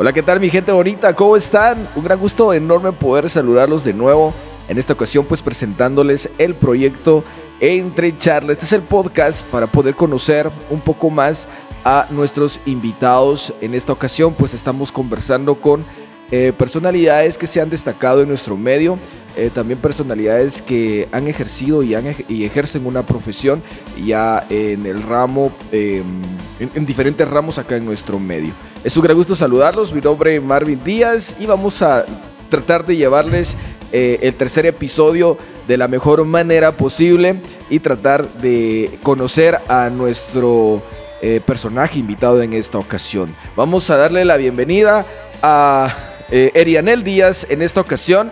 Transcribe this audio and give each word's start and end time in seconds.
Hola, 0.00 0.12
¿qué 0.12 0.22
tal 0.22 0.38
mi 0.38 0.48
gente 0.48 0.70
bonita? 0.70 1.12
¿Cómo 1.12 1.36
están? 1.36 1.88
Un 1.96 2.04
gran 2.04 2.20
gusto 2.20 2.54
enorme 2.54 2.92
poder 2.92 3.28
saludarlos 3.28 3.82
de 3.82 3.92
nuevo. 3.92 4.32
En 4.68 4.78
esta 4.78 4.92
ocasión 4.92 5.24
pues 5.24 5.42
presentándoles 5.42 6.30
el 6.38 6.54
proyecto 6.54 7.24
Entre 7.58 8.16
Charlas. 8.16 8.52
Este 8.52 8.66
es 8.66 8.72
el 8.74 8.82
podcast 8.82 9.44
para 9.46 9.66
poder 9.66 9.96
conocer 9.96 10.48
un 10.70 10.80
poco 10.80 11.10
más 11.10 11.48
a 11.84 12.06
nuestros 12.10 12.60
invitados. 12.64 13.52
En 13.60 13.74
esta 13.74 13.92
ocasión 13.92 14.34
pues 14.34 14.54
estamos 14.54 14.92
conversando 14.92 15.56
con 15.56 15.84
eh, 16.30 16.52
personalidades 16.56 17.36
que 17.36 17.48
se 17.48 17.60
han 17.60 17.68
destacado 17.68 18.22
en 18.22 18.28
nuestro 18.28 18.56
medio. 18.56 19.00
Eh, 19.38 19.50
también 19.54 19.78
personalidades 19.78 20.60
que 20.60 21.06
han 21.12 21.28
ejercido 21.28 21.84
y, 21.84 21.94
han, 21.94 22.12
y 22.28 22.44
ejercen 22.44 22.84
una 22.86 23.04
profesión 23.04 23.62
ya 24.04 24.44
en 24.50 24.84
el 24.84 25.00
ramo, 25.00 25.52
em, 25.70 26.04
en, 26.58 26.84
diferentes 26.84 27.28
ramos 27.28 27.56
acá 27.56 27.76
en 27.76 27.84
nuestro 27.84 28.18
medio. 28.18 28.52
Es 28.82 28.96
un 28.96 29.04
gran 29.04 29.16
gusto 29.16 29.36
saludarlos, 29.36 29.92
mi 29.92 30.00
nombre 30.00 30.34
es 30.34 30.42
Marvin 30.42 30.82
Díaz 30.82 31.36
y 31.38 31.46
vamos 31.46 31.82
a 31.82 32.04
tratar 32.48 32.84
de 32.84 32.96
llevarles 32.96 33.56
eh, 33.92 34.18
el 34.22 34.34
tercer 34.34 34.66
episodio 34.66 35.38
de 35.68 35.76
la 35.76 35.86
mejor 35.86 36.24
manera 36.24 36.72
posible 36.72 37.36
y 37.70 37.78
tratar 37.78 38.28
de 38.40 38.98
conocer 39.04 39.60
a 39.68 39.88
nuestro 39.88 40.82
eh, 41.22 41.40
personaje 41.46 42.00
invitado 42.00 42.42
en 42.42 42.54
esta 42.54 42.78
ocasión. 42.78 43.32
Vamos 43.54 43.88
a 43.90 43.96
darle 43.98 44.24
la 44.24 44.36
bienvenida 44.36 45.06
a 45.42 45.94
eh, 46.30 46.52
Erianel 46.54 47.02
Díaz 47.02 47.46
en 47.50 47.62
esta 47.62 47.80
ocasión, 47.80 48.30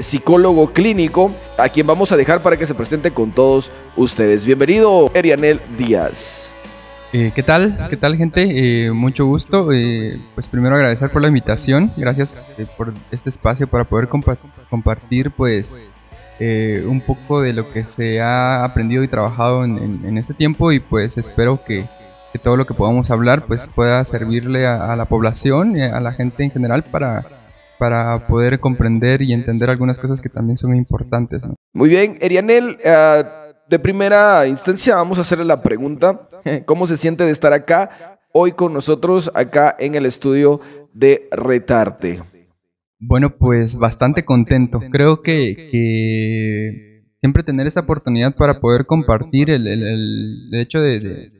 psicólogo 0.00 0.72
clínico, 0.72 1.32
a 1.56 1.68
quien 1.68 1.86
vamos 1.86 2.12
a 2.12 2.16
dejar 2.16 2.42
para 2.42 2.56
que 2.56 2.66
se 2.66 2.74
presente 2.74 3.10
con 3.10 3.32
todos 3.32 3.70
ustedes. 3.96 4.44
Bienvenido, 4.44 5.10
Erianel 5.14 5.60
Díaz. 5.76 6.52
Eh, 7.10 7.32
¿Qué 7.34 7.42
tal? 7.42 7.86
¿Qué 7.88 7.96
tal 7.96 8.16
gente? 8.16 8.86
Eh, 8.86 8.92
mucho 8.92 9.24
gusto. 9.24 9.72
Eh, 9.72 10.20
pues 10.34 10.46
primero 10.46 10.74
agradecer 10.76 11.08
por 11.10 11.22
la 11.22 11.28
invitación. 11.28 11.88
Gracias 11.96 12.42
por 12.76 12.92
este 13.10 13.30
espacio 13.30 13.66
para 13.66 13.84
poder 13.84 14.08
compartir 14.08 15.30
pues 15.30 15.80
un 16.40 17.00
poco 17.00 17.40
de 17.40 17.52
lo 17.52 17.68
que 17.72 17.82
se 17.84 18.20
ha 18.20 18.62
aprendido 18.62 19.02
y 19.02 19.08
trabajado 19.08 19.64
en, 19.64 20.18
este 20.18 20.34
tiempo 20.34 20.70
y 20.70 20.78
pues 20.78 21.18
espero 21.18 21.60
que, 21.64 21.84
todo 22.44 22.56
lo 22.56 22.64
que 22.66 22.74
podamos 22.74 23.10
hablar 23.10 23.46
pues 23.46 23.68
pueda 23.74 24.04
servirle 24.04 24.64
a, 24.64 24.94
la 24.94 25.06
población 25.06 25.76
y 25.76 25.82
a 25.82 25.98
la 25.98 26.12
gente 26.12 26.44
en 26.44 26.52
general 26.52 26.84
para, 26.84 27.24
para 27.78 28.26
poder 28.26 28.60
comprender 28.60 29.22
y 29.22 29.32
entender 29.32 29.70
algunas 29.70 29.98
cosas 29.98 30.20
que 30.20 30.28
también 30.28 30.56
son 30.56 30.74
importantes. 30.76 31.46
Muy 31.72 31.88
bien, 31.88 32.18
Erianel 32.20 32.78
de 33.68 33.78
primera 33.78 34.46
instancia 34.46 34.96
vamos 34.96 35.18
a 35.18 35.20
hacerle 35.20 35.44
la 35.44 35.62
pregunta, 35.62 36.28
¿cómo 36.64 36.86
se 36.86 36.96
siente 36.96 37.24
de 37.24 37.30
estar 37.30 37.52
acá 37.52 38.18
hoy 38.32 38.52
con 38.52 38.72
nosotros 38.72 39.30
acá 39.34 39.76
en 39.78 39.94
el 39.94 40.06
estudio 40.06 40.60
de 40.92 41.28
Retarte? 41.30 42.20
Bueno, 43.00 43.36
pues 43.36 43.78
bastante 43.78 44.24
contento. 44.24 44.80
Creo 44.90 45.22
que, 45.22 47.02
siempre 47.20 47.42
tener 47.44 47.66
esa 47.66 47.80
oportunidad 47.80 48.34
para 48.34 48.60
poder 48.60 48.86
compartir 48.86 49.50
el, 49.50 50.50
hecho 50.52 50.80
de, 50.80 51.30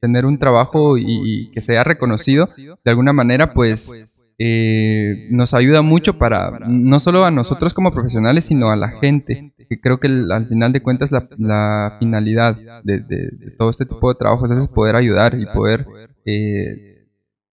tener 0.00 0.26
un 0.26 0.38
trabajo 0.38 0.96
y, 0.96 1.50
que 1.50 1.60
sea 1.60 1.82
reconocido 1.82 2.46
de 2.56 2.90
alguna 2.90 3.12
manera, 3.12 3.52
pues 3.52 4.13
eh, 4.38 5.28
nos 5.30 5.54
ayuda 5.54 5.82
mucho 5.82 6.18
para, 6.18 6.58
no 6.66 6.98
solo 6.98 7.24
a 7.24 7.30
nosotros 7.30 7.72
como 7.72 7.92
profesionales, 7.92 8.44
sino 8.44 8.70
a 8.70 8.76
la 8.76 8.88
gente, 8.88 9.52
que 9.68 9.80
creo 9.80 10.00
que 10.00 10.08
al 10.08 10.48
final 10.48 10.72
de 10.72 10.82
cuentas 10.82 11.10
la, 11.12 11.96
finalidad 12.00 12.56
de, 12.82 13.54
todo 13.56 13.70
este 13.70 13.86
tipo 13.86 14.08
de 14.08 14.18
trabajos 14.18 14.50
es 14.50 14.68
poder 14.68 14.96
ayudar 14.96 15.38
y 15.38 15.46
poder 15.46 15.86
eh, 16.24 17.06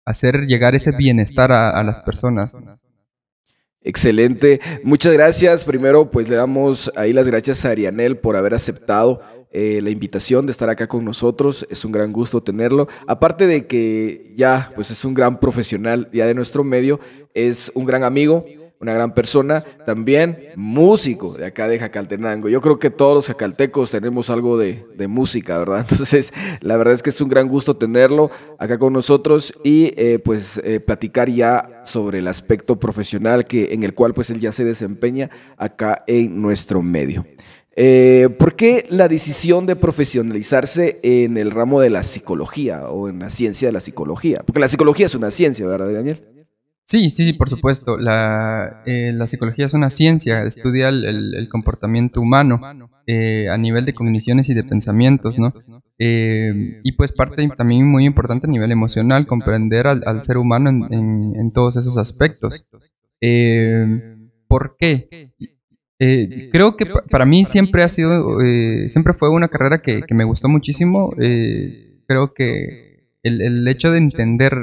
hacer 0.06 0.46
llegar 0.46 0.74
ese 0.74 0.92
bienestar 0.92 1.52
a, 1.52 1.82
las 1.84 2.00
personas. 2.00 2.56
Excelente, 3.82 4.60
muchas 4.82 5.12
gracias. 5.12 5.64
Primero, 5.64 6.10
pues 6.10 6.28
le 6.28 6.36
damos 6.36 6.90
ahí 6.96 7.12
las 7.12 7.26
gracias 7.26 7.64
a 7.64 7.70
Arianel 7.70 8.16
por 8.16 8.36
haber 8.36 8.54
aceptado 8.54 9.20
eh, 9.52 9.80
la 9.82 9.90
invitación 9.90 10.46
de 10.46 10.52
estar 10.52 10.70
acá 10.70 10.86
con 10.86 11.04
nosotros. 11.04 11.66
Es 11.70 11.84
un 11.84 11.92
gran 11.92 12.12
gusto 12.12 12.42
tenerlo. 12.42 12.88
Aparte 13.06 13.46
de 13.46 13.66
que 13.66 14.32
ya, 14.36 14.70
pues 14.74 14.90
es 14.90 15.04
un 15.04 15.14
gran 15.14 15.40
profesional 15.40 16.08
ya 16.12 16.26
de 16.26 16.34
nuestro 16.34 16.64
medio, 16.64 17.00
es 17.34 17.72
un 17.74 17.84
gran 17.84 18.04
amigo, 18.04 18.44
una 18.80 18.94
gran 18.94 19.12
persona, 19.12 19.62
también 19.84 20.52
músico 20.56 21.34
de 21.34 21.44
acá 21.44 21.68
de 21.68 21.78
Jacaltenango. 21.78 22.48
Yo 22.48 22.62
creo 22.62 22.78
que 22.78 22.88
todos 22.88 23.14
los 23.14 23.26
jacaltecos 23.26 23.90
tenemos 23.90 24.30
algo 24.30 24.56
de, 24.56 24.86
música, 25.06 25.58
¿verdad? 25.58 25.86
Entonces, 25.90 26.32
la 26.60 26.78
verdad 26.78 26.94
es 26.94 27.02
que 27.02 27.10
es 27.10 27.20
un 27.20 27.28
gran 27.28 27.46
gusto 27.46 27.76
tenerlo 27.76 28.30
acá 28.58 28.78
con 28.78 28.94
nosotros 28.94 29.52
y 29.64 29.92
eh, 29.96 30.18
pues 30.18 30.58
eh, 30.64 30.80
platicar 30.80 31.28
ya 31.28 31.82
sobre 31.84 32.20
el 32.20 32.28
aspecto 32.28 32.76
profesional 32.76 33.44
que, 33.44 33.74
en 33.74 33.82
el 33.82 33.92
cual 33.92 34.14
pues 34.14 34.30
él 34.30 34.40
ya 34.40 34.52
se 34.52 34.64
desempeña 34.64 35.28
acá 35.58 36.02
en 36.06 36.40
nuestro 36.40 36.80
medio. 36.80 37.26
Eh, 37.82 38.28
¿Por 38.38 38.56
qué 38.56 38.84
la 38.90 39.08
decisión 39.08 39.64
de 39.64 39.74
profesionalizarse 39.74 40.98
en 41.02 41.38
el 41.38 41.50
ramo 41.50 41.80
de 41.80 41.88
la 41.88 42.02
psicología 42.02 42.90
o 42.90 43.08
en 43.08 43.20
la 43.20 43.30
ciencia 43.30 43.68
de 43.68 43.72
la 43.72 43.80
psicología? 43.80 44.42
Porque 44.44 44.60
la 44.60 44.68
psicología 44.68 45.06
es 45.06 45.14
una 45.14 45.30
ciencia, 45.30 45.66
¿verdad, 45.66 45.90
Daniel? 45.90 46.22
Sí, 46.84 47.08
sí, 47.08 47.24
sí, 47.24 47.32
por 47.32 47.48
supuesto. 47.48 47.96
La, 47.96 48.82
eh, 48.84 49.16
psicología 49.26 49.64
es 49.64 49.72
una 49.72 49.88
ciencia, 49.88 50.42
estudia 50.42 50.90
el, 50.90 51.48
comportamiento 51.50 52.20
humano 52.20 52.60
eh, 53.06 53.48
a 53.48 53.56
nivel 53.56 53.86
de 53.86 53.94
cogniciones 53.94 54.50
y 54.50 54.54
de 54.54 54.64
pensamientos, 54.64 55.38
¿no? 55.38 55.54
y 55.96 56.92
pues 56.92 57.12
parte 57.12 57.48
también 57.56 57.86
muy 57.86 58.04
importante 58.04 58.46
a 58.46 58.50
nivel 58.50 58.72
emocional, 58.72 59.26
comprender 59.26 59.86
al, 59.86 60.22
ser 60.22 60.36
humano 60.36 60.68
en, 60.68 61.34
en, 61.34 61.50
todos 61.50 61.78
esos 61.78 61.96
aspectos. 61.96 62.66
¿Por 64.48 64.76
qué? 64.78 65.32
Eh, 66.02 66.48
creo 66.50 66.76
que 66.76 66.86
para 67.10 67.26
mí 67.26 67.44
siempre 67.44 67.82
ha 67.82 67.88
sido, 67.90 68.40
eh, 68.40 68.88
siempre 68.88 69.12
fue 69.12 69.28
una 69.30 69.48
carrera 69.48 69.82
que, 69.82 70.02
me 70.10 70.24
gustó 70.24 70.48
muchísimo. 70.48 71.12
Eh, 71.20 72.00
creo 72.06 72.32
que 72.32 73.04
el, 73.22 73.68
hecho 73.68 73.92
de 73.92 73.98
entender 73.98 74.54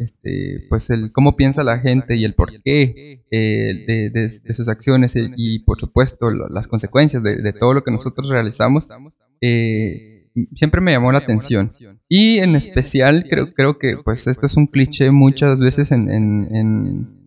este, 0.00 0.66
pues 0.68 0.90
el 0.90 1.12
cómo 1.12 1.36
piensa 1.36 1.62
la 1.62 1.78
gente 1.78 2.16
y 2.16 2.24
el 2.24 2.34
porqué 2.34 3.22
de, 3.30 4.10
de, 4.12 4.28
sus 4.52 4.68
acciones 4.68 5.14
y, 5.16 5.60
por 5.60 5.78
supuesto 5.78 6.28
las 6.30 6.66
consecuencias 6.66 7.22
de, 7.22 7.52
todo 7.52 7.72
lo 7.72 7.84
que 7.84 7.92
nosotros 7.92 8.28
realizamos 8.28 8.88
siempre 9.40 10.80
me 10.80 10.90
llamó 10.90 11.12
la 11.12 11.18
atención. 11.18 11.70
Y 12.08 12.38
en 12.38 12.56
especial 12.56 13.24
creo, 13.30 13.52
creo 13.52 13.78
que 13.78 13.96
pues 14.04 14.26
esto 14.26 14.46
es 14.46 14.56
un 14.56 14.66
cliché 14.66 15.12
muchas 15.12 15.60
veces 15.60 15.92
en, 15.92 16.10
en, 16.12 16.48
en 16.52 17.20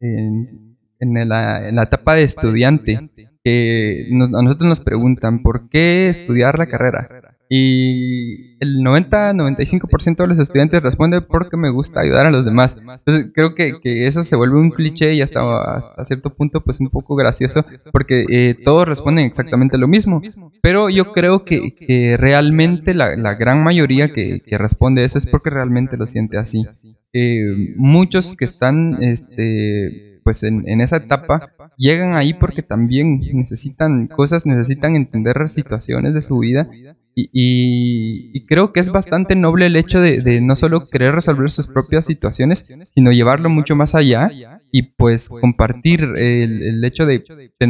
en 0.00 0.75
la, 1.00 1.68
en 1.68 1.76
la 1.76 1.82
etapa 1.82 2.14
de 2.14 2.22
estudiante, 2.24 3.10
que 3.44 4.08
a 4.10 4.42
nosotros 4.42 4.68
nos 4.68 4.80
preguntan 4.80 5.42
por 5.42 5.68
qué 5.68 6.08
estudiar 6.08 6.58
la 6.58 6.66
carrera. 6.66 7.36
Y 7.48 8.56
el 8.58 8.78
90-95% 8.78 10.16
de 10.16 10.26
los 10.26 10.38
estudiantes 10.40 10.82
responde 10.82 11.20
porque 11.20 11.56
me 11.56 11.70
gusta 11.70 12.00
ayudar 12.00 12.26
a 12.26 12.30
los 12.30 12.44
demás. 12.44 12.76
Entonces 12.76 13.30
creo 13.32 13.54
que, 13.54 13.74
que 13.80 14.08
eso 14.08 14.24
se 14.24 14.34
vuelve 14.34 14.58
un 14.58 14.70
cliché 14.70 15.14
y 15.14 15.22
hasta 15.22 15.40
a, 15.40 16.04
cierto 16.04 16.34
punto 16.34 16.62
pues 16.64 16.80
un 16.80 16.90
poco 16.90 17.14
gracioso 17.14 17.64
porque 17.92 18.24
eh, 18.28 18.56
todos 18.64 18.88
responden 18.88 19.26
exactamente 19.26 19.78
lo 19.78 19.86
mismo. 19.86 20.20
Pero 20.60 20.90
yo 20.90 21.12
creo 21.12 21.44
que, 21.44 21.74
que 21.74 22.16
realmente 22.16 22.94
la, 22.94 23.14
la, 23.14 23.34
gran 23.34 23.62
mayoría 23.62 24.12
que, 24.12 24.40
que, 24.44 24.58
responde 24.58 25.04
eso 25.04 25.18
es 25.18 25.26
porque 25.26 25.50
realmente 25.50 25.96
lo 25.96 26.08
siente 26.08 26.38
así. 26.38 26.66
Eh, 27.12 27.74
muchos 27.76 28.34
que 28.34 28.44
están... 28.44 29.00
Este, 29.02 30.15
pues 30.26 30.42
en, 30.42 30.80
esa 30.80 30.96
etapa 30.96 31.52
llegan 31.76 32.16
ahí 32.16 32.34
porque 32.34 32.60
también 32.60 33.20
necesitan 33.32 34.08
cosas, 34.08 34.44
necesitan 34.44 34.96
entender 34.96 35.48
situaciones 35.48 36.14
de 36.14 36.20
su 36.20 36.40
vida. 36.40 36.68
Y, 37.14 38.44
creo 38.46 38.72
que 38.72 38.80
es 38.80 38.90
bastante 38.90 39.36
noble 39.36 39.66
el 39.66 39.76
hecho 39.76 40.00
de, 40.00 40.40
no 40.40 40.56
solo 40.56 40.82
querer 40.82 41.14
resolver 41.14 41.48
sus 41.52 41.68
propias 41.68 42.06
situaciones, 42.06 42.68
sino 42.92 43.12
llevarlo 43.12 43.48
mucho 43.50 43.76
más 43.76 43.94
allá 43.94 44.28
y 44.72 44.82
pues 44.96 45.28
compartir 45.28 46.00
el, 46.16 46.84
hecho 46.84 47.06
de 47.06 47.22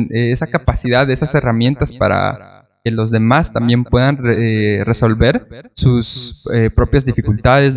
esa 0.08 0.46
capacidad, 0.46 1.06
de 1.06 1.12
esas 1.12 1.34
herramientas 1.34 1.92
para 1.92 2.70
que 2.82 2.90
los 2.90 3.10
demás 3.10 3.52
también 3.52 3.84
puedan 3.84 4.18
eh, 4.30 4.82
resolver 4.82 5.70
sus 5.74 6.48
eh, 6.54 6.70
propias 6.70 7.04
dificultades 7.04 7.74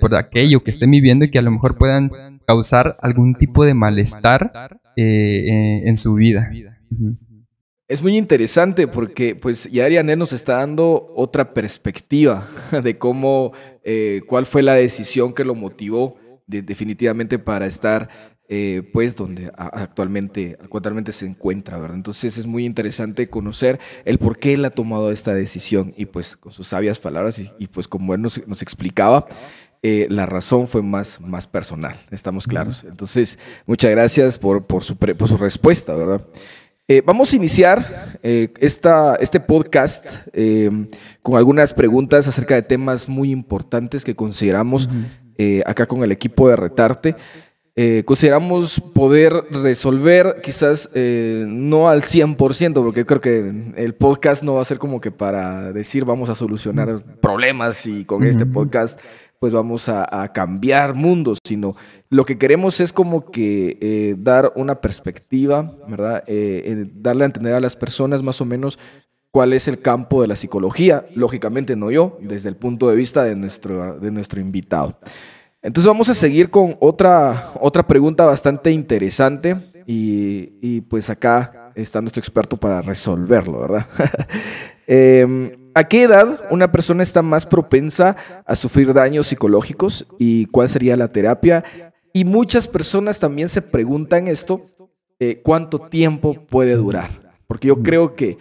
por 0.00 0.14
aquello 0.14 0.64
que 0.64 0.70
estén 0.70 0.90
viviendo 0.90 1.26
y 1.26 1.30
que 1.30 1.38
a 1.38 1.42
lo 1.42 1.50
mejor 1.50 1.76
puedan 1.76 2.10
causar 2.50 2.94
algún 3.02 3.36
tipo 3.36 3.64
de 3.64 3.74
malestar 3.74 4.80
eh, 4.96 5.82
en, 5.84 5.96
su 5.96 6.14
vida. 6.14 6.50
Es 7.86 8.02
muy 8.02 8.16
interesante 8.16 8.88
porque 8.88 9.36
pues 9.36 9.70
ya 9.70 9.84
Ariane 9.84 10.16
nos 10.16 10.32
está 10.32 10.56
dando 10.56 11.12
otra 11.14 11.54
perspectiva 11.54 12.44
de 12.82 12.98
cómo, 12.98 13.52
eh, 13.84 14.22
cuál 14.26 14.46
fue 14.46 14.62
la 14.62 14.74
decisión 14.74 15.32
que 15.32 15.44
lo 15.44 15.54
motivó 15.54 16.16
definitivamente 16.48 17.38
para 17.38 17.66
estar 17.66 18.08
eh, 18.48 18.82
pues 18.92 19.14
donde 19.14 19.52
actualmente, 19.56 20.58
actualmente 20.60 21.12
se 21.12 21.24
encuentra, 21.24 21.78
¿verdad? 21.78 21.98
Entonces 21.98 22.36
es 22.36 22.48
muy 22.48 22.64
interesante 22.64 23.28
conocer 23.28 23.78
el 24.04 24.18
por 24.18 24.40
qué 24.40 24.54
él 24.54 24.64
ha 24.64 24.70
tomado 24.70 25.12
esta 25.12 25.32
decisión 25.32 25.92
y 25.96 26.06
pues 26.06 26.36
con 26.36 26.50
sus 26.50 26.66
sabias 26.66 26.98
palabras 26.98 27.38
y, 27.38 27.66
pues 27.68 27.86
como 27.86 28.12
él 28.12 28.22
nos, 28.22 28.44
nos 28.48 28.60
explicaba, 28.60 29.28
eh, 29.82 30.06
la 30.10 30.26
razón 30.26 30.68
fue 30.68 30.82
más, 30.82 31.22
más 31.22 31.46
personal, 31.46 31.96
estamos 32.10 32.46
claros. 32.46 32.84
Entonces, 32.86 33.38
muchas 33.64 33.90
gracias 33.90 34.36
por, 34.36 34.66
por, 34.66 34.84
su, 34.84 34.94
por 34.96 35.26
su 35.26 35.38
respuesta, 35.38 35.94
¿verdad? 35.94 36.20
Eh, 36.86 37.02
vamos 37.02 37.32
a 37.32 37.36
iniciar 37.36 38.18
eh, 38.22 38.52
esta, 38.58 39.14
este 39.14 39.40
podcast 39.40 40.04
con 41.22 41.36
algunas 41.38 41.72
preguntas 41.72 42.28
acerca 42.28 42.56
de 42.56 42.62
temas 42.62 43.08
muy 43.08 43.30
importantes 43.30 44.04
que 44.04 44.14
consideramos 44.14 44.88
acá 45.64 45.86
con 45.86 46.04
el 46.04 46.12
equipo 46.12 46.50
de 46.50 46.56
Retarte. 46.56 47.16
consideramos 48.04 48.82
poder 48.92 49.32
resolver, 49.50 50.40
quizás 50.42 50.90
no 50.92 51.88
al 51.88 52.02
100%, 52.02 52.74
porque 52.74 53.06
creo 53.06 53.20
que 53.20 53.72
el 53.76 53.94
podcast 53.94 54.42
no 54.42 54.54
va 54.54 54.62
a 54.62 54.66
ser 54.66 54.78
como 54.78 55.00
que 55.00 55.10
para 55.12 55.72
decir 55.72 56.04
vamos 56.04 56.28
a 56.28 56.34
solucionar 56.34 57.02
problemas 57.22 57.86
y 57.86 58.04
con 58.04 58.24
este 58.24 58.44
podcast 58.44 58.98
pues 59.40 59.54
vamos 59.54 59.88
a, 59.88 60.30
cambiar 60.34 60.94
mundos, 60.94 61.38
sino 61.42 61.74
lo 62.10 62.26
que 62.26 62.36
queremos 62.36 62.78
es 62.78 62.92
como 62.92 63.30
que 63.30 63.78
eh, 63.80 64.14
dar 64.18 64.52
una 64.54 64.82
perspectiva, 64.82 65.74
¿verdad? 65.88 66.22
Eh, 66.26 66.86
darle 66.94 67.24
a 67.24 67.26
entender 67.26 67.54
a 67.54 67.60
las 67.60 67.74
personas 67.74 68.22
más 68.22 68.40
o 68.42 68.44
menos 68.44 68.78
cuál 69.32 69.54
es 69.54 69.66
el 69.66 69.80
campo 69.80 70.20
de 70.20 70.28
la 70.28 70.36
psicología, 70.36 71.06
lógicamente 71.14 71.74
no 71.74 71.90
yo, 71.90 72.18
desde 72.20 72.50
el 72.50 72.56
punto 72.56 72.90
de 72.90 72.96
vista 72.96 73.24
de 73.24 73.34
nuestro, 73.34 73.98
de 73.98 74.10
nuestro 74.10 74.42
invitado. 74.42 74.98
Entonces 75.62 75.88
vamos 75.88 76.10
a 76.10 76.14
seguir 76.14 76.50
con 76.50 76.76
otra, 76.78 77.50
otra 77.60 77.86
pregunta 77.86 78.26
bastante 78.26 78.70
interesante 78.70 79.56
y, 79.86 80.52
y 80.60 80.82
pues 80.82 81.08
acá 81.08 81.72
está 81.74 82.02
nuestro 82.02 82.20
experto 82.20 82.58
para 82.58 82.82
resolverlo, 82.82 83.60
¿verdad? 83.60 83.86
eh, 84.86 85.56
¿A 85.74 85.84
qué 85.84 86.02
edad 86.02 86.40
una 86.50 86.72
persona 86.72 87.02
está 87.02 87.22
más 87.22 87.46
propensa 87.46 88.16
a 88.44 88.56
sufrir 88.56 88.92
daños 88.92 89.28
psicológicos 89.28 90.06
y 90.18 90.46
cuál 90.46 90.68
sería 90.68 90.96
la 90.96 91.08
terapia? 91.08 91.64
Y 92.12 92.24
muchas 92.24 92.66
personas 92.66 93.18
también 93.18 93.48
se 93.48 93.62
preguntan 93.62 94.26
esto, 94.26 94.62
eh, 95.20 95.40
¿cuánto 95.42 95.78
tiempo 95.78 96.34
puede 96.34 96.74
durar? 96.74 97.10
Porque 97.46 97.68
yo 97.68 97.82
creo 97.82 98.14
que 98.14 98.38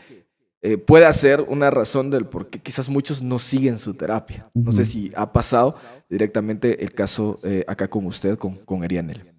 eh, 0.61 0.77
puede 0.77 1.11
ser 1.13 1.41
una 1.47 1.69
razón 1.69 2.09
del 2.09 2.25
por 2.25 2.49
qué 2.49 2.59
quizás 2.59 2.89
muchos 2.89 3.21
no 3.21 3.39
siguen 3.39 3.77
su 3.77 3.93
terapia. 3.93 4.43
No 4.53 4.71
sé 4.71 4.85
si 4.85 5.11
ha 5.15 5.31
pasado 5.31 5.75
directamente 6.09 6.83
el 6.83 6.93
caso 6.93 7.39
eh, 7.43 7.63
acá 7.67 7.87
con 7.87 8.05
usted, 8.05 8.37
con, 8.37 8.55
con 8.65 8.83
Arianel. 8.83 9.33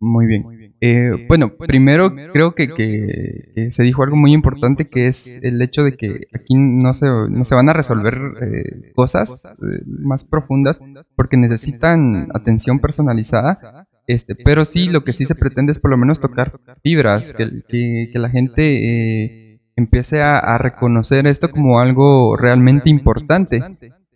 Muy 0.00 0.26
bien. 0.26 0.57
Eh, 0.80 1.26
bueno, 1.26 1.56
primero 1.56 2.14
creo 2.32 2.54
que, 2.54 2.68
que, 2.68 3.70
se 3.70 3.82
dijo 3.82 4.04
algo 4.04 4.16
muy 4.16 4.32
importante 4.32 4.88
que 4.88 5.06
es 5.06 5.40
el 5.42 5.60
hecho 5.60 5.82
de 5.82 5.96
que 5.96 6.28
aquí 6.32 6.54
no 6.54 6.92
se, 6.92 7.06
no 7.06 7.44
se 7.44 7.54
van 7.54 7.68
a 7.68 7.72
resolver 7.72 8.14
eh, 8.40 8.92
cosas 8.94 9.44
eh, 9.44 9.82
más 9.86 10.24
profundas 10.24 10.80
porque 11.16 11.36
necesitan 11.36 12.28
atención 12.34 12.78
personalizada. 12.78 13.86
Este, 14.06 14.34
pero 14.34 14.64
sí, 14.64 14.88
lo 14.88 15.02
que 15.02 15.12
sí 15.12 15.26
se 15.26 15.34
pretende 15.34 15.72
es 15.72 15.78
por 15.78 15.90
lo 15.90 15.98
menos 15.98 16.20
tocar 16.20 16.58
fibras, 16.82 17.34
que, 17.34 17.48
que, 17.68 18.18
la 18.18 18.30
gente 18.30 19.60
empiece 19.76 20.22
a, 20.22 20.38
a, 20.38 20.56
reconocer 20.56 21.26
esto 21.26 21.50
como 21.50 21.78
algo 21.78 22.36
realmente 22.36 22.88
importante. 22.88 23.62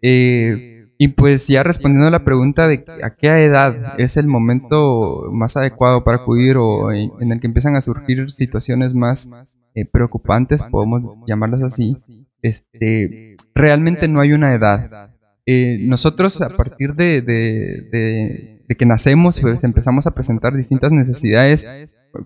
Eh, 0.01 0.72
y 1.03 1.09
pues 1.09 1.49
ya 1.49 1.65
respondiendo 1.65 2.07
a 2.07 2.13
la 2.13 2.25
pregunta 2.25 2.69
de 2.69 2.85
a 3.03 3.11
qué 3.17 3.27
edad 3.45 3.99
es 3.99 4.17
el 4.17 4.29
momento 4.29 5.25
más 5.33 5.57
adecuado 5.57 6.05
para 6.05 6.19
acudir 6.19 6.57
o 6.57 6.93
en 6.93 7.33
el 7.33 7.41
que 7.41 7.49
empiezan 7.49 7.75
a 7.75 7.81
surgir 7.81 8.31
situaciones 8.31 8.95
más 8.95 9.29
eh, 9.75 9.85
preocupantes, 9.85 10.63
podemos 10.63 11.03
llamarlas 11.27 11.63
así, 11.63 11.97
este, 12.41 13.35
realmente 13.53 14.07
no 14.07 14.21
hay 14.21 14.33
una 14.33 14.55
edad. 14.55 15.11
Eh, 15.45 15.79
nosotros 15.81 16.41
a 16.41 16.51
partir 16.51 16.95
de, 16.95 17.21
de, 17.21 18.77
que 18.79 18.87
nacemos, 18.87 19.41
pues 19.41 19.65
empezamos 19.65 20.07
a 20.07 20.13
presentar 20.13 20.55
distintas 20.55 20.93
necesidades. 20.93 21.67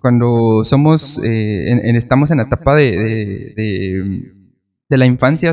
Cuando 0.02 0.64
somos, 0.64 1.18
eh, 1.24 1.70
en, 1.70 1.96
estamos 1.96 2.30
en 2.30 2.36
la 2.36 2.44
etapa 2.44 2.76
de, 2.76 4.34
de 4.88 4.96
la 4.96 5.06
infancia 5.06 5.52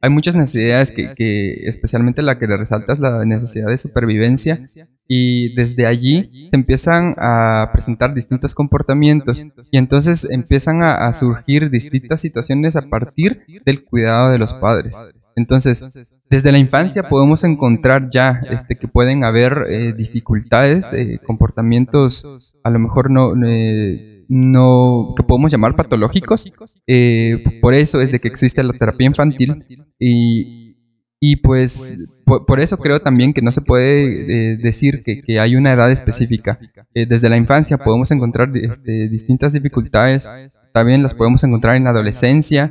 hay 0.00 0.10
muchas 0.10 0.36
necesidades 0.36 0.92
que, 0.92 1.66
especialmente 1.66 2.22
la 2.22 2.38
que 2.38 2.46
le 2.46 2.56
resalta 2.56 2.92
es 2.92 3.00
la 3.00 3.24
necesidad 3.24 3.68
de 3.68 3.78
supervivencia 3.78 4.64
y 5.08 5.54
desde 5.54 5.86
allí 5.86 6.48
se 6.50 6.56
empiezan 6.56 7.14
a 7.18 7.70
presentar 7.72 8.12
distintos 8.14 8.54
comportamientos 8.54 9.46
y 9.70 9.78
entonces 9.78 10.28
empiezan 10.30 10.82
a, 10.82 11.12
surgir 11.12 11.70
distintas 11.70 12.20
situaciones 12.20 12.76
a 12.76 12.82
partir 12.82 13.42
del 13.64 13.84
cuidado 13.84 14.30
de 14.30 14.38
los 14.38 14.52
padres. 14.54 15.02
Entonces, 15.36 15.84
desde 16.30 16.52
la 16.52 16.58
infancia 16.58 17.08
podemos 17.08 17.44
encontrar 17.44 18.08
ya 18.10 18.40
este, 18.50 18.76
que 18.76 18.88
pueden 18.88 19.24
haber 19.24 19.64
eh, 19.68 19.92
dificultades, 19.92 20.92
eh, 20.92 21.20
comportamientos 21.26 22.54
a 22.62 22.70
lo 22.70 22.78
mejor 22.78 23.10
no... 23.10 23.32
Eh, 23.46 24.13
no 24.28 25.14
que 25.16 25.22
podemos 25.22 25.50
llamar 25.50 25.76
patológicos. 25.76 26.50
Eh, 26.86 27.42
por 27.60 27.74
eso 27.74 28.00
es 28.00 28.12
de 28.12 28.18
que 28.18 28.28
existe 28.28 28.62
la 28.62 28.72
terapia 28.72 29.06
infantil 29.06 29.64
y, 29.98 31.36
pues 31.36 32.22
por, 32.26 32.60
eso 32.60 32.76
creo 32.76 33.00
también 33.00 33.32
que 33.32 33.40
no 33.40 33.50
se 33.50 33.62
puede 33.62 34.52
eh, 34.52 34.56
decir 34.58 35.00
que, 35.02 35.22
que, 35.22 35.40
hay 35.40 35.56
una 35.56 35.72
edad 35.72 35.90
específica. 35.90 36.58
Eh, 36.92 37.06
desde 37.06 37.30
la 37.30 37.38
infancia 37.38 37.78
podemos 37.78 38.10
encontrar 38.10 38.54
este, 38.54 39.08
distintas 39.08 39.54
dificultades, 39.54 40.30
también 40.74 41.02
las 41.02 41.14
podemos 41.14 41.42
encontrar 41.42 41.76
en 41.76 41.84
la 41.84 41.90
adolescencia, 41.90 42.68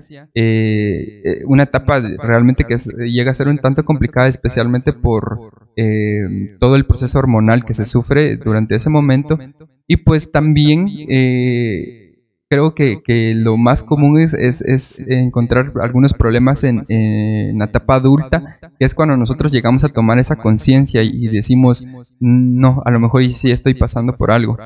una 1.47 1.63
etapa 1.63 1.99
realmente 2.21 2.63
que 2.65 2.77
llega 3.07 3.31
a 3.31 3.33
ser 3.33 3.47
un 3.47 3.57
tanto 3.57 3.83
complicada, 3.83 4.27
especialmente 4.27 4.93
por 4.93 5.51
todo 6.59 6.75
el 6.75 6.85
proceso 6.85 7.17
hormonal 7.17 7.65
que 7.65 7.73
se 7.73 7.85
sufre 7.85 8.37
durante 8.37 8.75
ese 8.75 8.91
momento 8.91 9.39
y 9.87 9.97
pues 9.97 10.31
también 10.31 10.87
eh, 11.09 12.15
creo 12.49 12.73
que, 12.73 13.01
que, 13.03 13.33
lo 13.35 13.57
más 13.57 13.83
común 13.83 14.19
es, 14.19 14.33
es, 14.33 14.99
encontrar 15.09 15.73
algunos 15.81 16.13
problemas 16.13 16.63
en, 16.63 16.83
la 17.57 17.65
etapa 17.65 17.95
adulta, 17.95 18.59
que 18.79 18.85
es 18.85 18.95
cuando 18.95 19.17
nosotros 19.17 19.51
llegamos 19.51 19.83
a 19.83 19.89
tomar 19.89 20.19
esa 20.19 20.35
conciencia 20.35 21.03
y 21.03 21.27
decimos, 21.27 21.85
no, 22.19 22.81
a 22.85 22.91
lo 22.91 22.99
mejor 22.99 23.31
sí 23.33 23.51
estoy 23.51 23.73
pasando 23.73 24.15
por 24.15 24.31
algo. 24.31 24.57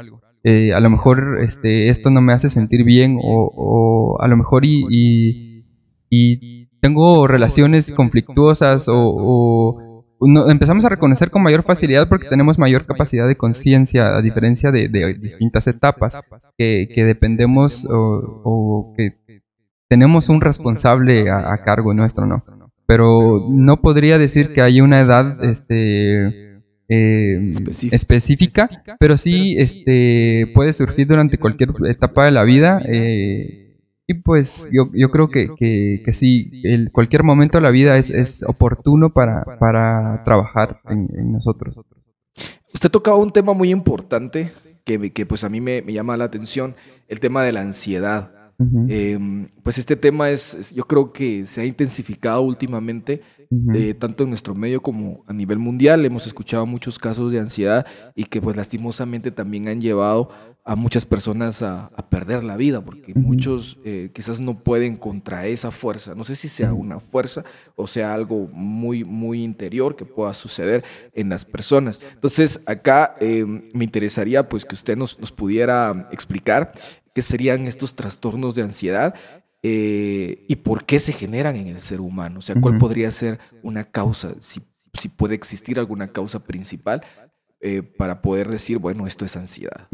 Eh, 0.43 0.73
a 0.73 0.79
lo 0.79 0.89
mejor 0.89 1.39
este, 1.41 1.89
esto 1.89 2.09
no 2.09 2.21
me 2.21 2.31
hace 2.31 2.49
sentir 2.49 2.85
bien 2.85 3.17
o, 3.21 3.51
o 3.53 4.21
a 4.21 4.27
lo 4.27 4.37
mejor 4.37 4.63
y, 4.65 4.85
y, 4.89 5.65
y 6.09 6.67
tengo 6.79 7.27
relaciones 7.27 7.91
conflictuosas 7.91 8.87
o 8.87 9.86
empezamos 10.19 10.85
a 10.85 10.89
reconocer 10.89 11.29
con 11.29 11.43
mayor 11.43 11.63
facilidad 11.63 12.07
porque 12.07 12.27
tenemos 12.27 12.57
mayor 12.57 12.85
capacidad 12.85 13.27
de 13.27 13.35
conciencia, 13.35 14.15
a 14.15 14.21
diferencia 14.21 14.71
de, 14.71 14.87
distintas 15.19 15.67
etapas 15.67 16.19
que, 16.57 16.87
dependemos 16.95 17.87
o, 17.89 18.93
que 18.95 19.17
tenemos 19.87 20.29
un 20.29 20.41
responsable 20.41 21.29
a, 21.29 21.57
cargo 21.63 21.93
nuestro, 21.93 22.25
¿no? 22.25 22.37
Pero 22.85 23.47
no 23.49 23.81
podría 23.81 24.17
decir 24.17 24.53
que 24.53 24.61
hay 24.61 24.79
una 24.79 25.01
edad 25.01 25.43
este, 25.43 26.61
eh, 26.89 27.51
específica, 27.91 28.69
pero 28.97 29.17
sí 29.17 29.55
este, 29.57 30.49
puede 30.53 30.71
surgir 30.71 31.07
durante 31.07 31.37
cualquier 31.37 31.71
etapa 31.89 32.25
de 32.25 32.31
la 32.31 32.43
vida. 32.43 32.81
Eh, 32.85 33.66
y 34.07 34.13
pues 34.13 34.69
yo, 34.71 34.83
yo 34.93 35.09
creo 35.09 35.27
que, 35.27 35.49
que, 35.57 36.01
que 36.03 36.11
sí, 36.13 36.41
el, 36.63 36.91
cualquier 36.93 37.23
momento 37.23 37.57
de 37.57 37.61
la 37.61 37.71
vida 37.71 37.97
es, 37.97 38.09
es 38.09 38.41
oportuno 38.47 39.11
para, 39.11 39.43
para 39.59 40.23
trabajar 40.23 40.79
en, 40.89 41.33
nosotros. 41.33 41.81
Usted 42.73 42.89
tocaba 42.89 43.17
un 43.17 43.31
tema 43.31 43.53
muy 43.53 43.69
importante 43.69 44.53
que, 44.85 45.11
que 45.11 45.25
pues 45.25 45.43
a 45.43 45.49
mí 45.49 45.59
me, 45.59 45.81
me, 45.81 45.91
llama 45.91 46.15
la 46.15 46.23
atención, 46.23 46.73
el 47.09 47.19
tema 47.19 47.43
de 47.43 47.51
la 47.51 47.61
ansiedad. 47.61 48.31
Em, 48.87 49.47
pues 49.61 49.77
este 49.77 49.95
tema 49.95 50.31
es, 50.31 50.73
yo 50.73 50.85
creo 50.85 51.11
que 51.11 51.45
se 51.45 51.61
ha 51.61 51.65
intensificado 51.65 52.41
últimamente, 52.41 53.21
eh, 53.73 53.93
tanto 53.93 54.23
en 54.23 54.29
nuestro 54.29 54.55
medio 54.55 54.81
como 54.81 55.23
a 55.27 55.33
nivel 55.33 55.59
mundial. 55.59 56.05
Hemos 56.05 56.27
escuchado 56.27 56.65
muchos 56.65 56.99
casos 56.99 57.31
de 57.31 57.39
ansiedad 57.39 57.85
y 58.15 58.25
que 58.25 58.41
pues 58.41 58.55
lastimosamente 58.55 59.31
también 59.31 59.67
han 59.67 59.81
llevado 59.81 60.29
a 60.63 60.75
muchas 60.75 61.05
personas 61.05 61.61
a, 61.61 61.89
perder 62.09 62.43
la 62.43 62.57
vida, 62.57 62.83
porque 62.83 63.13
muchos 63.13 63.79
eh, 63.85 64.11
quizás 64.13 64.41
no 64.41 64.53
pueden 64.53 64.97
contra 64.97 65.47
esa 65.47 65.71
fuerza. 65.71 66.13
No 66.13 66.25
sé 66.25 66.35
si 66.35 66.49
sea 66.49 66.73
una 66.73 66.99
fuerza 66.99 67.43
o 67.75 67.87
sea 67.87 68.13
algo 68.13 68.49
muy, 68.51 69.05
muy 69.05 69.43
interior 69.43 69.95
que 69.95 70.03
pueda 70.03 70.33
suceder 70.33 70.83
en 71.13 71.29
las 71.29 71.45
personas. 71.45 72.01
Entonces, 72.13 72.61
acá 72.65 73.15
eh, 73.21 73.45
me 73.45 73.85
interesaría 73.85 74.49
pues 74.49 74.65
que 74.65 74.75
usted 74.75 74.97
nos, 74.97 75.17
nos 75.19 75.31
pudiera 75.31 76.09
explicar 76.11 76.73
qué 77.13 77.21
serían 77.21 77.65
estos 77.65 77.95
trastornos 77.95 78.53
de 78.53 78.63
ansiedad 78.63 79.15
eh, 79.63 80.45
y 80.47 80.55
por 80.57 80.85
qué 80.85 80.99
se 80.99 81.13
generan 81.13 81.55
en 81.55 81.67
el 81.67 81.81
ser 81.81 82.01
humano. 82.01 82.39
O 82.39 82.41
sea, 82.41 82.55
cuál 82.59 82.77
podría 82.77 83.11
ser 83.11 83.39
una 83.63 83.85
causa, 83.85 84.35
si, 84.39 84.61
si 84.93 85.09
puede 85.09 85.35
existir 85.35 85.79
alguna 85.79 86.07
causa 86.07 86.43
principal 86.43 87.01
para 87.97 88.21
poder 88.21 88.49
decir, 88.49 88.77
bueno, 88.77 89.07
esto 89.07 89.25
es 89.25 89.35
ansiedad. 89.35 89.87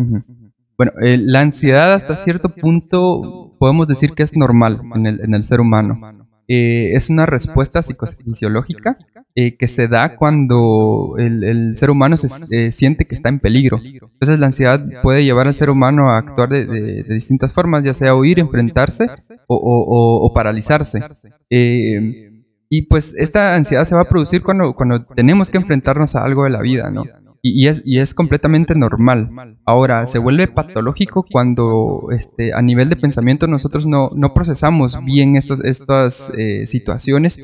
Bueno, 0.77 0.91
eh, 1.01 1.17
la 1.17 1.41
ansiedad 1.41 1.93
hasta 1.93 2.15
cierto 2.15 2.50
punto 2.50 3.55
podemos 3.60 3.88
decir 3.88 4.13
que 4.13 4.24
es 4.24 4.36
normal 4.36 4.82
en 4.96 5.05
el, 5.05 5.22
en 5.22 5.34
el 5.34 5.43
ser 5.43 5.62
humano. 5.62 6.23
Eh, 6.47 6.93
es 6.93 7.09
una 7.09 7.25
respuesta 7.25 7.81
psicofisiológica 7.81 8.97
eh, 9.35 9.55
que 9.55 9.67
se 9.67 9.88
da 9.88 10.15
cuando 10.17 11.15
el, 11.17 11.73
ser 11.75 11.89
humano 11.89 12.17
se, 12.17 12.71
siente 12.71 13.05
que 13.05 13.15
está 13.15 13.29
en 13.29 13.39
peligro. 13.39 13.79
Entonces 13.83 14.39
la 14.39 14.47
ansiedad 14.47 14.81
puede 15.01 15.23
llevar 15.23 15.47
al 15.47 15.55
ser 15.55 15.69
humano 15.69 16.12
a 16.12 16.17
actuar 16.17 16.50
de, 16.50 17.03
distintas 17.03 17.53
formas, 17.53 17.83
ya 17.83 17.93
sea 17.93 18.15
huir, 18.15 18.39
enfrentarse 18.39 19.07
o, 19.47 20.31
paralizarse. 20.35 21.01
y 21.50 22.81
pues 22.83 23.15
esta 23.17 23.55
ansiedad 23.55 23.85
se 23.85 23.95
va 23.95 24.01
a 24.01 24.09
producir 24.09 24.43
cuando, 24.43 24.73
cuando 24.73 25.05
tenemos 25.05 25.50
que 25.50 25.57
enfrentarnos 25.57 26.15
a 26.15 26.23
algo 26.23 26.43
de 26.43 26.50
la 26.50 26.62
vida, 26.62 26.91
¿no? 26.91 27.03
Y, 27.45 27.67
es, 27.67 27.81
y 27.85 28.00
es 28.00 28.13
completamente 28.13 28.73
normal. 28.73 29.29
Ahora, 29.65 30.05
se 30.05 30.17
vuelve 30.17 30.47
patológico 30.47 31.25
cuando 31.29 32.07
este, 32.12 32.53
a 32.53 32.62
nivel 32.62 32.88
de 32.88 32.95
pensamiento 32.95 33.47
nosotros 33.47 33.85
no, 33.85 34.09
no 34.15 34.33
procesamos 34.33 34.97
bien 35.03 35.35
estas, 35.35 35.59
estas 35.59 36.31
eh, 36.38 36.65
situaciones 36.65 37.38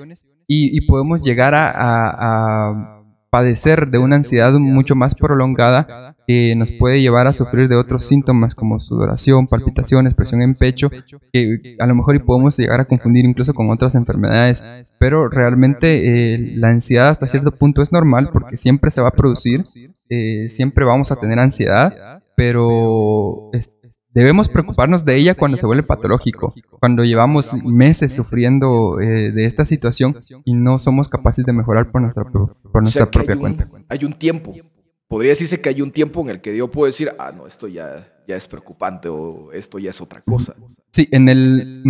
y, 0.47 0.77
y, 0.77 0.87
podemos 0.87 1.21
llegar 1.21 1.53
a, 1.53 1.69
a 1.75 2.98
padecer 3.29 3.87
de 3.87 3.97
una 3.97 4.15
ansiedad 4.15 4.53
mucho 4.53 4.95
más 4.95 5.15
prolongada 5.15 6.15
que 6.27 6.55
nos 6.55 6.71
puede 6.71 7.01
llevar 7.01 7.27
a 7.27 7.33
sufrir 7.33 7.67
de 7.67 7.75
otros 7.75 8.05
síntomas 8.05 8.55
como 8.55 8.79
sudoración, 8.79 9.47
palpitaciones, 9.47 10.13
presión 10.13 10.41
en 10.41 10.53
pecho, 10.53 10.89
que 11.33 11.75
a 11.79 11.85
lo 11.85 11.95
mejor 11.95 12.15
y 12.15 12.19
podemos 12.19 12.57
llegar 12.57 12.79
a 12.79 12.85
confundir 12.85 13.25
incluso 13.25 13.53
con 13.53 13.69
otras 13.69 13.95
enfermedades. 13.95 14.63
Pero 14.99 15.27
realmente 15.29 16.33
eh, 16.33 16.53
la 16.55 16.69
ansiedad 16.69 17.09
hasta 17.09 17.27
cierto 17.27 17.51
punto 17.51 17.81
es 17.81 17.91
normal 17.91 18.29
porque 18.31 18.57
siempre 18.57 18.91
se 18.91 19.01
va 19.01 19.09
a 19.09 19.13
producir, 19.13 19.63
eh, 20.09 20.49
siempre 20.49 20.85
vamos 20.85 21.11
a 21.11 21.15
tener 21.15 21.39
ansiedad, 21.39 22.21
pero 22.35 23.49
Debemos 24.13 24.49
preocuparnos 24.49 25.05
de 25.05 25.15
ella 25.17 25.35
cuando 25.35 25.55
se 25.55 25.65
vuelve 25.65 25.83
patológico, 25.83 26.53
cuando 26.79 27.03
llevamos 27.03 27.55
meses 27.63 28.13
sufriendo 28.13 28.99
eh, 28.99 29.31
de 29.31 29.45
esta 29.45 29.65
situación 29.65 30.17
y 30.45 30.53
no 30.53 30.79
somos 30.79 31.07
capaces 31.07 31.45
de 31.45 31.53
mejorar 31.53 31.91
por 31.91 32.01
nuestra, 32.01 32.23
por 32.23 32.81
nuestra 32.81 33.09
propia 33.09 33.35
cuenta. 33.35 33.69
Hay 33.87 34.05
un 34.05 34.13
tiempo. 34.13 34.53
Podría 35.07 35.31
decirse 35.31 35.59
que 35.59 35.69
hay 35.69 35.81
un 35.81 35.91
tiempo 35.91 36.21
en 36.21 36.29
el 36.29 36.41
que 36.41 36.55
yo 36.55 36.69
puedo 36.69 36.85
decir, 36.85 37.09
ah, 37.17 37.31
no, 37.35 37.47
esto 37.47 37.67
ya, 37.67 38.07
ya 38.29 38.35
es 38.35 38.47
preocupante 38.47 39.09
o 39.09 39.51
esto 39.51 39.79
ya 39.79 39.89
es 39.89 39.99
otra 40.01 40.21
cosa. 40.21 40.53
Sí, 40.91 41.07
en 41.11 41.29
el, 41.29 41.81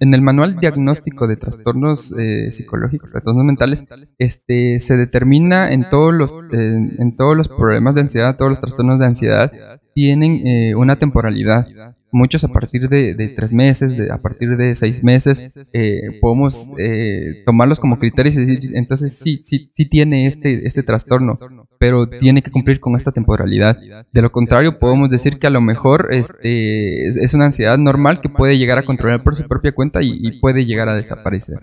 en 0.00 0.14
el 0.14 0.22
manual 0.22 0.56
diagnóstico 0.56 1.26
de 1.26 1.36
trastornos 1.36 2.14
eh, 2.18 2.50
psicológicos, 2.50 3.10
trastornos 3.10 3.44
mentales, 3.44 3.84
este, 4.18 4.80
se 4.80 4.96
determina 4.96 5.72
en 5.72 5.88
todos 5.90 6.14
los, 6.14 6.34
en 6.52 7.16
todos 7.16 7.36
los 7.36 7.48
problemas 7.48 7.94
de 7.94 8.02
ansiedad, 8.02 8.36
todos 8.36 8.50
los 8.50 8.60
trastornos 8.60 8.98
de 8.98 9.06
ansiedad, 9.06 9.52
tienen 9.94 10.46
eh, 10.46 10.74
una 10.74 10.98
temporalidad. 10.98 11.66
Muchos 12.14 12.44
a 12.44 12.48
partir 12.48 12.90
de, 12.90 13.32
tres 13.34 13.54
meses, 13.54 13.96
de, 13.96 14.12
a 14.12 14.20
partir 14.20 14.54
de 14.58 14.74
seis 14.74 15.02
meses, 15.02 15.42
eh, 15.72 16.18
podemos 16.20 16.70
eh, 16.78 17.42
tomarlos 17.46 17.80
como 17.80 17.98
criterios 17.98 18.36
y 18.36 18.44
decir, 18.44 18.76
entonces 18.76 19.16
sí, 19.16 19.38
sí, 19.38 19.70
sí 19.72 19.88
tiene 19.88 20.26
este, 20.26 20.66
este 20.66 20.82
trastorno, 20.82 21.38
pero 21.78 22.06
tiene 22.06 22.42
que 22.42 22.50
cumplir 22.50 22.80
con 22.80 22.96
esta 22.96 23.12
temporalidad. 23.12 23.78
De 24.12 24.20
lo 24.20 24.30
contrario, 24.30 24.78
podemos 24.78 25.08
decir 25.08 25.38
que 25.38 25.46
a 25.46 25.50
lo 25.50 25.62
mejor 25.62 25.81
este, 26.10 27.08
es 27.08 27.34
una 27.34 27.46
ansiedad 27.46 27.78
normal 27.78 28.20
que 28.20 28.28
puede 28.28 28.58
llegar 28.58 28.78
a 28.78 28.84
controlar 28.84 29.22
por 29.22 29.36
su 29.36 29.44
propia 29.44 29.72
cuenta 29.72 30.02
y, 30.02 30.10
y 30.20 30.40
puede 30.40 30.64
llegar 30.64 30.88
a 30.88 30.94
desaparecer. 30.94 31.58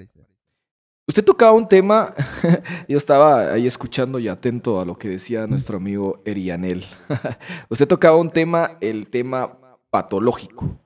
Usted 1.09 1.25
tocaba 1.25 1.53
un 1.53 1.67
tema, 1.67 2.13
yo 2.87 2.95
estaba 2.95 3.53
ahí 3.53 3.65
escuchando 3.65 4.19
y 4.19 4.27
atento 4.27 4.79
a 4.79 4.85
lo 4.85 4.95
que 4.95 5.09
decía 5.09 5.47
nuestro 5.47 5.77
amigo 5.77 6.21
Erianel. 6.23 6.85
Usted 7.69 7.87
tocaba 7.87 8.17
un 8.17 8.29
tema, 8.29 8.77
el 8.79 9.07
tema 9.07 9.57
patológico. 9.89 10.79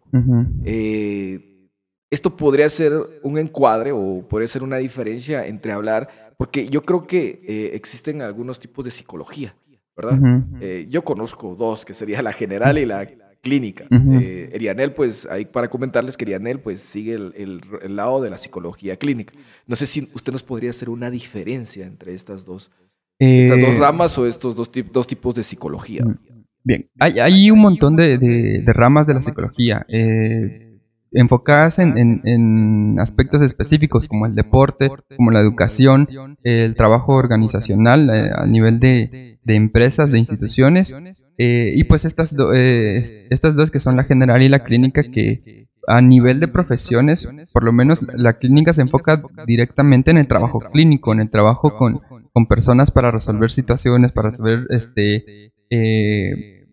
Eh, 0.63 1.68
esto 2.10 2.38
podría 2.38 2.70
ser 2.70 2.94
un 3.22 3.38
encuadre 3.38 3.92
o 3.92 4.25
podría 4.30 4.48
ser 4.48 4.63
una 4.63 4.78
diferencia 4.78 5.46
entre 5.46 5.74
hablar, 5.74 6.36
porque 6.38 6.70
yo 6.70 6.84
creo 6.84 7.06
que 7.06 7.42
eh, 7.46 7.72
existen 7.74 8.22
algunos 8.22 8.62
tipos 8.62 8.86
de 8.86 8.92
psicología, 8.92 9.58
¿verdad? 9.94 10.20
Eh, 10.62 10.88
yo 10.90 11.04
conozco 11.04 11.54
dos, 11.56 11.84
que 11.84 11.94
sería 11.94 12.22
la 12.22 12.32
general 12.32 12.78
y 12.78 12.86
la 12.86 13.06
clínica. 13.44 13.86
Eh, 13.92 14.50
Erianel, 14.54 14.94
pues, 14.94 15.28
ahí 15.30 15.46
para 15.46 15.70
comentarles 15.70 16.18
que 16.18 16.24
Erianel, 16.24 16.60
pues, 16.60 16.82
sigue 16.82 17.14
el, 17.14 17.62
lado 17.90 18.22
de 18.22 18.30
la 18.30 18.38
psicología 18.38 18.96
clínica. 18.96 19.34
No 19.68 19.76
sé 19.76 19.86
si 19.86 20.10
usted 20.16 20.32
nos 20.32 20.44
podría 20.44 20.72
hacer 20.72 20.90
una 20.90 21.12
diferencia 21.12 21.86
entre 21.86 22.14
estas 22.16 22.46
dos, 22.46 22.72
estas 23.20 23.60
dos 23.60 23.76
eh, 23.76 23.78
ramas 23.78 24.18
o 24.18 24.26
estos 24.26 24.56
dos, 24.56 24.72
dos, 24.92 25.08
tipos 25.08 25.36
de 25.36 25.44
psicología. 25.44 26.06
Mm, 26.06 26.18
bien, 26.64 26.90
hay, 27.00 27.20
hay 27.20 27.52
un 27.52 27.60
montón 27.60 27.98
de, 27.98 28.18
de, 28.18 28.74
ramas 28.74 29.06
de 29.06 29.14
la 29.14 29.22
psicología. 29.22 29.86
Eh, 29.90 30.80
enfocadas 31.12 31.80
en, 31.80 32.22
en, 32.24 32.98
aspectos 33.00 33.42
específicos 33.42 34.08
como 34.08 34.26
el 34.26 34.36
deporte, 34.36 34.90
como 35.18 35.32
la 35.32 35.42
educación, 35.42 36.08
el 36.44 36.76
trabajo 36.76 37.14
organizacional 37.14 38.10
a 38.10 38.46
nivel 38.48 38.80
de, 38.80 39.33
de 39.44 39.56
empresas, 39.56 40.12
de 40.12 40.18
instituciones, 40.18 40.96
eh, 41.38 41.74
y 41.76 41.84
pues 41.84 42.06
estas, 42.06 42.36
eh, 42.54 43.02
estas 43.30 43.56
dos 43.56 43.72
que 43.72 43.80
son 43.80 43.96
la 43.96 44.04
general 44.04 44.42
y 44.42 44.50
la 44.50 44.64
clínica 44.64 45.04
que 45.04 45.68
a 45.88 46.02
nivel 46.02 46.40
de 46.40 46.48
profesiones, 46.48 47.28
por 47.52 47.64
lo 47.64 47.74
menos 47.74 48.08
la 48.16 48.34
clínica 48.34 48.72
se 48.72 48.84
enfoca 48.84 49.22
directamente 49.46 50.12
en 50.12 50.18
el 50.18 50.28
trabajo 50.28 50.60
clínico, 50.60 51.12
en 51.12 51.20
el 51.20 51.30
trabajo 51.30 51.76
con, 51.76 52.00
con 52.32 52.48
personas 52.48 52.90
para 52.90 53.12
resolver 53.12 53.52
situaciones, 53.52 54.14
para 54.14 54.30
resolver 54.30 54.64
este, 54.70 55.52
eh, 55.70 56.68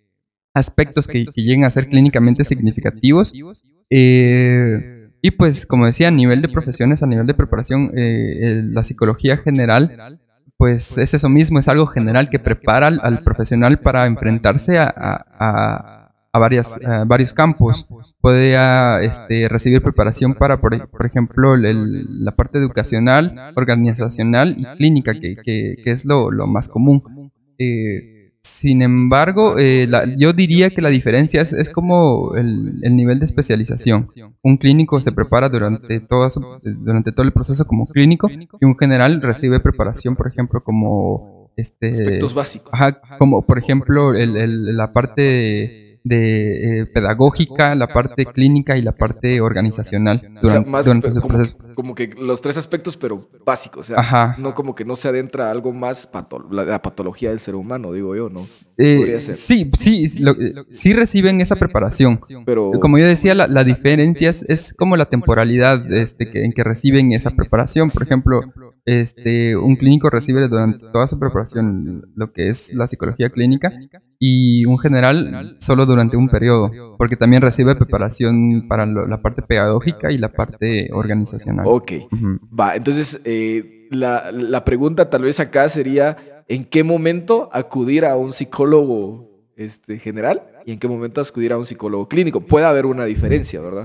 aspectos 0.54 1.08
que, 1.08 1.26
lleguen 1.34 1.64
a 1.64 1.70
ser 1.70 1.88
clínicamente 1.88 2.44
significativos. 2.44 3.32
y 5.22 5.30
pues, 5.32 5.66
como 5.66 5.86
decía, 5.86 6.08
a 6.08 6.12
nivel 6.12 6.40
de 6.40 6.48
profesiones, 6.48 7.02
a 7.02 7.06
nivel 7.08 7.26
de 7.26 7.34
preparación, 7.34 7.90
la 7.92 8.84
psicología 8.84 9.38
general 9.38 10.20
pues 10.60 10.98
es 10.98 11.14
eso 11.14 11.30
mismo, 11.30 11.58
es 11.58 11.68
algo 11.68 11.86
general 11.86 12.28
que 12.28 12.38
prepara 12.38 12.88
al, 12.88 13.22
profesional 13.22 13.78
para 13.78 14.06
enfrentarse 14.06 14.76
a, 14.76 14.92
a, 14.94 16.38
varias, 16.38 16.78
varios 17.06 17.32
campos. 17.32 17.88
Puede 18.20 18.58
este, 19.02 19.48
recibir 19.48 19.80
preparación 19.80 20.34
para, 20.34 20.60
por, 20.60 20.74
ejemplo, 21.06 21.56
la 21.56 22.36
parte 22.36 22.58
educacional, 22.58 23.54
organizacional 23.56 24.54
y 24.58 24.66
clínica, 24.76 25.14
que, 25.18 25.34
que, 25.42 25.90
es 25.90 26.04
lo, 26.04 26.30
lo, 26.30 26.46
más 26.46 26.68
común. 26.68 27.30
Eh, 27.58 28.19
sin 28.42 28.80
embargo, 28.80 29.58
eh, 29.58 29.88
yo 30.16 30.32
diría 30.32 30.70
que 30.70 30.80
la 30.80 30.88
diferencia 30.88 31.42
es, 31.42 31.70
como 31.70 32.34
el, 32.36 32.80
nivel 32.96 33.18
de 33.18 33.26
especialización. 33.26 34.06
Un 34.42 34.56
clínico 34.56 35.00
se 35.00 35.12
prepara 35.12 35.48
durante 35.48 36.00
todo, 36.00 36.28
durante 36.62 37.12
todo 37.12 37.26
el 37.26 37.32
proceso 37.32 37.66
como 37.66 37.86
clínico 37.86 38.28
y 38.30 38.64
un 38.64 38.76
general 38.78 39.20
recibe 39.20 39.60
preparación, 39.60 40.16
por 40.16 40.26
ejemplo, 40.26 40.62
como... 40.62 41.40
Este, 41.56 41.90
Aspectos 41.90 42.32
básicos. 42.32 42.72
como 43.18 43.42
por 43.44 43.58
ejemplo 43.58 44.14
el, 44.14 44.76
la 44.76 44.92
parte 44.92 45.79
de 46.02 46.80
eh, 46.80 46.86
pedagógica, 46.86 47.74
la 47.74 47.88
parte 47.88 48.26
clínica 48.26 48.76
y 48.76 48.82
la 48.82 48.92
parte 48.92 49.40
organizacional 49.40 50.20
durante, 50.40 51.10
como, 51.10 51.28
proceso. 51.28 51.58
Como 51.74 51.94
que 51.94 52.08
los 52.18 52.40
tres 52.40 52.56
aspectos, 52.56 52.96
pero 52.96 53.28
básicos. 53.44 53.90
O 53.90 53.94
sea, 53.94 54.36
no 54.38 54.54
como 54.54 54.74
que 54.74 54.84
no 54.84 54.96
se 54.96 55.08
adentra 55.08 55.50
algo 55.50 55.72
más 55.72 56.10
la, 56.50 56.80
patología 56.82 57.30
del 57.30 57.38
ser 57.38 57.54
humano, 57.54 57.92
digo 57.92 58.16
yo, 58.16 58.28
¿no? 58.30 58.40
Eh, 58.78 59.20
sí, 59.20 59.70
sí, 59.78 60.08
sí 60.70 60.92
reciben 60.92 61.40
esa 61.40 61.56
preparación. 61.56 62.18
Pero 62.44 62.70
como 62.80 62.98
yo 62.98 63.06
decía, 63.06 63.34
la, 63.34 63.64
diferencia 63.64 64.30
es, 64.30 64.74
como 64.74 64.96
la 64.96 65.08
temporalidad 65.08 65.92
este, 65.92 66.30
que, 66.30 66.44
en 66.44 66.52
que 66.52 66.64
reciben 66.64 67.12
esa 67.12 67.30
preparación. 67.30 67.90
Por 67.90 68.02
ejemplo, 68.02 68.40
este, 68.84 69.56
un 69.56 69.76
clínico 69.76 70.10
recibe 70.10 70.48
durante 70.48 70.86
toda 70.92 71.06
su 71.06 71.18
preparación 71.18 72.10
lo 72.14 72.32
que 72.32 72.48
es 72.48 72.74
la 72.74 72.86
psicología 72.86 73.30
clínica 73.30 73.72
y 74.18 74.64
un 74.66 74.78
general 74.78 75.56
solo 75.58 75.86
durante 75.90 76.16
un 76.16 76.28
periodo, 76.28 76.70
porque 76.96 77.16
también 77.16 77.42
recibe 77.42 77.74
preparación 77.74 78.66
para 78.68 78.86
la 78.86 79.20
parte 79.20 79.42
pedagógica 79.42 80.10
y 80.10 80.18
la 80.18 80.32
parte 80.32 80.88
organizacional. 80.92 81.64
Ok, 81.66 81.92
va, 82.58 82.76
entonces 82.76 83.20
eh, 83.24 83.88
la, 83.90 84.30
la, 84.32 84.64
pregunta 84.64 85.10
tal 85.10 85.22
vez 85.22 85.40
acá 85.40 85.68
sería, 85.68 86.16
¿en 86.48 86.64
qué 86.64 86.84
momento 86.84 87.48
acudir 87.52 88.04
a 88.04 88.16
un 88.16 88.32
psicólogo 88.32 89.30
este, 89.56 89.98
general 89.98 90.42
y 90.64 90.72
en 90.72 90.78
qué 90.78 90.88
momento 90.88 91.20
acudir 91.20 91.52
a 91.52 91.58
un 91.58 91.66
psicólogo 91.66 92.08
clínico? 92.08 92.40
Puede 92.40 92.66
haber 92.66 92.86
una 92.86 93.04
diferencia, 93.04 93.60
¿verdad? 93.60 93.84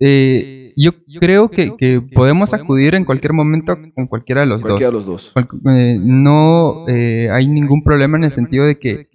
Eh, 0.00 0.72
yo, 0.76 0.90
creo 1.20 1.50
que, 1.50 1.76
que, 1.78 2.02
podemos 2.14 2.52
acudir 2.52 2.94
en 2.94 3.04
cualquier 3.04 3.32
momento 3.32 3.78
con 3.94 4.06
cualquiera 4.06 4.40
de 4.40 4.46
los 4.48 4.62
cualquiera 4.62 4.90
dos. 4.90 5.06
De 5.06 5.12
los 5.12 5.34
dos. 5.34 5.62
Eh, 5.66 5.98
no 6.00 6.86
eh, 6.88 7.30
hay 7.30 7.46
ningún 7.46 7.82
problema 7.82 8.18
en 8.18 8.24
el 8.24 8.30
sentido 8.30 8.66
de 8.66 8.78
que 8.78 9.08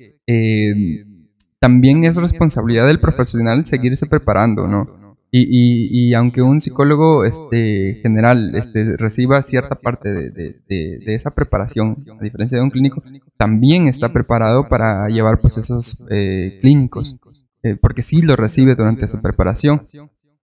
también 1.59 2.05
es 2.05 2.15
responsabilidad 2.15 2.87
del 2.87 2.99
profesional 2.99 3.65
seguirse 3.65 4.07
preparando, 4.07 4.67
¿no? 4.67 4.99
Y, 5.31 5.43
y, 5.43 6.09
y, 6.09 6.13
aunque 6.15 6.41
un 6.41 6.59
psicólogo 6.59 7.23
este, 7.23 7.99
general 8.01 8.55
este, 8.55 8.97
reciba 8.97 9.43
cierta 9.43 9.75
parte 9.75 10.09
de, 10.09 10.31
de, 10.31 10.59
de, 10.67 11.13
esa 11.13 11.35
preparación, 11.35 11.95
a 12.19 12.23
diferencia 12.23 12.57
de 12.57 12.63
un 12.63 12.71
clínico, 12.71 13.03
también 13.37 13.87
está 13.87 14.11
preparado 14.11 14.67
para 14.67 15.07
llevar 15.07 15.39
procesos 15.39 16.03
eh, 16.09 16.57
clínicos, 16.61 17.15
eh, 17.61 17.75
porque 17.79 18.01
sí 18.01 18.23
lo 18.23 18.35
recibe 18.37 18.73
durante 18.73 19.07
su 19.07 19.21
preparación. 19.21 19.83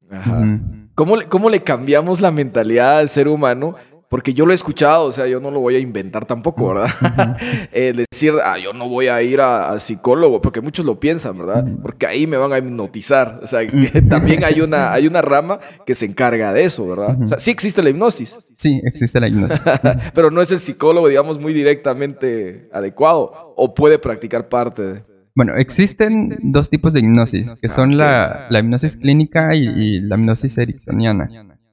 Ajá. 0.09 0.61
¿Cómo 0.95 1.17
le, 1.17 1.27
¿Cómo 1.27 1.51
le 1.51 1.61
cambiamos 1.65 2.21
la 2.21 2.31
mentalidad 2.31 3.01
al 3.01 3.09
ser 3.09 3.27
humano 3.27 3.75
porque 4.09 4.35
yo 4.35 4.47
lo 4.47 4.53
he 4.53 4.55
escuchado, 4.55 5.07
o 5.07 5.13
sea, 5.13 5.27
yo 5.27 5.41
no 5.41 5.51
lo 5.51 5.61
voy 5.61 5.75
a 5.77 5.79
inventar 5.79 6.25
tampoco, 6.27 6.75
¿verdad? 6.75 7.37
Eh, 7.73 7.93
decir, 8.11 8.33
ah, 8.43 8.59
yo 8.59 8.73
no 8.73 8.89
voy 8.89 9.09
a 9.09 9.21
ir 9.23 9.41
al 9.41 9.81
psicólogo, 9.81 10.41
porque 10.41 10.61
muchos 10.61 10.87
lo 10.87 10.99
piensan, 10.99 11.37
¿verdad? 11.39 11.67
Porque 11.83 12.07
ahí 12.07 12.27
me 12.27 12.37
van 12.37 12.53
a 12.53 12.59
hipnotizar. 12.59 13.41
O 13.43 13.47
sea, 13.47 13.61
también 14.09 14.45
hay 14.45 14.61
una, 14.61 14.93
hay 14.93 15.07
una 15.07 15.21
rama 15.21 15.59
que 15.85 15.95
se 15.95 16.07
encarga 16.07 16.53
de 16.53 16.65
eso, 16.65 16.87
¿verdad? 16.87 17.19
O 17.23 17.29
sea, 17.29 17.39
sí 17.39 17.51
existe 17.51 17.83
la 17.83 17.91
hipnosis. 17.91 18.39
Sí, 18.57 18.81
existe 18.85 19.21
la 19.21 19.29
hipnosis. 19.29 19.61
Pero 20.15 20.31
no 20.31 20.41
es 20.41 20.51
el 20.51 20.59
psicólogo, 20.59 21.09
digamos, 21.09 21.39
muy 21.39 21.53
directamente 21.53 22.69
adecuado, 22.73 23.53
o 23.57 23.75
puede 23.75 23.99
practicar 23.99 24.49
parte 24.49 24.83
de... 24.83 25.03
Bueno, 25.35 25.55
existen 25.57 26.39
dos 26.41 26.71
tipos 26.71 26.95
de 26.95 27.01
hipnosis, 27.01 27.53
que 27.61 27.69
son 27.69 27.97
la, 27.97 28.47
la 28.49 28.61
hipnosis 28.61 28.97
clínica 28.97 29.55
y, 29.55 29.67
y 29.67 30.01
la 30.01 30.17
hipnosis 30.17 30.57
ericksoniana 30.57 31.29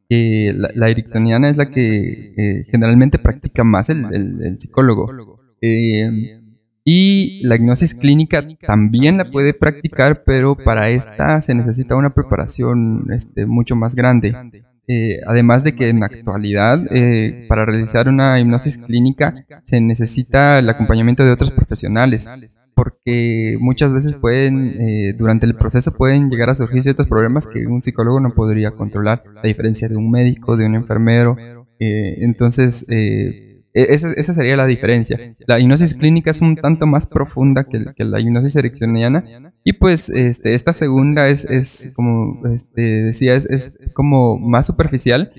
la, 0.09 0.69
la, 0.75 0.89
ericksoniana 0.89 1.49
es 1.49 1.57
la 1.57 1.69
que 1.69 2.33
eh, 2.37 2.63
generalmente 2.69 3.17
practica 3.17 3.63
más 3.63 3.89
el, 3.89 4.05
el, 4.13 4.59
psicólogo. 4.59 5.39
Eh, 5.61 6.39
y 6.85 7.41
la 7.47 7.55
hipnosis 7.55 7.95
clínica 7.95 8.45
también 8.67 9.17
la 9.17 9.31
puede 9.31 9.53
practicar, 9.53 10.23
pero 10.25 10.55
para 10.55 10.89
esta 10.89 11.39
se 11.39 11.55
necesita 11.55 11.95
una 11.95 12.13
preparación 12.13 13.07
este, 13.11 13.45
mucho 13.45 13.75
más 13.75 13.95
grande. 13.95 14.35
Eh, 14.87 15.21
además 15.25 15.63
de 15.63 15.75
que 15.75 15.89
en 15.89 16.01
la 16.01 16.07
actualidad, 16.07 16.79
para 17.47 17.65
realizar 17.65 18.09
una 18.09 18.39
hipnosis 18.39 18.77
clínica, 18.77 19.33
se 19.63 19.79
necesita 19.79 20.59
el 20.59 20.69
acompañamiento 20.69 21.23
de 21.23 21.31
otros 21.31 21.51
profesionales 21.51 22.29
porque 22.75 23.57
muchas 23.59 23.93
veces 23.93 24.15
pueden, 24.15 24.75
eh, 24.79 25.13
durante 25.17 25.45
el 25.45 25.55
proceso 25.55 25.93
pueden 25.93 26.27
llegar 26.27 26.49
a 26.49 26.55
surgir 26.55 26.83
ciertos 26.83 27.07
problemas 27.07 27.47
que 27.47 27.65
un 27.67 27.83
psicólogo 27.83 28.19
no 28.19 28.33
podría 28.33 28.71
controlar, 28.71 29.23
a 29.41 29.47
diferencia 29.47 29.87
de 29.87 29.95
un 29.95 30.09
médico, 30.09 30.57
de 30.57 30.65
un 30.65 30.75
enfermero. 30.75 31.37
Eh, 31.79 32.17
entonces, 32.19 32.85
eh, 32.89 33.52
esa, 33.73 34.13
esa, 34.13 34.33
sería 34.33 34.55
la 34.55 34.67
diferencia. 34.67 35.17
La 35.47 35.59
hipnosis 35.59 35.95
clínica 35.95 36.31
es 36.31 36.41
un 36.41 36.55
tanto 36.55 36.85
más 36.85 37.07
profunda 37.07 37.63
que, 37.63 37.83
que 37.95 38.03
la 38.03 38.19
hipnosis 38.19 38.55
ericksoniana 38.55 39.23
y 39.63 39.73
pues 39.73 40.09
este, 40.09 40.53
esta 40.53 40.73
segunda 40.73 41.27
es, 41.27 41.45
es 41.45 41.91
como 41.95 42.45
este, 42.53 42.81
decía, 42.81 43.35
es, 43.35 43.45
es 43.49 43.93
como 43.93 44.37
más 44.37 44.67
superficial 44.67 45.29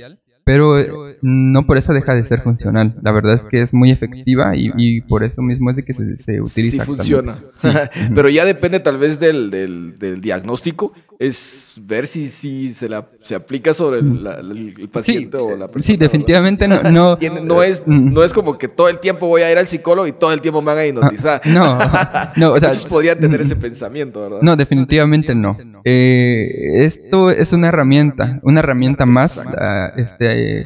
pero 0.45 0.79
no 1.26 1.64
por 1.64 1.78
eso 1.78 1.95
deja 1.95 2.14
de 2.14 2.23
ser 2.23 2.43
funcional. 2.43 2.95
La 3.00 3.11
verdad 3.11 3.35
es 3.35 3.47
que 3.47 3.62
es 3.62 3.73
muy 3.73 3.90
efectiva 3.90 4.52
y, 4.54 5.00
por 5.00 5.25
eso 5.25 5.40
mismo 5.40 5.71
es 5.71 5.76
de 5.76 5.83
que 5.83 5.95
se, 5.95 6.19
se 6.19 6.40
utiliza. 6.40 6.85
Sí 6.85 6.87
funciona. 6.87 7.38
pero 8.14 8.28
ya 8.28 8.45
depende 8.45 8.78
tal 8.81 8.99
vez 8.99 9.19
del, 9.19 9.50
del, 9.50 9.99
del 9.99 10.21
diagnóstico 10.21 10.93
es 11.19 11.75
ver 11.81 12.07
si, 12.07 12.28
si 12.28 12.73
se, 12.75 12.88
la, 12.88 13.07
se 13.23 13.35
aplica 13.35 13.73
sobre 13.73 14.00
el, 14.00 14.88
paciente 14.90 15.37
o 15.37 15.57
la 15.57 15.69
persona. 15.69 15.83
Sí, 15.83 15.97
definitivamente 15.97 16.69
no. 16.69 16.83
No, 16.83 17.16
no, 17.43 17.62
es, 17.62 17.85
mm. 17.87 18.12
no 18.12 18.25
es 18.25 18.33
como 18.33 18.57
que 18.57 18.69
todo 18.69 18.88
el 18.88 18.99
tiempo 18.99 19.26
voy 19.26 19.43
a 19.43 19.50
ir 19.50 19.59
al 19.59 19.66
psicólogo 19.66 20.07
y 20.07 20.12
todo 20.12 20.33
el 20.33 20.40
tiempo 20.40 20.61
me 20.61 20.66
van 20.66 20.78
a 20.78 20.87
hipnotizar. 20.87 21.40
Ah, 21.45 22.33
no, 22.37 22.49
no. 22.49 22.52
O 22.54 22.61
sea, 22.61 22.71
Muchos 22.71 22.85
podrían 22.87 23.19
tener 23.19 23.40
ese 23.40 23.57
pensamiento, 23.57 24.23
¿verdad? 24.23 24.38
No, 24.43 24.57
definitivamente 24.57 25.35
no. 25.35 25.57
Eh, 25.85 26.85
esto 26.85 27.31
es 27.31 27.52
una 27.52 27.69
herramienta, 27.69 28.40
una 28.43 28.61
herramienta 28.61 29.07
más. 29.07 29.47
Ah, 29.59 29.93
este, 29.97 30.64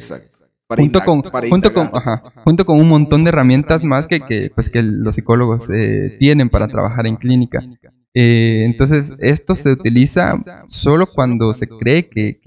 Junto 0.75 1.01
con, 1.03 1.23
junto, 1.23 1.73
con, 1.73 1.89
ajá, 1.93 2.21
junto 2.43 2.63
con 2.63 2.79
un 2.79 2.87
montón 2.87 3.23
de 3.23 3.29
herramientas 3.29 3.83
más 3.83 4.05
que, 4.05 4.19
que, 4.19 4.51
pues, 4.53 4.69
que 4.69 4.83
los 4.83 5.15
psicólogos 5.15 5.67
eh, 5.71 6.15
tienen 6.19 6.49
para 6.49 6.67
trabajar 6.67 7.07
en 7.07 7.15
clínica. 7.15 7.63
Eh, 8.13 8.65
entonces, 8.65 9.15
esto 9.19 9.55
se 9.55 9.71
utiliza 9.71 10.33
solo 10.67 11.07
cuando 11.07 11.53
se 11.53 11.67
cree 11.67 12.07
que, 12.09 12.39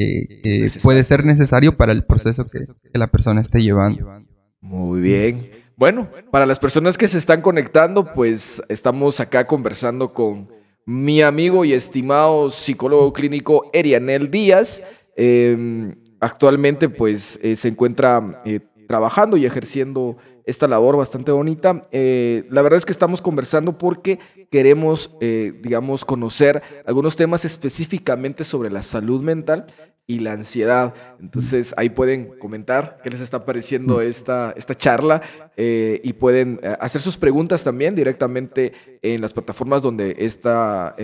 puede 0.82 1.02
ser 1.02 1.24
necesario 1.24 1.74
para 1.74 1.90
el 1.90 2.04
proceso 2.04 2.46
que, 2.46 2.60
la 2.96 3.08
persona 3.08 3.40
esté 3.40 3.60
llevando. 3.60 4.24
Muy 4.60 5.00
bien. 5.00 5.40
Bueno, 5.76 6.08
para 6.30 6.46
las 6.46 6.60
personas 6.60 6.96
que 6.96 7.08
se 7.08 7.18
están 7.18 7.42
conectando, 7.42 8.12
pues 8.12 8.62
estamos 8.68 9.18
acá 9.18 9.46
conversando 9.48 10.12
con 10.12 10.48
mi 10.86 11.22
amigo 11.22 11.64
y 11.64 11.72
estimado 11.72 12.50
psicólogo 12.50 13.12
clínico 13.12 13.68
Erianel 13.72 14.30
Díaz. 14.30 14.82
Em, 15.16 15.94
actualmente, 16.22 16.88
pues 16.88 17.38
eh, 17.42 17.56
se 17.56 17.68
encuentra 17.68 18.40
eh, 18.46 18.60
trabajando 18.88 19.36
y 19.36 19.44
ejerciendo 19.44 20.16
esta 20.44 20.68
labor 20.68 20.96
bastante 20.96 21.32
bonita. 21.32 21.82
Eh, 21.92 22.44
la 22.50 22.62
verdad 22.62 22.78
es 22.78 22.86
que 22.86 22.92
estamos 22.92 23.22
conversando 23.22 23.78
porque 23.78 24.18
queremos, 24.50 25.14
eh, 25.20 25.54
digamos, 25.62 26.04
conocer 26.04 26.62
algunos 26.86 27.16
temas 27.16 27.44
específicamente 27.44 28.44
sobre 28.44 28.70
la 28.70 28.82
salud 28.82 29.22
mental 29.22 29.66
y 30.06 30.18
la 30.18 30.32
ansiedad. 30.32 30.94
Entonces 31.20 31.74
ahí 31.76 31.90
pueden 31.90 32.26
comentar 32.38 32.98
qué 33.02 33.10
les 33.10 33.20
está 33.20 33.44
pareciendo 33.44 34.00
esta, 34.00 34.52
esta 34.56 34.74
charla 34.74 35.22
eh, 35.56 36.00
y 36.02 36.12
pueden 36.14 36.60
hacer 36.80 37.00
sus 37.00 37.16
preguntas 37.16 37.62
también 37.62 37.94
directamente 37.94 38.72
en 39.00 39.20
las 39.20 39.32
plataformas 39.32 39.82
donde 39.82 40.16
esta... 40.18 40.94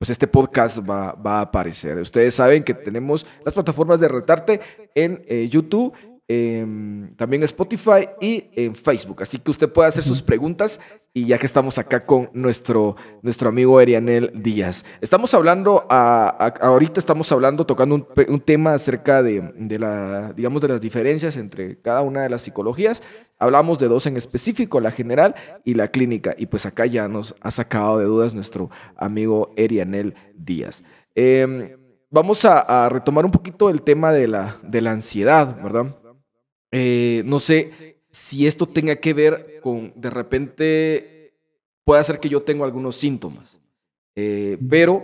pues 0.00 0.08
este 0.08 0.26
podcast 0.26 0.78
va, 0.78 1.12
va, 1.12 1.40
a 1.40 1.42
aparecer. 1.42 1.98
Ustedes 1.98 2.34
saben 2.34 2.64
que 2.64 2.72
tenemos 2.72 3.26
las 3.44 3.52
plataformas 3.52 4.00
de 4.00 4.08
Retarte 4.08 4.60
en 4.94 5.22
YouTube 5.50 5.92
Em, 6.32 7.12
también 7.16 7.42
Spotify 7.42 8.08
y 8.20 8.44
en 8.54 8.76
Facebook. 8.76 9.20
Así 9.20 9.40
que 9.40 9.50
usted 9.50 9.68
puede 9.68 9.88
hacer 9.88 10.04
sus 10.04 10.22
preguntas 10.22 10.78
y 11.12 11.26
ya 11.26 11.38
que 11.38 11.46
estamos 11.46 11.76
acá 11.76 11.98
con 11.98 12.30
nuestro, 12.34 12.94
nuestro 13.22 13.48
amigo 13.48 13.80
Erianel 13.80 14.30
Díaz. 14.36 14.84
Estamos 15.00 15.34
hablando, 15.34 15.88
ahorita 15.90 17.00
estamos 17.00 17.32
hablando, 17.32 17.66
tocando 17.66 18.06
un, 18.28 18.40
tema 18.42 18.74
acerca 18.74 19.24
de, 19.24 19.40
de, 19.56 19.80
la, 19.80 20.32
digamos, 20.32 20.62
de 20.62 20.68
las 20.68 20.80
diferencias 20.80 21.36
entre 21.36 21.80
cada 21.80 22.02
una 22.02 22.22
de 22.22 22.28
las 22.28 22.42
psicologías. 22.42 23.02
Hablamos 23.40 23.80
de 23.80 23.88
dos 23.88 24.06
en 24.06 24.16
específico, 24.16 24.78
la 24.78 24.92
general 24.92 25.34
y 25.64 25.74
la 25.74 25.88
clínica. 25.88 26.36
Y 26.38 26.46
pues 26.46 26.64
acá 26.64 26.86
ya 26.86 27.08
nos 27.08 27.34
ha 27.40 27.50
sacado 27.50 27.98
de 27.98 28.04
dudas 28.04 28.34
nuestro 28.34 28.70
amigo 28.96 29.52
Erianel 29.56 30.14
Díaz. 30.36 30.84
Em, 31.16 31.70
vamos 32.08 32.44
a, 32.44 32.84
a, 32.84 32.88
retomar 32.88 33.24
un 33.24 33.32
poquito 33.32 33.68
el 33.68 33.82
tema 33.82 34.12
de 34.12 34.28
la, 34.28 34.54
de 34.62 34.80
la 34.80 34.92
ansiedad, 34.92 35.60
¿verdad? 35.60 35.96
Eh, 36.72 37.22
no 37.26 37.40
sé 37.40 38.00
si 38.10 38.46
esto 38.46 38.66
tenga 38.66 38.96
que 38.96 39.14
ver 39.14 39.60
con, 39.62 39.92
de 39.96 40.10
repente, 40.10 41.34
puede 41.84 42.02
ser 42.04 42.20
que 42.20 42.28
yo 42.28 42.42
tengo 42.42 42.64
algunos 42.64 42.96
síntomas, 42.96 43.60
eh, 44.14 44.58
pero 44.68 45.02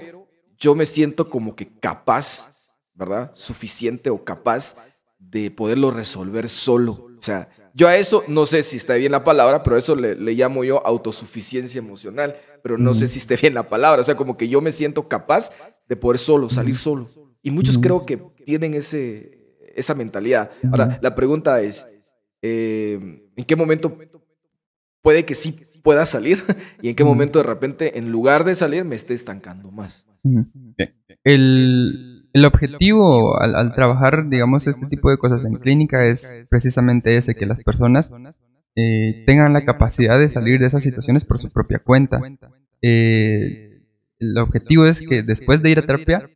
yo 0.58 0.74
me 0.74 0.86
siento 0.86 1.28
como 1.28 1.54
que 1.54 1.68
capaz, 1.78 2.72
¿verdad? 2.94 3.30
Suficiente 3.34 4.10
o 4.10 4.24
capaz 4.24 4.76
de 5.18 5.50
poderlo 5.50 5.90
resolver 5.90 6.48
solo. 6.48 7.08
O 7.18 7.22
sea, 7.22 7.48
yo 7.74 7.88
a 7.88 7.96
eso, 7.96 8.24
no 8.28 8.46
sé 8.46 8.62
si 8.62 8.76
está 8.76 8.94
bien 8.94 9.12
la 9.12 9.24
palabra, 9.24 9.62
pero 9.62 9.76
eso 9.76 9.96
le, 9.96 10.14
le 10.14 10.32
llamo 10.32 10.64
yo 10.64 10.86
autosuficiencia 10.86 11.78
emocional, 11.78 12.36
pero 12.62 12.78
no 12.78 12.94
sé 12.94 13.08
si 13.08 13.18
esté 13.18 13.36
bien 13.36 13.54
la 13.54 13.68
palabra. 13.68 14.00
O 14.00 14.04
sea, 14.04 14.16
como 14.16 14.36
que 14.36 14.48
yo 14.48 14.60
me 14.60 14.72
siento 14.72 15.06
capaz 15.06 15.50
de 15.88 15.96
poder 15.96 16.18
solo, 16.18 16.48
salir 16.48 16.76
solo. 16.76 17.08
Y 17.42 17.50
muchos 17.50 17.78
creo 17.78 18.04
que 18.04 18.16
tienen 18.44 18.74
ese, 18.74 19.35
esa 19.76 19.94
mentalidad. 19.94 20.50
Ahora, 20.70 20.98
la 21.00 21.14
pregunta 21.14 21.60
es, 21.62 21.86
eh, 22.42 23.30
¿en 23.36 23.44
qué 23.44 23.56
momento 23.56 23.98
puede 25.02 25.24
que 25.24 25.34
sí 25.34 25.60
pueda 25.82 26.06
salir 26.06 26.42
y 26.82 26.88
en 26.88 26.96
qué 26.96 27.04
momento 27.04 27.38
de 27.38 27.44
repente, 27.44 27.98
en 27.98 28.10
lugar 28.10 28.44
de 28.44 28.54
salir, 28.54 28.84
me 28.84 28.96
esté 28.96 29.14
estancando 29.14 29.70
más? 29.70 30.06
El, 31.22 32.28
el 32.32 32.44
objetivo 32.44 33.40
al, 33.40 33.72
trabajar, 33.74 34.28
digamos, 34.28 34.66
este 34.66 34.86
tipo 34.86 35.10
de 35.10 35.16
cosas 35.16 35.44
en 35.44 35.54
clínica 35.54 36.04
es 36.04 36.44
precisamente 36.50 37.16
ese, 37.16 37.34
que 37.34 37.46
las 37.46 37.62
personas 37.62 38.12
eh, 38.74 39.24
tengan 39.26 39.54
la 39.54 39.64
capacidad 39.64 40.18
de 40.18 40.28
salir 40.28 40.60
de 40.60 40.66
esas 40.66 40.82
situaciones 40.82 41.24
por 41.24 41.38
su 41.38 41.48
propia 41.48 41.78
cuenta. 41.78 42.20
Eh, 42.82 43.80
el 44.18 44.38
objetivo 44.38 44.84
es 44.84 45.00
que 45.00 45.22
después 45.22 45.62
de 45.62 45.70
ir 45.70 45.78
a 45.78 45.86
terapia 45.86 46.28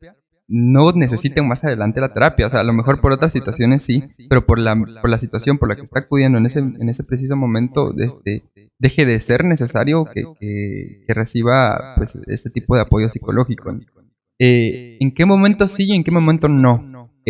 no 0.50 0.90
necesiten 0.92 1.46
más 1.46 1.64
adelante 1.64 2.00
la 2.00 2.12
terapia. 2.12 2.46
O 2.46 2.50
sea, 2.50 2.60
a 2.60 2.64
lo 2.64 2.72
mejor 2.72 3.00
por 3.00 3.12
otras 3.12 3.32
situaciones 3.32 3.82
sí, 3.82 4.02
pero 4.28 4.44
por 4.44 4.58
la, 4.58 4.74
por 4.74 5.08
la 5.08 5.18
situación 5.18 5.58
por 5.58 5.68
la 5.68 5.76
que 5.76 5.82
está 5.82 6.00
acudiendo 6.00 6.38
en 6.38 6.46
ese, 6.46 6.58
en 6.58 6.88
ese 6.88 7.04
preciso 7.04 7.36
momento, 7.36 7.94
este, 7.96 8.42
deje 8.78 9.06
de 9.06 9.20
ser 9.20 9.44
necesario 9.44 10.04
que, 10.06 10.24
que, 10.38 11.14
reciba 11.14 11.94
pues, 11.96 12.18
este 12.26 12.50
tipo 12.50 12.74
de 12.74 12.82
apoyo 12.82 13.08
psicológico. 13.08 13.72
Eh, 14.38 14.96
¿En 15.00 15.12
qué 15.14 15.24
momento 15.24 15.68
sí 15.68 15.84
y 15.84 15.92
en 15.92 16.02
qué 16.02 16.10
momento 16.10 16.48
no? 16.48 16.82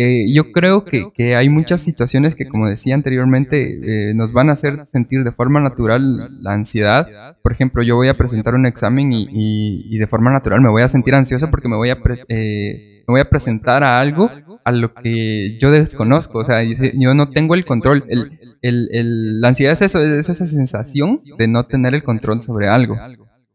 Eh, 0.03 0.25
yo 0.33 0.51
creo 0.51 0.83
que, 0.83 1.11
que, 1.13 1.35
hay 1.35 1.47
muchas 1.47 1.81
situaciones 1.81 2.33
que, 2.33 2.47
como 2.47 2.67
decía 2.67 2.95
anteriormente, 2.95 4.09
eh, 4.09 4.13
nos 4.15 4.33
van 4.33 4.49
a 4.49 4.53
hacer 4.53 4.83
sentir 4.87 5.23
de 5.23 5.31
forma 5.31 5.59
natural 5.59 6.41
la 6.41 6.53
ansiedad. 6.53 7.37
Por 7.43 7.51
ejemplo, 7.51 7.83
yo 7.83 7.97
voy 7.97 8.07
a 8.07 8.17
presentar 8.17 8.55
un 8.55 8.65
examen 8.65 9.13
y, 9.13 9.27
y, 9.29 9.97
de 9.99 10.07
forma 10.07 10.31
natural 10.31 10.59
me 10.59 10.69
voy 10.69 10.81
a 10.81 10.89
sentir 10.89 11.13
ansioso 11.13 11.51
porque 11.51 11.69
me 11.69 11.75
voy 11.75 11.91
a, 11.91 11.95
me 11.95 13.03
voy 13.05 13.21
a 13.21 13.29
presentar 13.29 13.83
a 13.83 13.99
algo 13.99 14.31
a 14.63 14.71
lo 14.71 14.91
que 14.95 15.59
yo 15.59 15.69
desconozco. 15.69 16.39
O 16.39 16.45
sea, 16.45 16.63
yo, 16.63 17.13
no 17.13 17.29
tengo 17.29 17.53
el 17.53 17.63
control. 17.63 18.03
El, 18.07 18.89
el, 18.91 19.39
la 19.39 19.49
ansiedad 19.49 19.73
es 19.73 19.83
eso, 19.83 20.01
es 20.01 20.29
esa 20.29 20.45
sensación 20.47 21.19
de 21.37 21.47
no 21.47 21.67
tener 21.67 21.93
el 21.93 22.01
control 22.01 22.41
sobre 22.41 22.69
algo. 22.69 22.97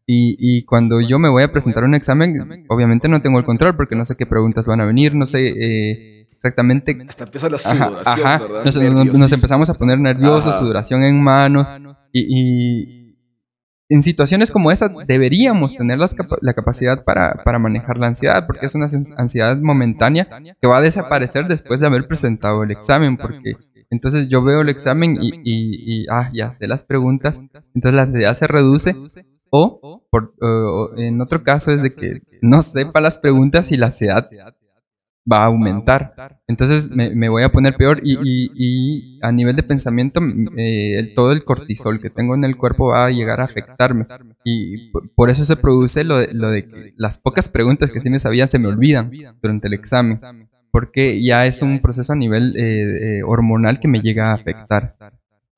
Y, 0.09 0.63
cuando 0.63 1.01
yo 1.01 1.19
me 1.19 1.27
voy 1.27 1.43
a 1.43 1.51
presentar 1.51 1.83
un 1.83 1.93
examen, 1.93 2.65
obviamente 2.69 3.09
no 3.09 3.21
tengo 3.21 3.39
el 3.39 3.45
control 3.45 3.75
porque 3.75 3.95
no 3.95 4.05
sé 4.05 4.15
qué 4.15 4.25
preguntas 4.25 4.65
van 4.65 4.79
a 4.79 4.85
venir, 4.85 5.13
no 5.13 5.25
sé 5.25 5.49
eh, 5.49 6.27
exactamente. 6.31 6.97
Hasta 7.09 7.25
empieza 7.25 7.49
la 7.49 7.57
sudoración, 7.57 8.39
¿verdad? 8.39 8.63
Nos, 9.13 9.33
empezamos 9.33 9.69
a 9.69 9.73
poner 9.73 9.99
nerviosos, 9.99 10.57
sudoración 10.57 11.03
en 11.03 11.21
manos. 11.21 11.73
Y, 12.13 13.03
en 13.89 14.03
situaciones 14.03 14.51
como 14.51 14.71
esa 14.71 14.89
deberíamos 15.05 15.75
tener 15.75 15.97
la, 15.97 16.53
capacidad 16.53 17.03
para, 17.05 17.41
para, 17.43 17.59
manejar 17.59 17.97
la 17.97 18.07
ansiedad, 18.07 18.45
porque 18.45 18.65
es 18.65 18.75
una 18.75 18.87
ansiedad 19.17 19.57
momentánea 19.61 20.27
que 20.61 20.67
va 20.67 20.77
a 20.77 20.81
desaparecer 20.81 21.47
después 21.47 21.79
de 21.79 21.87
haber 21.87 22.07
presentado 22.07 22.63
el 22.63 22.71
examen, 22.71 23.17
porque 23.17 23.55
entonces 23.89 24.27
yo 24.27 24.41
veo 24.41 24.61
el 24.61 24.69
examen 24.69 25.17
y, 25.21 25.31
y, 25.43 26.05
ah, 26.09 26.29
ya 26.33 26.51
sé 26.51 26.67
las 26.67 26.83
preguntas, 26.83 27.41
entonces 27.73 27.93
la 27.93 28.03
ansiedad 28.03 28.35
se 28.35 28.47
reduce 28.47 28.95
o, 29.49 30.03
por, 30.09 30.33
en 30.97 31.21
otro 31.21 31.43
caso 31.43 31.71
es 31.71 31.81
de 31.81 31.89
que 31.89 32.21
no 32.41 32.61
sepa 32.61 32.99
las 33.01 33.17
preguntas 33.17 33.71
y 33.71 33.77
la 33.77 33.87
ansiedad 33.87 34.25
va 35.31 35.43
a 35.43 35.45
aumentar. 35.45 36.39
Entonces 36.47 36.89
me, 36.89 37.29
voy 37.29 37.43
a 37.43 37.51
poner 37.51 37.75
peor 37.75 37.99
y, 38.03 38.17
y, 38.23 39.19
a 39.21 39.31
nivel 39.31 39.55
de 39.55 39.63
pensamiento 39.63 40.21
eh, 40.57 41.11
todo 41.15 41.31
el 41.31 41.43
cortisol 41.43 41.99
que 41.99 42.09
tengo 42.09 42.35
en 42.35 42.43
el 42.43 42.55
cuerpo 42.55 42.89
va 42.89 43.05
a 43.05 43.11
llegar 43.11 43.41
a 43.41 43.45
afectarme. 43.45 44.05
Y 44.43 44.91
por 45.15 45.29
eso 45.29 45.43
se 45.43 45.57
produce 45.57 46.03
lo 46.03 46.19
de, 46.19 46.33
lo 46.33 46.49
de 46.49 46.65
que 46.65 46.93
las 46.95 47.19
pocas 47.19 47.49
preguntas 47.49 47.91
que 47.91 47.99
sí 47.99 48.09
me 48.09 48.19
sabían 48.19 48.49
se 48.49 48.59
me 48.59 48.67
olvidan 48.67 49.11
durante 49.41 49.67
el 49.67 49.73
examen. 49.73 50.17
Porque 50.71 51.23
ya 51.23 51.45
es 51.45 51.61
un 51.61 51.79
proceso 51.79 52.13
a 52.13 52.15
nivel 52.15 52.55
eh, 52.55 53.19
eh, 53.19 53.23
hormonal 53.23 53.79
que 53.79 53.87
me 53.87 54.01
llega 54.01 54.31
a 54.31 54.35
afectar. 54.35 54.95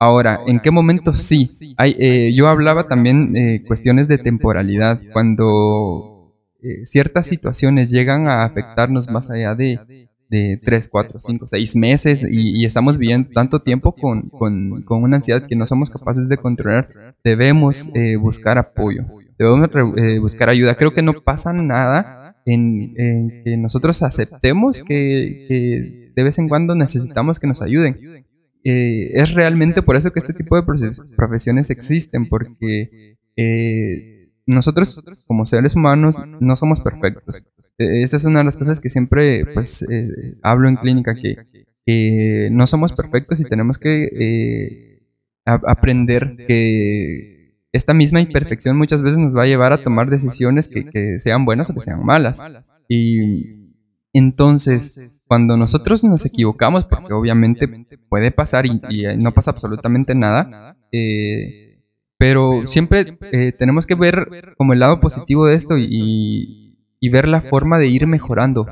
Ahora, 0.02 0.40
¿en 0.48 0.62
qué 0.62 0.72
momento 0.72 1.14
sí? 1.14 1.50
Hay, 1.76 1.94
eh, 2.00 2.34
yo 2.34 2.48
hablaba 2.48 2.88
también 2.88 3.36
eh, 3.36 3.64
cuestiones 3.68 4.08
de 4.08 4.18
temporalidad, 4.18 5.02
cuando 5.12 6.34
eh, 6.64 6.86
ciertas 6.86 7.28
situaciones 7.28 7.92
llegan 7.92 8.30
a 8.30 8.46
afectarnos 8.46 9.10
más 9.10 9.30
allá 9.30 9.56
de, 9.56 10.08
de 10.30 10.58
3, 10.64 10.88
4, 10.88 11.20
5, 11.20 11.48
6 11.48 11.76
meses 11.76 12.26
y, 12.32 12.64
estamos 12.64 12.98
viviendo 12.98 13.30
tanto 13.34 13.62
tiempo 13.62 13.92
con, 13.92 14.30
con, 14.30 14.84
con, 14.84 15.04
una 15.04 15.18
ansiedad 15.18 15.46
que 15.46 15.58
no 15.58 15.66
somos 15.66 15.90
capaces 15.90 16.30
de 16.30 16.38
controlar, 16.38 17.16
debemos 17.22 17.92
buscar 18.22 18.58
apoyo, 18.58 19.04
debemos 19.38 19.70
buscar 20.22 20.48
ayuda. 20.48 20.76
Creo 20.76 20.94
que 20.94 21.02
no 21.02 21.12
pasa 21.12 21.52
nada 21.52 22.38
en, 22.46 23.42
que 23.44 23.58
nosotros 23.58 24.02
aceptemos 24.02 24.80
que, 24.80 25.46
que 25.50 26.12
de 26.16 26.24
vez 26.24 26.40
en 26.40 26.48
cuando 26.48 26.74
necesitamos 26.74 27.38
que 27.38 27.48
nos 27.48 27.62
ayuden 27.62 28.19
eh, 28.64 29.12
es 29.14 29.34
realmente 29.34 29.82
por 29.82 29.96
eso 29.96 30.12
que 30.12 30.20
este 30.20 30.34
tipo 30.34 30.56
de 30.56 30.64
profesiones 31.16 31.70
existen, 31.70 32.28
porque 32.28 33.18
eh, 33.36 34.32
nosotros 34.46 35.04
como 35.28 35.46
seres 35.46 35.76
humanos 35.76 36.16
no 36.40 36.56
somos 36.56 36.82
perfectos. 36.82 37.46
E, 37.78 38.04
esta 38.04 38.18
es 38.18 38.26
una 38.26 38.40
de 38.40 38.46
las 38.46 38.58
cosas 38.58 38.80
que 38.80 38.90
siempre 38.90 39.46
pues 39.54 39.84
eh, 39.84 40.38
hablo 40.44 40.68
en 40.68 40.76
clínica, 40.76 41.16
que, 41.16 41.68
no 42.52 42.68
somos 42.68 42.94
perfectos 42.94 43.40
y 43.40 43.46
tenemos 43.46 43.80
que 43.80 45.00
aprender 45.46 46.36
que 46.48 47.56
esta 47.72 47.96
misma 47.96 48.22
imperfección 48.22 48.78
muchas 48.78 49.02
veces 49.02 49.18
nos 49.18 49.36
va 49.36 49.44
a 49.44 49.48
llevar 49.48 49.74
a 49.74 49.82
tomar 49.82 50.08
decisiones 50.08 50.68
que, 50.68 50.86
que 50.86 51.18
sean 51.18 51.46
buenas 51.46 51.72
o 51.72 51.74
que 51.74 51.82
sean 51.82 52.06
malas. 52.06 52.44
Y 52.88 53.69
entonces, 54.14 55.22
cuando 55.28 55.56
nosotros 55.56 56.04
nos 56.04 56.26
equivocamos, 56.26 56.86
porque 56.86 57.14
obviamente 57.14 57.68
puede 58.10 58.32
pasar 58.32 58.66
y, 58.66 58.74
no 59.18 59.34
pasa 59.34 59.52
absolutamente 59.52 60.16
nada, 60.16 60.76
eh, 60.92 61.84
pero 62.18 62.68
siempre 62.68 63.18
eh, 63.32 63.54
tenemos 63.58 63.86
que 63.86 63.96
ver 63.96 64.54
como 64.58 64.74
el 64.74 64.80
lado 64.80 65.00
positivo 65.00 65.46
de 65.46 65.56
esto 65.56 65.76
y, 65.78 66.66
ver 67.12 67.28
la 67.28 67.42
forma 67.42 67.78
de 67.78 67.88
ir 67.88 68.08
mejorando, 68.08 68.66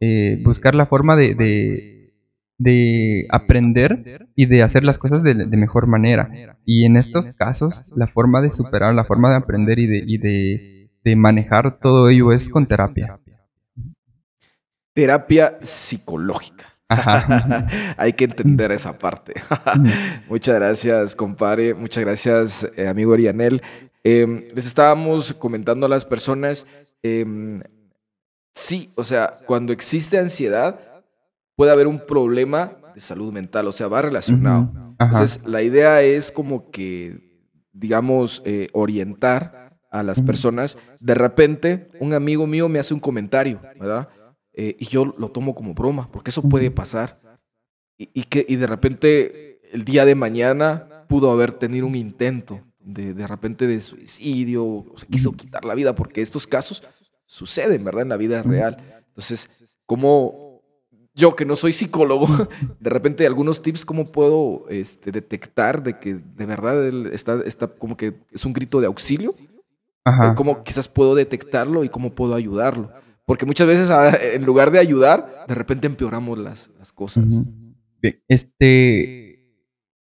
eh, 0.00 0.40
buscar 0.44 0.74
la 0.74 0.86
forma 0.86 1.16
de, 1.16 1.34
de, 2.58 3.26
aprender 3.30 4.28
y 4.34 4.46
de 4.46 4.62
hacer 4.62 4.82
las 4.82 4.98
cosas 4.98 5.22
de, 5.22 5.34
mejor 5.56 5.86
manera. 5.86 6.58
Y 6.66 6.84
en 6.84 6.96
estos 6.96 7.30
casos, 7.36 7.92
la 7.94 8.08
forma 8.08 8.42
de 8.42 8.50
superar, 8.50 8.92
la 8.92 9.04
forma 9.04 9.30
de 9.30 9.36
aprender 9.36 9.78
y 9.78 9.86
de, 9.86 10.02
y 10.04 10.18
de 10.18 11.16
manejar 11.16 11.78
todo 11.78 12.08
ello 12.08 12.32
es 12.32 12.50
con 12.50 12.66
terapia 12.66 13.20
terapia 15.00 15.58
psicológica. 15.62 16.66
Hay 17.96 18.12
que 18.12 18.24
entender 18.24 18.70
esa 18.70 18.98
parte. 18.98 19.32
Muchas 20.28 20.56
gracias, 20.56 21.16
compadre. 21.16 21.72
Muchas 21.72 22.04
gracias, 22.04 22.70
eh, 22.76 22.86
amigo 22.86 23.14
Arianel. 23.14 23.62
Em, 24.04 24.44
les 24.54 24.66
estábamos 24.66 25.32
comentando 25.32 25.86
a 25.86 25.88
las 25.88 26.04
personas, 26.04 26.66
em, 27.02 27.62
sí, 28.52 28.90
o 28.94 29.04
sea, 29.04 29.38
cuando 29.46 29.72
existe 29.72 30.18
ansiedad, 30.18 30.78
puede 31.56 31.72
haber 31.72 31.86
un 31.86 32.04
problema 32.04 32.72
de 32.94 33.00
salud 33.00 33.32
mental, 33.32 33.68
o 33.68 33.72
sea, 33.72 33.88
va 33.88 34.02
relacionado. 34.02 34.70
Entonces, 34.98 35.46
la 35.46 35.62
idea 35.62 36.02
es 36.02 36.30
como 36.30 36.70
que, 36.70 37.40
digamos, 37.72 38.42
eh, 38.44 38.68
orientar 38.74 39.78
a 39.90 40.02
las 40.02 40.20
personas. 40.20 40.76
De 41.00 41.14
repente, 41.14 41.88
un 42.00 42.12
amigo 42.12 42.46
mío 42.46 42.68
me 42.68 42.78
hace 42.78 42.92
un 42.92 43.00
comentario, 43.00 43.62
¿verdad? 43.78 44.10
Eh, 44.62 44.76
y 44.78 44.84
yo 44.88 45.14
lo 45.16 45.30
tomo 45.30 45.54
como 45.54 45.72
broma, 45.72 46.10
porque 46.12 46.28
eso 46.28 46.42
puede 46.42 46.70
pasar. 46.70 47.16
Y, 47.96 48.24
que, 48.24 48.44
y 48.46 48.56
de 48.56 48.66
repente 48.66 49.58
el 49.72 49.86
día 49.86 50.04
de 50.04 50.14
mañana 50.14 51.06
pudo 51.08 51.30
haber 51.30 51.54
tenido 51.54 51.86
un 51.86 51.94
intento 51.94 52.60
de, 52.78 53.14
de 53.14 53.26
repente 53.26 53.66
de 53.66 53.80
suicidio, 53.80 54.66
o 54.66 54.94
se 54.98 55.06
quiso 55.06 55.32
quitar 55.32 55.64
la 55.64 55.74
vida, 55.74 55.94
porque 55.94 56.20
estos 56.20 56.46
casos 56.46 56.82
suceden, 57.24 57.84
¿verdad? 57.84 58.02
En 58.02 58.10
la 58.10 58.18
vida 58.18 58.42
real. 58.42 59.02
Entonces, 59.08 59.48
como 59.86 60.60
yo 61.14 61.34
que 61.34 61.46
no 61.46 61.56
soy 61.56 61.72
psicólogo, 61.72 62.26
de 62.80 62.90
repente 62.90 63.26
algunos 63.26 63.62
tips, 63.62 63.86
¿cómo 63.86 64.08
puedo 64.08 64.68
este, 64.68 65.10
detectar 65.10 65.82
de 65.82 65.98
que 65.98 66.16
de 66.16 66.44
verdad 66.44 66.86
él 66.86 67.08
está, 67.14 67.40
está 67.46 67.66
como 67.66 67.96
que 67.96 68.12
es 68.30 68.44
un 68.44 68.52
grito 68.52 68.78
de 68.78 68.88
auxilio? 68.88 69.32
Ajá. 70.04 70.34
¿Cómo 70.34 70.62
quizás 70.64 70.86
puedo 70.86 71.14
detectarlo 71.14 71.82
y 71.82 71.88
cómo 71.88 72.14
puedo 72.14 72.34
ayudarlo? 72.34 72.92
Porque 73.30 73.46
muchas 73.46 73.68
veces, 73.68 73.90
ah, 73.90 74.12
en 74.34 74.44
lugar 74.44 74.72
de 74.72 74.80
ayudar, 74.80 75.44
de 75.46 75.54
repente 75.54 75.86
empeoramos 75.86 76.36
las, 76.36 76.68
cosas. 76.92 77.24
Este. 78.26 79.46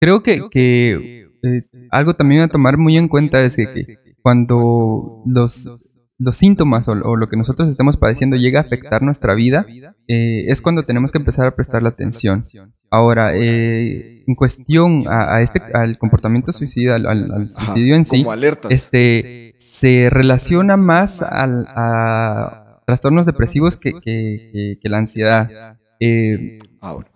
Creo 0.00 0.22
que, 0.22 0.48
que 0.50 1.26
eh, 1.42 1.62
algo 1.90 2.14
también 2.14 2.40
a 2.40 2.48
tomar 2.48 2.78
muy 2.78 2.96
en 2.96 3.06
cuenta 3.06 3.42
es 3.42 3.56
que, 3.56 3.98
cuando 4.22 5.22
los, 5.26 5.68
los 6.16 6.36
síntomas 6.36 6.88
o, 6.88 6.94
lo 6.94 7.26
que 7.26 7.36
nosotros 7.36 7.68
estamos 7.68 7.98
padeciendo 7.98 8.36
llega 8.36 8.60
a 8.60 8.62
afectar 8.62 9.02
nuestra 9.02 9.34
vida, 9.34 9.66
eh, 10.06 10.46
es 10.48 10.62
cuando 10.62 10.82
tenemos 10.82 11.12
que 11.12 11.18
empezar 11.18 11.46
a 11.46 11.54
prestar 11.54 11.82
la 11.82 11.90
atención. 11.90 12.40
Ahora, 12.88 13.36
eh, 13.36 14.24
en 14.26 14.34
cuestión 14.36 15.04
a, 15.06 15.42
este, 15.42 15.60
al 15.74 15.98
comportamiento 15.98 16.50
suicida, 16.50 16.94
al, 16.94 17.50
suicidio 17.50 17.94
en 17.94 18.06
sí, 18.06 18.24
este, 18.70 19.54
se 19.58 20.08
relaciona 20.08 20.78
más 20.78 21.20
al, 21.20 21.66
a 21.68 22.67
trastornos 22.88 23.26
depresivos 23.26 23.76
que, 23.76 23.92
que, 24.02 24.78
que, 24.80 24.88
la 24.88 24.96
ansiedad. 24.96 25.76
Eh, 26.00 26.58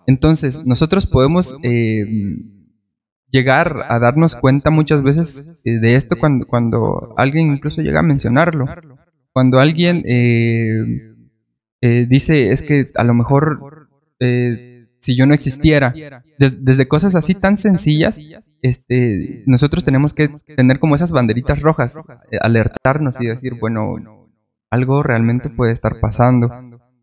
entonces, 0.07 0.67
nosotros 0.67 1.07
podemos 1.07 1.57
eh, 1.63 2.05
llegar 3.31 3.87
a 3.89 3.99
darnos 3.99 4.37
cuenta 4.37 4.69
muchas 4.69 5.03
veces 5.03 5.63
eh, 5.65 5.79
de 5.79 5.97
esto 5.97 6.19
cuando, 6.19 6.47
cuando 6.47 7.15
alguien 7.17 7.55
incluso 7.55 7.81
llega 7.81 8.01
a 8.01 8.03
mencionarlo. 8.03 8.67
Cuando 9.33 9.61
alguien 9.61 10.03
dice, 11.81 12.49
es 12.49 12.61
que 12.61 12.85
a 12.95 13.05
lo 13.05 13.15
mejor 13.15 13.89
si 14.99 15.17
yo 15.17 15.25
no 15.25 15.33
existiera, 15.33 15.95
desde 16.37 16.87
cosas 16.87 17.15
así 17.15 17.35
tan 17.35 17.57
sencillas, 17.57 18.21
este, 18.61 19.43
nosotros 19.47 19.85
tenemos 19.85 20.13
que 20.13 20.29
tener 20.55 20.79
como 20.79 20.97
esas 20.97 21.13
banderitas 21.13 21.63
rojas, 21.63 21.99
alertarnos 22.43 23.19
y 23.23 23.29
decir, 23.29 23.55
bueno, 23.59 24.22
algo 24.73 25.03
realmente 25.03 25.51
puede 25.51 25.73
estar 25.73 26.01
pasando. 26.01 26.51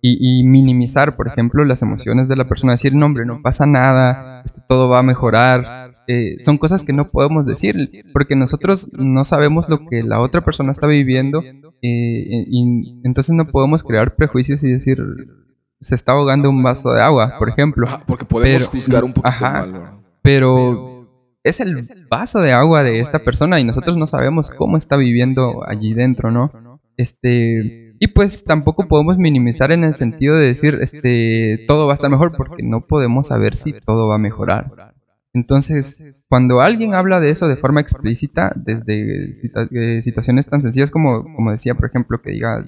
Y, 0.02 0.44
minimizar, 0.46 1.18
por 1.18 1.28
ejemplo, 1.28 1.66
las 1.66 1.82
emociones 1.82 2.30
de 2.30 2.38
la 2.38 2.48
persona, 2.48 2.72
decir, 2.72 2.96
no, 2.96 3.06
hombre, 3.06 3.26
no 3.26 3.42
pasa 3.42 3.66
nada, 3.66 4.42
este, 4.46 4.62
todo 4.68 4.88
va 4.88 5.00
a 5.00 5.04
mejorar. 5.04 5.94
Eh, 6.08 6.38
son 6.40 6.58
cosas 6.58 6.86
que 6.86 6.94
no 6.94 7.06
podemos 7.06 7.46
decir, 7.46 7.76
porque 8.14 8.36
nosotros 8.36 8.90
no 8.94 9.26
sabemos 9.26 9.68
lo 9.68 9.86
que 9.86 10.02
la 10.02 10.22
otra 10.22 10.42
persona 10.42 10.72
está 10.72 10.88
viviendo, 10.88 11.44
eh, 11.44 11.66
y 11.82 13.02
entonces 13.04 13.36
no 13.36 13.46
podemos 13.46 13.84
crear 13.84 14.16
prejuicios 14.16 14.64
y 14.64 14.72
decir, 14.72 15.04
se 15.82 15.96
está 15.96 16.14
ahogando 16.14 16.50
un 16.50 16.64
vaso 16.64 16.92
de 16.92 17.02
agua, 17.02 17.36
por 17.38 17.50
ejemplo. 17.50 17.88
porque 18.08 18.24
podemos 18.24 18.68
juzgar 18.68 19.04
un 19.04 19.12
poquito 19.12 20.02
Pero 20.22 21.10
es 21.44 21.60
el 21.60 21.78
vaso 22.10 22.40
de 22.40 22.54
agua 22.54 22.84
de 22.84 23.02
esta 23.02 23.20
persona 23.20 23.60
y 23.60 23.66
nosotros 23.66 23.98
no 23.98 24.08
sabemos 24.08 24.50
cómo 24.50 24.78
está 24.78 24.96
viviendo 24.96 25.68
allí 25.68 25.94
dentro, 25.94 26.32
¿no? 26.32 26.69
Este, 27.00 27.96
y 27.98 28.08
pues 28.08 28.44
tampoco 28.44 28.86
podemos 28.90 29.18
minimizar 29.18 29.72
en 29.72 29.86
el 29.86 29.96
sentido 29.96 30.36
de 30.36 30.48
decir, 30.48 30.80
este, 30.82 31.64
todo 31.66 31.88
va 31.88 31.94
a 31.94 31.96
estar 31.96 32.12
mejor 32.12 32.36
porque 32.36 32.62
no 32.62 32.88
podemos 32.88 33.28
saber 33.28 33.56
si 33.56 33.72
todo 33.72 34.10
va 34.10 34.16
a 34.16 34.18
mejorar. 34.18 34.94
Entonces, 35.32 36.26
cuando 36.28 36.60
alguien 36.60 36.96
habla 36.96 37.22
de 37.22 37.32
eso 37.32 37.48
de 37.48 37.56
forma 37.56 37.80
explícita, 37.80 38.52
desde 38.54 39.30
eh, 39.30 40.02
situaciones 40.02 40.48
tan 40.48 40.62
sencillas 40.62 40.92
como, 40.92 41.24
como 41.24 41.52
decía, 41.52 41.74
por 41.74 41.86
ejemplo, 41.86 42.22
que 42.22 42.32
diga, 42.32 42.66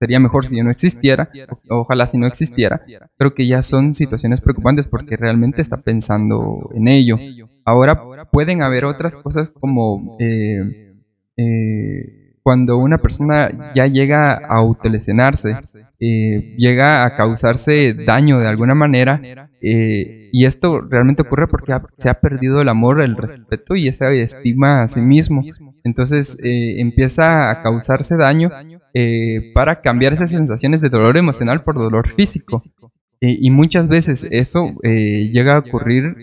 sería 0.00 0.18
mejor 0.18 0.48
si 0.48 0.56
yo 0.56 0.64
no 0.64 0.72
existiera, 0.72 1.30
ojalá 1.68 2.08
si 2.08 2.18
no 2.18 2.26
existiera, 2.26 2.84
creo 3.16 3.34
que 3.34 3.46
ya 3.46 3.62
son 3.62 3.94
situaciones 3.94 4.40
preocupantes 4.40 4.88
porque 4.88 5.16
realmente 5.16 5.62
está 5.62 5.76
pensando 5.76 6.68
en 6.74 6.88
ello. 6.88 7.16
Ahora 7.64 8.26
pueden 8.32 8.62
haber 8.62 8.86
otras 8.86 9.14
cosas 9.14 9.50
como... 9.52 10.16
Eh, 10.18 10.88
eh, 11.36 12.21
cuando 12.42 12.76
una 12.76 12.98
persona 12.98 13.72
ya 13.74 13.86
llega 13.86 14.32
a 14.32 14.56
autolesionarse, 14.56 15.56
eh, 16.00 16.56
llega 16.58 17.04
a 17.04 17.14
causarse 17.14 17.94
daño 17.94 18.40
de 18.40 18.48
alguna 18.48 18.74
manera, 18.74 19.48
eh, 19.60 20.28
y 20.32 20.44
esto 20.44 20.80
realmente 20.80 21.22
ocurre 21.22 21.46
porque 21.46 21.72
se 21.98 22.10
ha 22.10 22.14
perdido 22.14 22.60
el 22.60 22.68
amor, 22.68 23.00
el 23.00 23.16
respeto 23.16 23.76
y 23.76 23.86
esa 23.86 24.10
estima 24.10 24.82
a 24.82 24.88
sí 24.88 25.00
mismo. 25.00 25.44
Entonces 25.84 26.36
eh, 26.42 26.80
empieza 26.80 27.50
a 27.50 27.62
causarse 27.62 28.16
daño 28.16 28.50
para 29.54 29.80
cambiar 29.80 30.12
esas 30.12 30.30
sensaciones 30.30 30.80
de 30.80 30.88
dolor 30.88 31.16
emocional 31.16 31.60
por 31.60 31.76
dolor 31.76 32.12
físico. 32.12 32.62
y 33.20 33.50
muchas 33.50 33.86
veces 33.86 34.26
eso 34.32 34.72
llega 34.82 35.54
a 35.54 35.58
ocurrir 35.60 36.16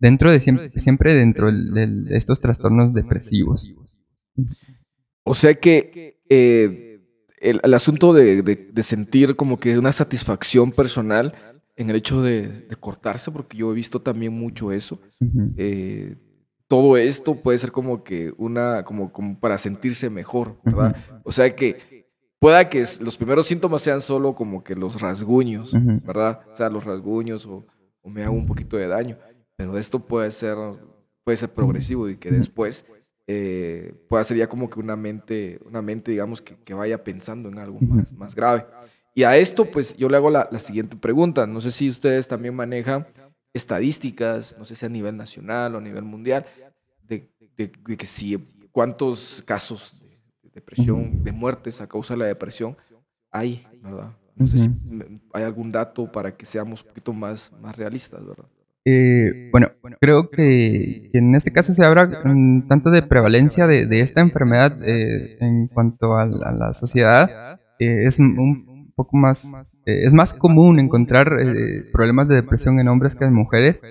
dentro 0.00 0.32
de 0.32 0.40
siempre, 0.40 0.68
siempre 0.70 1.14
dentro 1.14 1.52
de 1.52 2.16
estos 2.16 2.40
trastornos 2.40 2.92
depresivos. 2.92 3.72
O 5.24 5.34
sea 5.34 5.54
que 5.54 6.20
eh, 6.28 7.00
el, 7.38 7.74
asunto 7.74 8.12
de, 8.12 8.70
sentir 8.82 9.36
como 9.36 9.58
que 9.58 9.78
una 9.78 9.92
satisfacción 9.92 10.70
personal 10.70 11.34
en 11.76 11.90
el 11.90 11.96
hecho 11.96 12.22
de, 12.22 12.66
cortarse, 12.80 13.30
porque 13.30 13.56
yo 13.56 13.72
he 13.72 13.74
visto 13.74 14.00
también 14.00 14.32
mucho 14.32 14.72
eso. 14.72 15.00
Eh, 15.56 16.16
todo 16.68 16.96
esto 16.96 17.34
puede 17.34 17.58
ser 17.58 17.72
como 17.72 18.02
que 18.02 18.32
una, 18.38 18.84
como, 18.84 19.12
como 19.12 19.38
para 19.38 19.58
sentirse 19.58 20.08
mejor, 20.08 20.58
¿verdad? 20.64 20.96
O 21.24 21.32
sea 21.32 21.54
que 21.54 22.06
pueda 22.38 22.68
que 22.68 22.84
los 23.00 23.16
primeros 23.16 23.46
síntomas 23.46 23.82
sean 23.82 24.00
solo 24.00 24.34
como 24.34 24.64
que 24.64 24.74
los 24.74 25.00
rasguños, 25.00 25.70
¿verdad? 26.04 26.40
O 26.50 26.56
sea, 26.56 26.70
los 26.70 26.84
rasguños 26.84 27.46
o, 27.46 27.66
o, 28.00 28.10
me 28.10 28.24
hago 28.24 28.34
un 28.34 28.46
poquito 28.46 28.76
de 28.76 28.88
daño, 28.88 29.18
pero 29.56 29.76
esto 29.76 30.00
puede 30.00 30.30
ser, 30.30 30.56
puede 31.24 31.36
ser 31.36 31.50
progresivo 31.50 32.08
y 32.08 32.16
que 32.16 32.30
después 32.30 32.86
eh, 33.26 33.94
pueda 34.08 34.24
ser 34.24 34.36
ya 34.36 34.48
como 34.48 34.68
que 34.68 34.80
una 34.80 34.96
mente, 34.96 35.60
una 35.64 35.80
mente 35.80 36.10
digamos, 36.10 36.42
que, 36.42 36.56
que 36.56 36.74
vaya 36.74 37.04
pensando 37.04 37.48
en 37.48 37.58
algo 37.58 37.78
más, 37.80 38.12
más, 38.12 38.34
grave. 38.34 38.66
Y 39.14 39.24
a 39.24 39.36
esto, 39.36 39.64
pues 39.70 39.96
yo 39.96 40.08
le 40.08 40.16
hago 40.16 40.30
la, 40.30 40.48
la, 40.50 40.58
siguiente 40.58 40.96
pregunta. 40.96 41.46
No 41.46 41.60
sé 41.60 41.70
si 41.70 41.88
ustedes 41.88 42.26
también 42.26 42.54
manejan 42.54 43.06
estadísticas, 43.52 44.56
no 44.58 44.64
sé 44.64 44.74
si 44.74 44.86
a 44.86 44.88
nivel 44.88 45.16
nacional 45.16 45.74
o 45.74 45.78
a 45.78 45.80
nivel 45.80 46.04
mundial, 46.04 46.46
de, 47.06 47.28
de, 47.56 47.70
que 47.70 48.06
si 48.06 48.38
cuántos 48.72 49.42
casos 49.46 50.00
de 50.42 50.50
depresión, 50.54 51.22
de 51.22 51.32
muertes 51.32 51.80
a 51.80 51.88
causa 51.88 52.14
de 52.14 52.18
la 52.18 52.26
depresión 52.26 52.76
hay, 53.30 53.66
¿verdad? 53.82 54.12
No 54.34 54.46
sé 54.46 54.58
si 54.58 54.70
hay 55.32 55.42
algún 55.44 55.70
dato 55.70 56.10
para 56.10 56.34
que 56.34 56.46
seamos 56.46 56.82
un 56.82 56.88
poquito 56.88 57.12
más, 57.12 57.52
más 57.60 57.76
realistas, 57.76 58.24
¿verdad? 58.24 58.46
Eh, 58.84 59.48
bueno, 59.52 59.68
creo 60.00 60.28
que, 60.30 61.10
en 61.12 61.34
este 61.34 61.52
caso 61.52 61.72
se 61.72 61.84
habla 61.84 62.10
tanto 62.68 62.90
de 62.90 63.02
prevalencia 63.02 63.66
de, 63.66 64.00
esta 64.00 64.20
enfermedad 64.20 64.76
eh, 64.82 65.36
en 65.40 65.68
cuanto 65.68 66.16
a 66.16 66.26
la, 66.26 66.72
sociedad. 66.72 67.58
Eh, 67.78 68.04
es 68.06 68.18
un 68.18 68.92
poco 68.94 69.16
más, 69.16 69.52
es 69.86 70.14
más 70.14 70.34
común 70.34 70.80
encontrar 70.80 71.30
problemas 71.92 72.28
de 72.28 72.36
depresión 72.36 72.80
en 72.80 72.88
hombres 72.88 73.14
que 73.14 73.24
en 73.24 73.34
mujeres. 73.34 73.82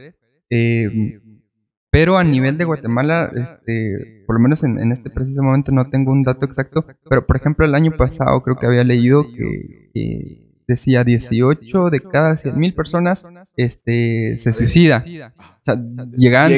pero 1.90 2.18
a 2.18 2.24
nivel 2.24 2.58
de 2.58 2.66
Guatemala, 2.66 3.32
este, 3.36 4.24
por 4.26 4.36
lo 4.36 4.42
menos 4.42 4.64
en, 4.64 4.80
en, 4.80 4.92
este 4.92 5.10
preciso 5.10 5.44
momento 5.44 5.72
no 5.72 5.90
tengo 5.90 6.12
un 6.12 6.24
dato 6.24 6.46
exacto, 6.46 6.84
pero 7.10 7.26
por 7.26 7.38
ejemplo 7.38 7.66
el 7.66 7.76
año 7.76 7.92
pasado 7.98 8.40
creo 8.42 8.58
que 8.58 8.66
había 8.66 8.84
leído 8.84 9.24
que 9.24 10.51
decía 10.72 11.04
18 11.04 11.90
de 11.90 12.00
cada 12.02 12.36
100 12.36 12.58
mil 12.58 12.74
personas 12.74 13.26
este, 13.58 14.36
se 14.38 14.54
suicida. 14.54 15.04
O 15.38 15.64
sea, 15.64 15.76
llegan, 16.18 16.52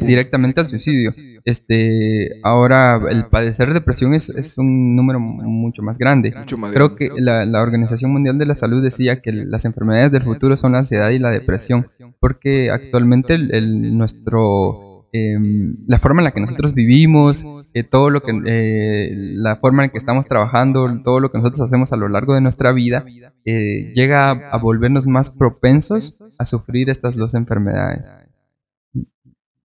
directamente 0.00 0.60
al 0.60 0.68
suicidio. 0.68 1.10
Este, 1.44 2.40
ahora, 2.42 2.98
el 3.10 3.26
padecer 3.26 3.74
depresión 3.74 4.14
es, 4.14 4.30
es 4.30 4.56
un 4.56 4.96
número 4.96 5.20
mucho 5.20 5.82
más 5.82 5.98
grande. 5.98 6.34
Creo 6.72 6.94
que 6.94 7.10
la, 7.16 7.44
la, 7.44 7.60
Organización 7.60 8.10
Mundial 8.12 8.38
de 8.38 8.46
la 8.46 8.54
Salud 8.54 8.82
decía 8.82 9.18
que 9.18 9.32
las 9.32 9.66
enfermedades 9.66 10.12
del 10.12 10.22
futuro 10.22 10.56
son 10.56 10.72
la 10.72 10.78
ansiedad 10.78 11.10
y 11.10 11.18
la 11.18 11.30
depresión, 11.30 11.86
porque 12.20 12.70
actualmente 12.70 13.34
el, 13.34 13.96
nuestro 13.98 14.87
Em, 15.10 15.76
la 15.86 15.98
forma 15.98 16.20
en 16.20 16.24
la 16.24 16.32
que 16.32 16.40
nosotros 16.40 16.74
vivimos, 16.74 17.46
eh, 17.72 17.82
todo 17.82 18.10
lo 18.10 18.22
que, 18.22 18.32
eh, 18.44 19.10
la 19.14 19.56
forma 19.56 19.84
en 19.84 19.90
que 19.90 19.96
estamos 19.96 20.26
trabajando, 20.26 21.00
todo 21.02 21.18
lo 21.18 21.32
que 21.32 21.38
nosotros 21.38 21.62
hacemos 21.62 21.92
a 21.94 21.96
lo 21.96 22.08
largo 22.08 22.34
de 22.34 22.42
nuestra 22.42 22.72
vida, 22.72 23.06
eh, 23.46 23.92
llega 23.94 24.30
a, 24.30 24.58
volvernos 24.58 25.06
más 25.06 25.30
propensos 25.30 26.22
a 26.38 26.44
sufrir 26.44 26.90
estas 26.90 27.16
dos 27.16 27.34
enfermedades. 27.34 28.12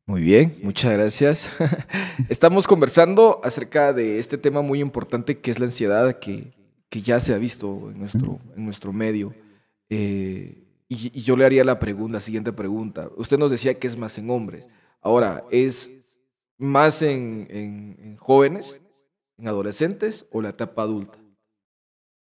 Muy 0.06 0.21
bien, 0.21 0.56
muchas 0.62 0.91
gracias. 0.91 1.49
Estamos 2.30 2.67
conversando 2.67 3.39
acerca 3.43 3.93
de 3.93 4.19
este 4.19 4.38
tema 4.38 4.62
muy 4.62 4.82
importante 4.82 5.38
que 5.38 5.52
es 5.52 5.60
la 5.60 5.67
ansiedad 5.67 6.19
que, 6.19 6.52
que 6.89 7.02
ya 7.02 7.19
se 7.21 7.34
ha 7.34 7.38
visto 7.38 7.91
en 7.91 7.99
nuestro, 7.99 8.39
en 8.58 8.65
nuestro 8.65 8.91
medio. 8.91 9.34
y, 9.89 10.65
yo 11.21 11.38
le 11.38 11.45
haría 11.45 11.63
la 11.63 11.80
pregunta, 11.80 12.13
la 12.15 12.19
siguiente 12.19 12.52
pregunta. 12.52 13.10
Usted 13.15 13.38
nos 13.38 13.52
decía 13.52 13.75
que 13.75 13.88
es 13.88 13.95
más 13.95 14.17
en 14.17 14.30
hombres. 14.32 14.67
Ahora, 15.02 15.44
¿es 15.52 15.92
más 16.58 17.02
en, 17.02 18.18
jóvenes, 18.18 18.82
en 19.38 19.48
adolescentes 19.48 20.28
o 20.32 20.42
la 20.42 20.50
etapa 20.50 20.84
adulta? 20.84 21.18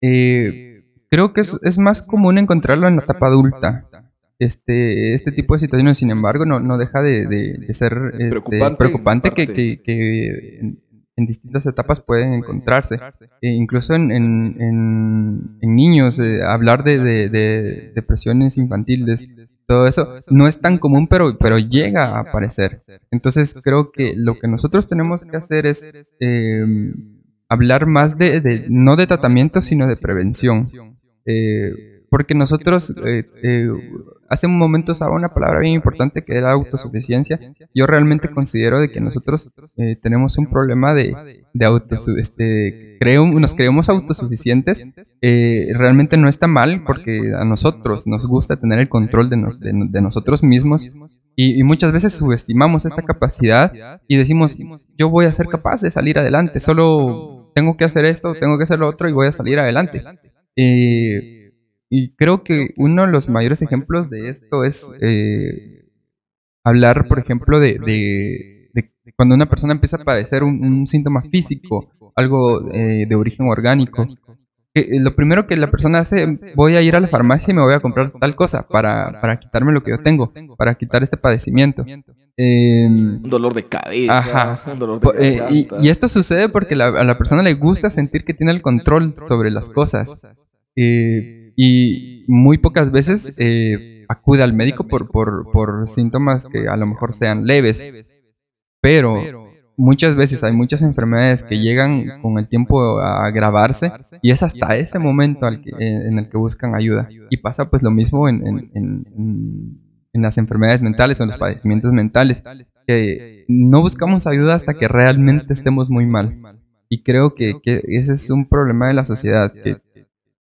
Eh, 0.02 0.84
creo 1.10 1.34
que 1.34 1.42
es, 1.42 1.78
más 1.78 2.02
común 2.02 2.38
encontrarlo 2.38 2.88
en 2.88 2.98
la 2.98 3.04
etapa 3.04 3.28
adulta. 3.28 3.88
Este, 4.40 5.14
este 5.14 5.32
tipo 5.32 5.54
de 5.54 5.60
situaciones, 5.60 6.00
sin 6.00 6.10
embargo, 6.10 6.46
no, 6.46 6.60
no 6.60 6.80
deja 6.80 7.02
de, 7.04 7.68
ser 7.70 8.00
este, 8.18 8.30
preocupante, 8.76 9.30
que, 9.32 9.46
que, 9.46 10.60
en 11.16 11.26
distintas 11.28 11.66
etapas 11.68 12.02
pueden 12.02 12.34
encontrarse. 12.34 13.00
E 13.42 13.50
incluso 13.50 13.94
en, 13.94 14.12
en, 14.12 15.58
en, 15.62 15.76
niños, 15.76 16.20
eh, 16.20 16.42
hablar 16.44 16.84
de, 16.84 16.98
de, 17.30 17.92
depresiones 17.94 18.58
infantiles, 18.58 19.28
todo 19.72 19.88
eso 19.88 20.16
no 20.30 20.50
es 20.50 20.60
tan 20.60 20.78
común, 20.80 21.08
pero, 21.08 21.38
pero 21.38 21.58
llega 21.58 22.18
a 22.18 22.20
aparecer. 22.20 22.80
Entonces 23.10 23.56
creo 23.64 23.90
que 23.90 24.14
lo 24.18 24.38
que 24.38 24.50
nosotros 24.50 24.86
tenemos 24.86 25.24
que 25.24 25.38
hacer 25.38 25.66
es 25.66 25.90
eh, 26.20 26.94
hablar 27.48 27.86
más 27.86 28.18
de, 28.18 28.66
no 28.70 28.98
de 28.98 29.08
tratamiento, 29.08 29.62
sino 29.62 29.88
de 29.88 29.96
prevención. 29.96 30.64
Eh, 31.26 32.04
porque 32.10 32.36
nosotros 32.36 32.94
hace 34.32 34.48
un 34.48 34.58
momento 34.58 34.94
usaba 34.94 35.13
una 35.13 35.28
palabra 35.28 35.60
bien 35.60 35.74
importante 35.74 36.24
que 36.24 36.38
era 36.38 36.52
autosuficiencia. 36.52 37.39
Yo 37.76 37.86
realmente 37.86 38.30
considero 38.30 38.80
de 38.80 38.89
que 38.89 39.02
nosotros 39.02 39.50
eh, 39.78 39.98
tenemos 40.02 40.38
un 40.38 40.48
problema 40.48 40.94
de, 40.94 41.44
de. 41.54 41.82
Este, 42.17 42.98
nos 43.15 43.54
creemos 43.54 43.89
autosuficientes. 43.89 44.84
Eh, 45.22 45.67
realmente 45.76 46.15
no 46.15 46.30
está 46.30 46.48
mal 46.48 46.84
porque 46.86 47.34
a 47.38 47.44
nosotros 47.44 48.08
nos 48.08 48.26
gusta 48.26 48.56
tener 48.56 48.80
el 48.80 48.88
control 48.88 49.30
de, 49.30 49.38
de, 49.89 50.02
nosotros 50.02 50.44
mismos. 50.44 50.88
Y, 51.36 51.60
y, 51.60 51.63
muchas 51.63 51.91
veces 51.91 52.13
subestimamos 52.13 52.86
esta 52.86 53.02
capacidad 53.02 53.74
y 54.08 54.17
decimos, 54.17 54.56
yo 54.98 55.10
voy 55.10 55.26
a 55.26 55.34
ser 55.34 55.48
capaz 55.48 55.82
de 55.82 55.91
salir 55.91 56.20
adelante, 56.20 56.60
solo 56.60 57.52
tengo 57.54 57.76
que 57.76 57.86
hacer 57.86 58.06
esto, 58.06 58.34
tengo 58.34 58.58
que 58.58 58.63
hacer 58.63 58.80
lo 58.80 58.88
otro 58.88 59.10
y 59.10 59.13
voy 59.13 59.28
a 59.28 59.32
salir 59.32 59.60
adelante. 59.60 60.02
Eh, 60.56 61.41
y 61.94 62.16
creo 62.16 62.42
que 62.42 62.74
uno 62.78 63.06
de 63.06 63.12
los 63.12 63.28
mayores 63.28 63.62
ejemplos 63.62 64.10
de 64.10 64.30
esto 64.30 64.64
es 64.64 64.90
eh, 65.02 65.90
hablar, 66.64 67.06
por 67.10 67.20
ejemplo, 67.20 67.60
de, 67.60 67.80
de, 67.80 68.92
cuando 69.18 69.36
una 69.36 69.50
persona 69.50 69.74
empieza 69.74 69.98
a 69.98 70.06
padecer 70.06 70.42
un, 70.46 70.88
síntoma 70.88 71.20
físico, 71.20 71.92
algo 72.16 72.72
eh, 72.72 73.06
de 73.10 73.16
origen 73.16 73.50
orgánico. 73.50 74.08
Que 74.74 74.88
lo 75.02 75.18
primero 75.18 75.48
que 75.48 75.58
la 75.58 75.70
persona 75.70 76.00
hace, 76.00 76.26
voy 76.56 76.78
a 76.78 76.82
ir 76.82 76.96
a 76.96 77.02
la 77.02 77.10
farmacia 77.10 77.52
y 77.52 77.56
me 77.56 77.62
voy 77.62 77.74
a 77.74 77.82
comprar 77.82 78.14
tal 78.18 78.36
cosa 78.38 78.66
para, 78.66 79.20
para 79.20 79.38
quitarme 79.38 79.74
lo 79.74 79.84
que 79.84 79.92
yo 79.92 80.02
tengo, 80.02 80.32
para 80.58 80.76
quitar 80.76 81.04
este 81.04 81.18
padecimiento. 81.18 81.84
un 82.38 83.22
dolor 83.24 83.54
de 83.54 83.66
cabeza, 83.66 84.18
Ajá. 84.18 84.72
Un 84.72 84.80
dolor 84.80 85.02
de 85.02 85.28
eh, 85.28 85.44
y, 85.50 85.68
y, 85.82 85.90
esto 85.90 86.08
sucede 86.08 86.48
porque 86.48 86.76
a 86.76 87.04
la 87.04 87.18
persona 87.18 87.44
le 87.44 87.54
gusta 87.54 87.90
sentir 87.90 88.24
que 88.24 88.34
tiene 88.34 88.54
el 88.54 88.62
control 88.62 89.14
sobre 89.28 89.52
las 89.52 89.70
cosas. 89.70 90.26
Eh, 90.78 91.41
y 91.63 92.26
muy 92.28 92.58
pocas 92.58 92.91
veces 92.91 93.36
eh, 93.38 94.04
acude 94.10 94.41
al 94.41 94.52
médico 94.52 94.88
por, 94.88 95.12
por, 95.12 95.52
por 95.52 95.88
síntomas 95.88 96.47
que 96.47 96.67
a 96.67 96.76
lo 96.76 96.88
mejor 96.88 97.13
sean 97.13 97.45
leves. 97.45 97.84
Pero 98.82 99.15
muchas 99.78 100.15
veces 100.15 100.43
hay 100.43 100.54
muchas 100.54 100.82
enfermedades 100.82 101.43
que 101.43 101.60
llegan 101.60 102.19
con 102.24 102.39
el 102.39 102.47
tiempo 102.47 103.00
a 103.00 103.28
agravarse 103.28 103.91
y 104.24 104.32
es 104.32 104.41
hasta 104.41 104.76
ese 104.76 104.97
momento 104.97 105.45
que, 105.63 105.71
en 105.78 106.17
el 106.17 106.30
que 106.30 106.38
buscan 106.39 106.74
ayuda. 106.74 107.08
Y 107.30 107.38
pasa 107.38 107.69
pues 107.69 107.84
lo 107.84 107.91
mismo 107.91 108.28
en, 108.28 108.71
en, 108.74 109.06
en 110.13 110.21
las 110.24 110.39
enfermedades 110.39 110.82
mentales 110.82 111.19
o 111.19 111.26
en 111.26 111.30
los 111.30 111.38
padecimientos 111.38 111.93
mentales, 111.93 112.43
que 112.88 113.45
no 113.47 113.82
buscamos 113.82 114.26
ayuda 114.26 114.56
hasta 114.56 114.74
que 114.74 114.88
realmente 114.88 115.54
estemos 115.54 115.91
muy 115.91 116.08
mal. 116.08 116.58
Y 116.89 117.04
creo 117.04 117.36
que, 117.36 117.54
que 117.63 117.82
ese 117.88 118.15
es 118.15 118.30
un 118.30 118.45
problema 118.45 118.88
de 118.88 118.93
la 118.93 119.06
sociedad, 119.06 119.52
que 119.52 119.78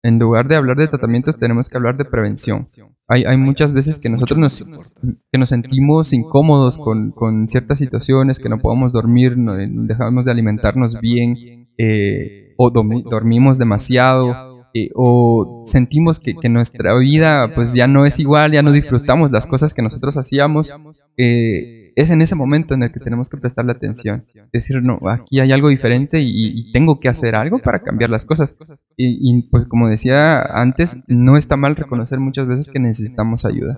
en 0.07 0.19
lugar 0.19 0.47
de 0.47 0.55
hablar 0.55 0.77
de 0.77 0.87
tratamientos 0.87 1.37
tenemos 1.37 1.67
que 1.67 1.77
hablar 1.77 1.97
de 1.97 2.05
prevención. 2.05 2.65
Hay, 3.09 3.25
hay 3.25 3.37
muchas 3.37 3.73
veces 3.73 3.99
que 3.99 4.09
nosotros 4.09 4.39
nos, 4.39 5.49
sentimos 5.49 6.13
incómodos 6.13 6.77
con, 6.77 7.47
ciertas 7.47 7.79
situaciones, 7.79 8.39
que 8.39 8.47
no 8.47 8.57
podemos 8.57 8.93
dormir, 8.93 9.37
no, 9.37 9.55
dejamos 9.57 10.25
de 10.25 10.31
alimentarnos 10.31 10.99
bien 11.01 11.67
eh, 11.77 12.53
o 12.57 12.69
dormimos 12.71 13.57
demasiado 13.57 14.65
eh, 14.73 14.89
o 14.95 15.63
sentimos 15.65 16.19
que, 16.19 16.35
nuestra 16.49 16.97
vida 16.97 17.53
pues 17.53 17.73
ya 17.73 17.87
no 17.87 18.05
es 18.05 18.19
igual, 18.19 18.53
ya 18.53 18.61
no 18.61 18.71
disfrutamos 18.71 19.31
las 19.31 19.45
cosas 19.45 19.73
que 19.73 19.81
nosotros 19.81 20.15
hacíamos, 20.15 20.73
eh, 21.17 21.76
es 21.97 22.11
en 22.11 22.21
ese 22.21 22.35
momento 22.35 22.73
en 22.73 22.83
el 22.83 22.91
que 22.91 22.99
tenemos 22.99 23.29
que 23.29 23.37
prestarle 23.37 23.73
atención. 23.73 24.23
Decir, 24.53 24.81
no, 24.81 24.99
aquí 25.09 25.39
hay 25.39 25.51
algo 25.51 25.69
diferente 25.69 26.19
y, 26.21 26.71
tengo 26.71 26.99
que 26.99 27.09
hacer 27.09 27.35
algo 27.35 27.59
para 27.59 27.81
cambiar 27.81 28.09
las 28.09 28.23
cosas. 28.23 28.55
Y, 28.95 29.43
pues 29.49 29.65
como 29.65 29.89
decía 29.89 30.41
antes, 30.41 30.97
no 31.07 31.37
está 31.37 31.57
mal 31.57 31.75
reconocer 31.75 32.19
muchas 32.19 32.47
veces 32.47 32.69
que 32.69 32.79
necesitamos 32.79 33.45
ayuda. 33.45 33.77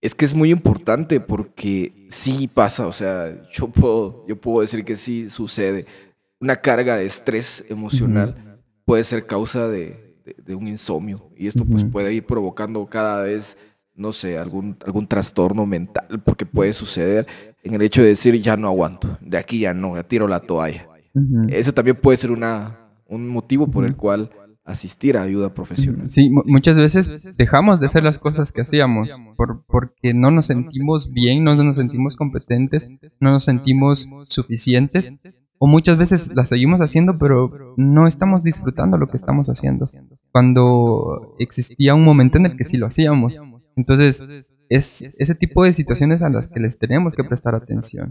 Es 0.00 0.14
que 0.14 0.24
es 0.24 0.34
muy 0.34 0.50
importante 0.50 1.20
porque 1.20 2.06
sí 2.08 2.48
pasa, 2.52 2.86
o 2.86 2.92
sea, 2.92 3.42
yo 3.52 3.68
puedo, 3.68 4.26
yo 4.26 4.40
puedo 4.40 4.62
decir 4.62 4.84
que 4.84 4.96
sí 4.96 5.28
sucede 5.30 5.86
una 6.42 6.56
carga 6.56 6.96
de 6.96 7.06
estrés 7.06 7.64
emocional 7.68 8.58
puede 8.84 9.04
ser 9.04 9.26
causa 9.26 9.68
de, 9.68 10.02
un 10.48 10.66
insomnio 10.66 11.30
y 11.36 11.46
esto 11.46 11.64
pues 11.64 11.84
puede 11.84 12.12
ir 12.12 12.26
provocando 12.26 12.84
cada 12.86 13.22
vez, 13.22 13.56
no 13.94 14.12
sé, 14.12 14.38
algún, 14.38 14.76
algún 14.84 15.06
trastorno 15.06 15.66
mental 15.66 16.20
porque 16.24 16.46
puede 16.46 16.72
suceder 16.72 17.26
en 17.62 17.74
el 17.74 17.82
hecho 17.82 18.02
de 18.02 18.08
decir 18.08 18.34
ya 18.40 18.56
no 18.56 18.68
aguanto, 18.68 19.18
de 19.20 19.38
aquí 19.38 19.60
ya 19.60 19.74
no, 19.74 19.96
ya 19.96 20.02
tiro 20.02 20.28
la 20.28 20.40
toalla. 20.40 20.88
Ese 21.48 21.72
también 21.72 21.96
puede 21.96 22.16
ser 22.16 22.30
una, 22.30 22.78
un 23.06 23.28
motivo 23.28 23.70
por 23.70 23.84
el 23.84 23.96
cual 23.96 24.30
asistir 24.64 25.16
a 25.16 25.22
ayuda 25.22 25.52
profesional. 25.52 26.10
Sí, 26.10 26.30
muchas 26.46 26.76
veces 26.76 27.36
dejamos 27.36 27.80
de 27.80 27.86
hacer 27.86 28.02
las 28.02 28.18
cosas 28.18 28.52
que 28.52 28.62
hacíamos 28.62 29.20
por, 29.36 29.64
porque 29.66 30.14
no 30.14 30.30
nos 30.30 30.46
sentimos 30.46 31.10
bien, 31.12 31.44
no 31.44 31.54
nos 31.56 31.76
sentimos 31.76 32.16
competentes, 32.16 32.88
no 33.20 33.30
nos 33.30 33.44
sentimos 33.44 34.08
suficientes 34.24 35.12
o 35.64 35.68
muchas 35.68 35.96
veces 35.96 36.34
las 36.34 36.48
seguimos 36.48 36.80
haciendo, 36.80 37.16
pero 37.16 37.74
no 37.76 38.08
estamos 38.08 38.42
disfrutando 38.42 38.98
lo 38.98 39.06
que 39.06 39.16
estamos 39.16 39.48
haciendo. 39.48 39.88
Cuando 40.32 41.36
existía 41.38 41.94
un 41.94 42.02
momento 42.02 42.36
en 42.36 42.46
el 42.46 42.56
que 42.56 42.64
sí 42.64 42.78
lo 42.78 42.86
hacíamos. 42.86 43.40
Entonces, 43.76 44.26
es 44.68 45.02
ese 45.02 45.34
tipo 45.36 45.62
de 45.62 45.72
situaciones 45.72 46.20
a 46.22 46.30
las 46.30 46.48
que 46.48 46.58
les 46.58 46.78
tenemos 46.78 47.14
que 47.14 47.22
prestar 47.22 47.54
atención. 47.54 48.10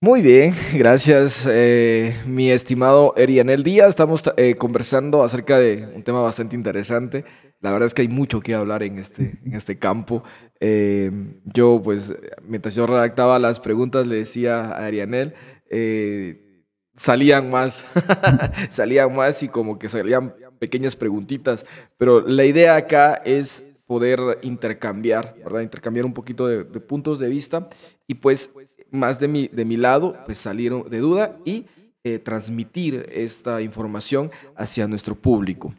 Muy 0.00 0.22
bien, 0.22 0.52
gracias, 0.74 1.46
eh, 1.48 2.16
mi 2.26 2.50
estimado 2.50 3.14
Erianel 3.16 3.62
Díaz. 3.62 3.90
Estamos 3.90 4.24
eh, 4.36 4.56
conversando 4.56 5.22
acerca 5.22 5.56
de 5.60 5.88
un 5.94 6.02
tema 6.02 6.20
bastante 6.20 6.56
interesante. 6.56 7.24
La 7.60 7.70
verdad 7.72 7.86
es 7.86 7.94
que 7.94 8.02
hay 8.02 8.08
mucho 8.08 8.40
que 8.40 8.54
hablar 8.54 8.82
en 8.82 8.98
este, 8.98 9.38
en 9.44 9.54
este 9.54 9.78
campo. 9.78 10.22
Eh, 10.60 11.10
yo, 11.44 11.80
pues, 11.82 12.14
mientras 12.42 12.74
yo 12.74 12.86
redactaba 12.86 13.38
las 13.38 13.60
preguntas, 13.60 14.06
le 14.06 14.16
decía 14.16 14.66
a 14.66 14.84
Arianel, 14.84 15.34
eh, 15.70 16.62
salían 16.96 17.50
más, 17.50 17.84
salían 18.70 19.14
más 19.14 19.42
y 19.42 19.48
como 19.48 19.78
que 19.78 19.88
salían 19.88 20.34
pequeñas 20.58 20.96
preguntitas, 20.96 21.66
pero 21.98 22.20
la 22.20 22.44
idea 22.44 22.76
acá 22.76 23.14
es 23.24 23.64
poder 23.86 24.20
intercambiar, 24.42 25.36
¿verdad? 25.44 25.60
Intercambiar 25.60 26.06
un 26.06 26.14
poquito 26.14 26.46
de, 26.46 26.64
puntos 26.80 27.18
de 27.18 27.28
vista 27.28 27.68
y 28.06 28.14
pues 28.14 28.52
más 28.90 29.20
de 29.20 29.28
mi, 29.28 29.48
de 29.48 29.64
mi 29.64 29.76
lado, 29.76 30.16
pues 30.24 30.38
salieron 30.38 30.88
de 30.88 30.98
duda 30.98 31.38
y 31.44 31.66
eh, 32.02 32.18
transmitir 32.18 33.08
esta 33.12 33.60
información 33.60 34.30
hacia 34.56 34.88
nuestro 34.88 35.14
público. 35.14 35.74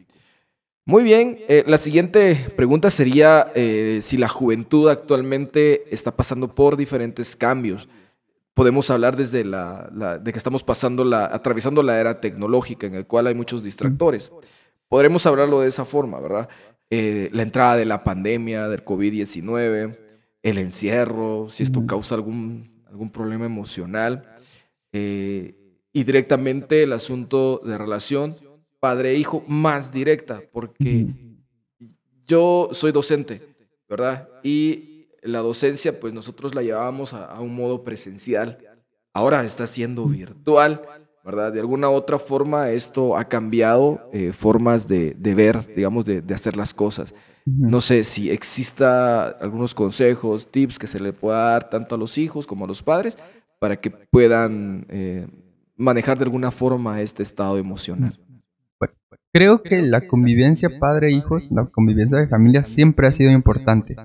Muy 0.85 1.03
bien, 1.03 1.39
eh, 1.49 1.65
la 1.67 1.77
siguiente 1.77 2.47
pregunta 2.55 2.89
sería 2.89 3.51
si 4.01 4.15
la 4.17 4.29
juventud 4.29 4.87
actualmente 4.87 5.83
está 5.93 6.15
pasando 6.15 6.49
por 6.49 6.77
diferentes 6.77 7.35
cambios 7.35 7.89
podemos 8.57 8.89
hablar 8.89 9.15
desde 9.15 9.45
la, 9.45 10.19
de 10.19 10.31
que 10.31 10.37
estamos 10.39 10.63
pasando 10.63 11.03
la, 11.03 11.25
atravesando 11.25 11.83
la 11.83 11.99
era 11.99 12.19
tecnológica 12.19 12.87
en 12.87 12.95
el 12.95 13.05
cual 13.05 13.27
hay 13.27 13.35
muchos 13.35 13.61
distractores. 13.61 14.31
Podremos 14.89 15.27
hablarlo 15.27 15.61
de 15.61 15.67
esa 15.67 15.85
forma, 15.85 16.19
¿verdad? 16.19 16.49
Eh, 16.89 17.29
la 17.33 17.43
entrada 17.43 17.75
de 17.75 17.85
la 17.85 18.03
pandemia, 18.03 18.67
del 18.67 18.83
COVID-19, 18.83 19.99
el 20.41 20.57
encierro, 20.57 21.49
si 21.49 21.61
esto 21.61 21.85
causa 21.85 22.15
algún, 22.15 22.83
algún 22.87 23.11
problema 23.11 23.45
emocional, 23.45 24.27
eh, 24.91 25.53
y 25.93 26.03
directamente 26.03 26.81
el 26.81 26.93
asunto 26.93 27.61
de 27.63 27.77
relación 27.77 28.35
padre-hijo 28.79 29.43
más 29.47 29.91
directa, 29.91 30.41
porque 30.51 31.05
yo 32.25 32.69
soy 32.71 32.91
docente, 32.91 33.55
¿verdad? 33.87 34.27
Y 34.41 34.96
la 35.21 35.39
docencia, 35.39 35.99
pues 35.99 36.13
nosotros 36.13 36.55
la 36.55 36.61
llevábamos 36.61 37.13
a, 37.13 37.39
un 37.41 37.55
modo 37.55 37.83
presencial. 37.83 38.57
Ahora 39.13 39.43
está 39.43 39.65
siendo 39.67 40.05
virtual, 40.05 40.81
¿verdad? 41.25 41.51
De 41.51 41.59
alguna 41.59 41.89
otra 41.89 42.19
forma 42.19 42.69
esto 42.69 43.17
ha 43.17 43.25
cambiado 43.25 44.09
eh, 44.13 44.31
formas 44.31 44.87
de, 44.87 45.15
ver, 45.19 45.65
digamos, 45.75 46.05
de, 46.05 46.23
hacer 46.33 46.55
las 46.55 46.73
cosas. 46.73 47.13
No 47.45 47.81
sé 47.81 48.03
si 48.03 48.29
exista 48.29 49.27
algunos 49.27 49.73
consejos, 49.73 50.51
tips 50.51 50.77
que 50.77 50.87
se 50.87 50.99
le 50.99 51.13
pueda 51.13 51.51
dar 51.51 51.69
tanto 51.69 51.95
a 51.95 51.97
los 51.97 52.17
hijos 52.17 52.45
como 52.45 52.65
a 52.65 52.67
los 52.67 52.83
padres 52.83 53.17
para 53.59 53.77
que 53.79 53.89
puedan 53.89 54.85
eh, 54.89 55.27
manejar 55.75 56.17
de 56.17 56.25
alguna 56.25 56.51
forma 56.51 57.01
este 57.01 57.23
estado 57.23 57.57
emocional. 57.57 58.13
creo 59.33 59.61
que 59.61 59.81
la 59.81 60.07
convivencia 60.07 60.69
padre-hijos, 60.79 61.49
la 61.51 61.65
convivencia 61.65 62.19
de 62.19 62.27
familia 62.27 62.63
siempre 62.63 63.07
ha 63.07 63.11
sido 63.11 63.31
importante. 63.31 63.95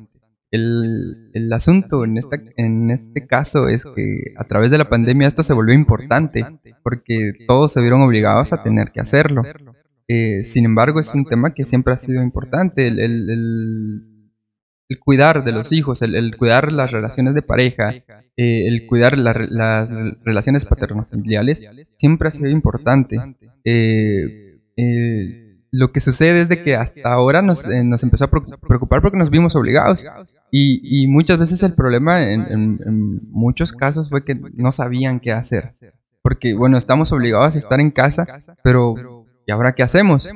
El, 0.52 1.30
el 1.32 1.52
asunto 1.52 2.04
en, 2.04 2.18
esta, 2.18 2.36
en 2.56 2.90
este 2.90 3.26
caso 3.26 3.68
es 3.68 3.84
que 3.96 4.34
a 4.36 4.44
través 4.44 4.70
de 4.70 4.76
la 4.76 4.88
pandemia 4.88 5.26
esto 5.26 5.42
se 5.42 5.54
volvió 5.54 5.74
importante 5.74 6.44
porque 6.82 7.32
todos 7.48 7.72
se 7.72 7.80
vieron 7.80 8.02
obligados 8.02 8.52
a 8.52 8.62
tener 8.62 8.92
que 8.92 9.00
hacerlo. 9.00 9.42
Eh, 10.08 10.42
sin 10.42 10.66
embargo, 10.66 11.00
es 11.00 11.14
un 11.14 11.24
tema 11.24 11.54
que 11.54 11.64
siempre 11.64 11.94
ha 11.94 11.96
sido 11.96 12.22
importante, 12.22 12.86
el, 12.86 13.00
el, 13.00 14.98
cuidar 15.00 15.42
de 15.42 15.52
los 15.52 15.72
hijos, 15.72 16.02
el, 16.02 16.36
cuidar 16.36 16.70
las 16.70 16.90
relaciones 16.90 17.34
de 17.34 17.40
pareja, 17.40 17.94
eh, 17.94 18.04
el 18.36 18.86
cuidar 18.86 19.16
las 19.16 19.88
relaciones 20.22 20.66
paterno-familiares, 20.66 21.64
siempre 21.96 22.28
ha 22.28 22.30
sido 22.30 22.50
importante. 22.50 23.16
Eh, 23.64 24.58
eh 24.76 25.41
lo 25.72 25.90
que 25.90 26.00
sucede 26.00 26.42
es 26.42 26.50
de 26.50 26.62
que 26.62 26.76
hasta 26.76 27.10
ahora 27.10 27.40
nos, 27.40 27.66
eh, 27.66 27.82
empezó 28.02 28.26
a 28.26 28.28
preocupar 28.28 29.00
porque 29.00 29.16
nos 29.16 29.30
vimos 29.30 29.56
obligados. 29.56 30.06
Y, 30.50 31.06
muchas 31.08 31.38
veces 31.38 31.62
el 31.62 31.72
problema 31.72 32.30
en, 32.30 33.20
muchos 33.30 33.72
casos 33.72 34.10
fue 34.10 34.20
que 34.20 34.34
no 34.54 34.70
sabían 34.70 35.18
qué 35.18 35.32
hacer. 35.32 35.70
Porque, 36.20 36.54
bueno, 36.54 36.76
estamos 36.76 37.10
obligados 37.12 37.56
a 37.56 37.58
estar 37.58 37.80
en 37.80 37.90
casa, 37.90 38.26
pero 38.62 39.24
¿y 39.46 39.50
ahora 39.50 39.74
qué 39.74 39.82
hacemos? 39.82 40.30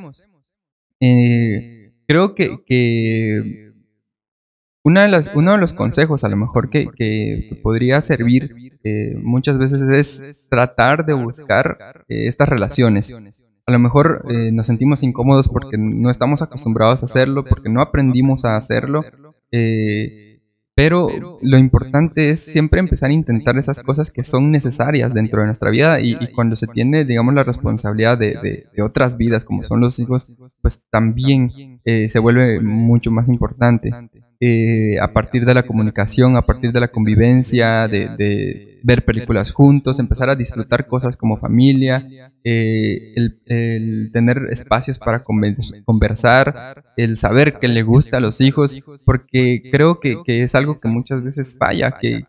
Eh, 1.00 1.92
creo 2.08 2.34
que, 2.34 3.72
una 4.82 5.02
de 5.02 5.08
las, 5.08 5.30
uno 5.34 5.52
de 5.52 5.58
los 5.58 5.74
consejos 5.74 6.24
a 6.24 6.30
lo 6.30 6.36
mejor 6.36 6.70
que, 6.70 6.88
que 6.96 7.60
podría 7.62 8.00
servir 8.00 8.54
eh, 8.84 9.16
muchas 9.20 9.58
veces 9.58 9.82
es 9.82 10.48
tratar 10.48 11.04
de 11.04 11.12
buscar 11.12 11.76
estas 12.08 12.48
relaciones 12.48 13.12
a 13.66 13.72
lo 13.72 13.78
mejor 13.80 14.24
eh, 14.30 14.52
nos 14.52 14.68
sentimos 14.68 15.02
incómodos 15.02 15.48
porque 15.48 15.76
no 15.76 16.08
estamos 16.08 16.40
acostumbrados 16.40 17.02
a 17.02 17.06
hacerlo, 17.06 17.44
porque 17.44 17.68
no 17.68 17.82
aprendimos 17.82 18.44
a 18.44 18.56
hacerlo. 18.56 19.04
Eh, 19.50 20.40
pero 20.76 21.08
lo 21.40 21.58
importante 21.58 22.30
es 22.30 22.44
siempre 22.44 22.80
empezar 22.80 23.08
a 23.08 23.14
intentar 23.14 23.56
esas 23.56 23.80
cosas 23.80 24.10
que 24.10 24.22
son 24.22 24.50
necesarias 24.50 25.14
dentro 25.14 25.40
de 25.40 25.46
nuestra 25.46 25.70
vida 25.70 26.00
y, 26.00 26.32
cuando 26.34 26.54
se 26.54 26.66
tiene, 26.66 27.06
digamos, 27.06 27.34
la 27.34 27.44
responsabilidad 27.44 28.18
de, 28.18 28.66
otras 28.84 29.16
vidas 29.16 29.44
como 29.44 29.64
son 29.64 29.80
los 29.80 29.98
hijos, 29.98 30.32
pues 30.60 30.84
también 30.90 31.80
eh, 31.84 32.08
se 32.08 32.18
vuelve 32.18 32.60
mucho 32.60 33.10
más 33.10 33.28
importante. 33.28 33.90
A 35.00 35.12
partir 35.12 35.44
de 35.44 35.54
la 35.54 35.66
comunicación, 35.66 36.36
a 36.36 36.42
partir 36.42 36.72
de 36.72 36.80
la 36.80 36.88
convivencia, 36.88 37.88
de 37.88 38.76
ver 38.86 39.04
películas 39.04 39.50
juntos, 39.50 39.98
empezar 39.98 40.30
a 40.30 40.36
disfrutar 40.36 40.86
cosas 40.86 41.16
como 41.16 41.36
familia, 41.38 42.06
eh, 42.44 43.14
el, 43.16 44.10
tener 44.12 44.46
espacios 44.48 45.00
para 45.00 45.24
conversar, 45.24 46.84
el 46.96 47.18
saber 47.18 47.54
que 47.54 47.66
le 47.66 47.82
gusta 47.82 48.18
a 48.18 48.20
los 48.20 48.40
hijos, 48.40 48.78
porque 49.04 49.60
creo 49.72 49.98
que, 49.98 50.22
es 50.24 50.54
algo 50.54 50.76
que 50.76 50.88
muchas 50.88 51.24
veces 51.24 51.56
falla, 51.58 51.96
que, 52.00 52.22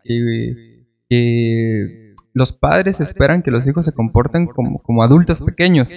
los 2.38 2.52
padres 2.52 3.00
esperan 3.00 3.42
que 3.42 3.50
los 3.50 3.66
hijos 3.66 3.84
se 3.84 3.92
comporten 3.92 4.46
como, 4.46 4.80
como 4.82 5.02
adultos 5.02 5.42
pequeños. 5.42 5.94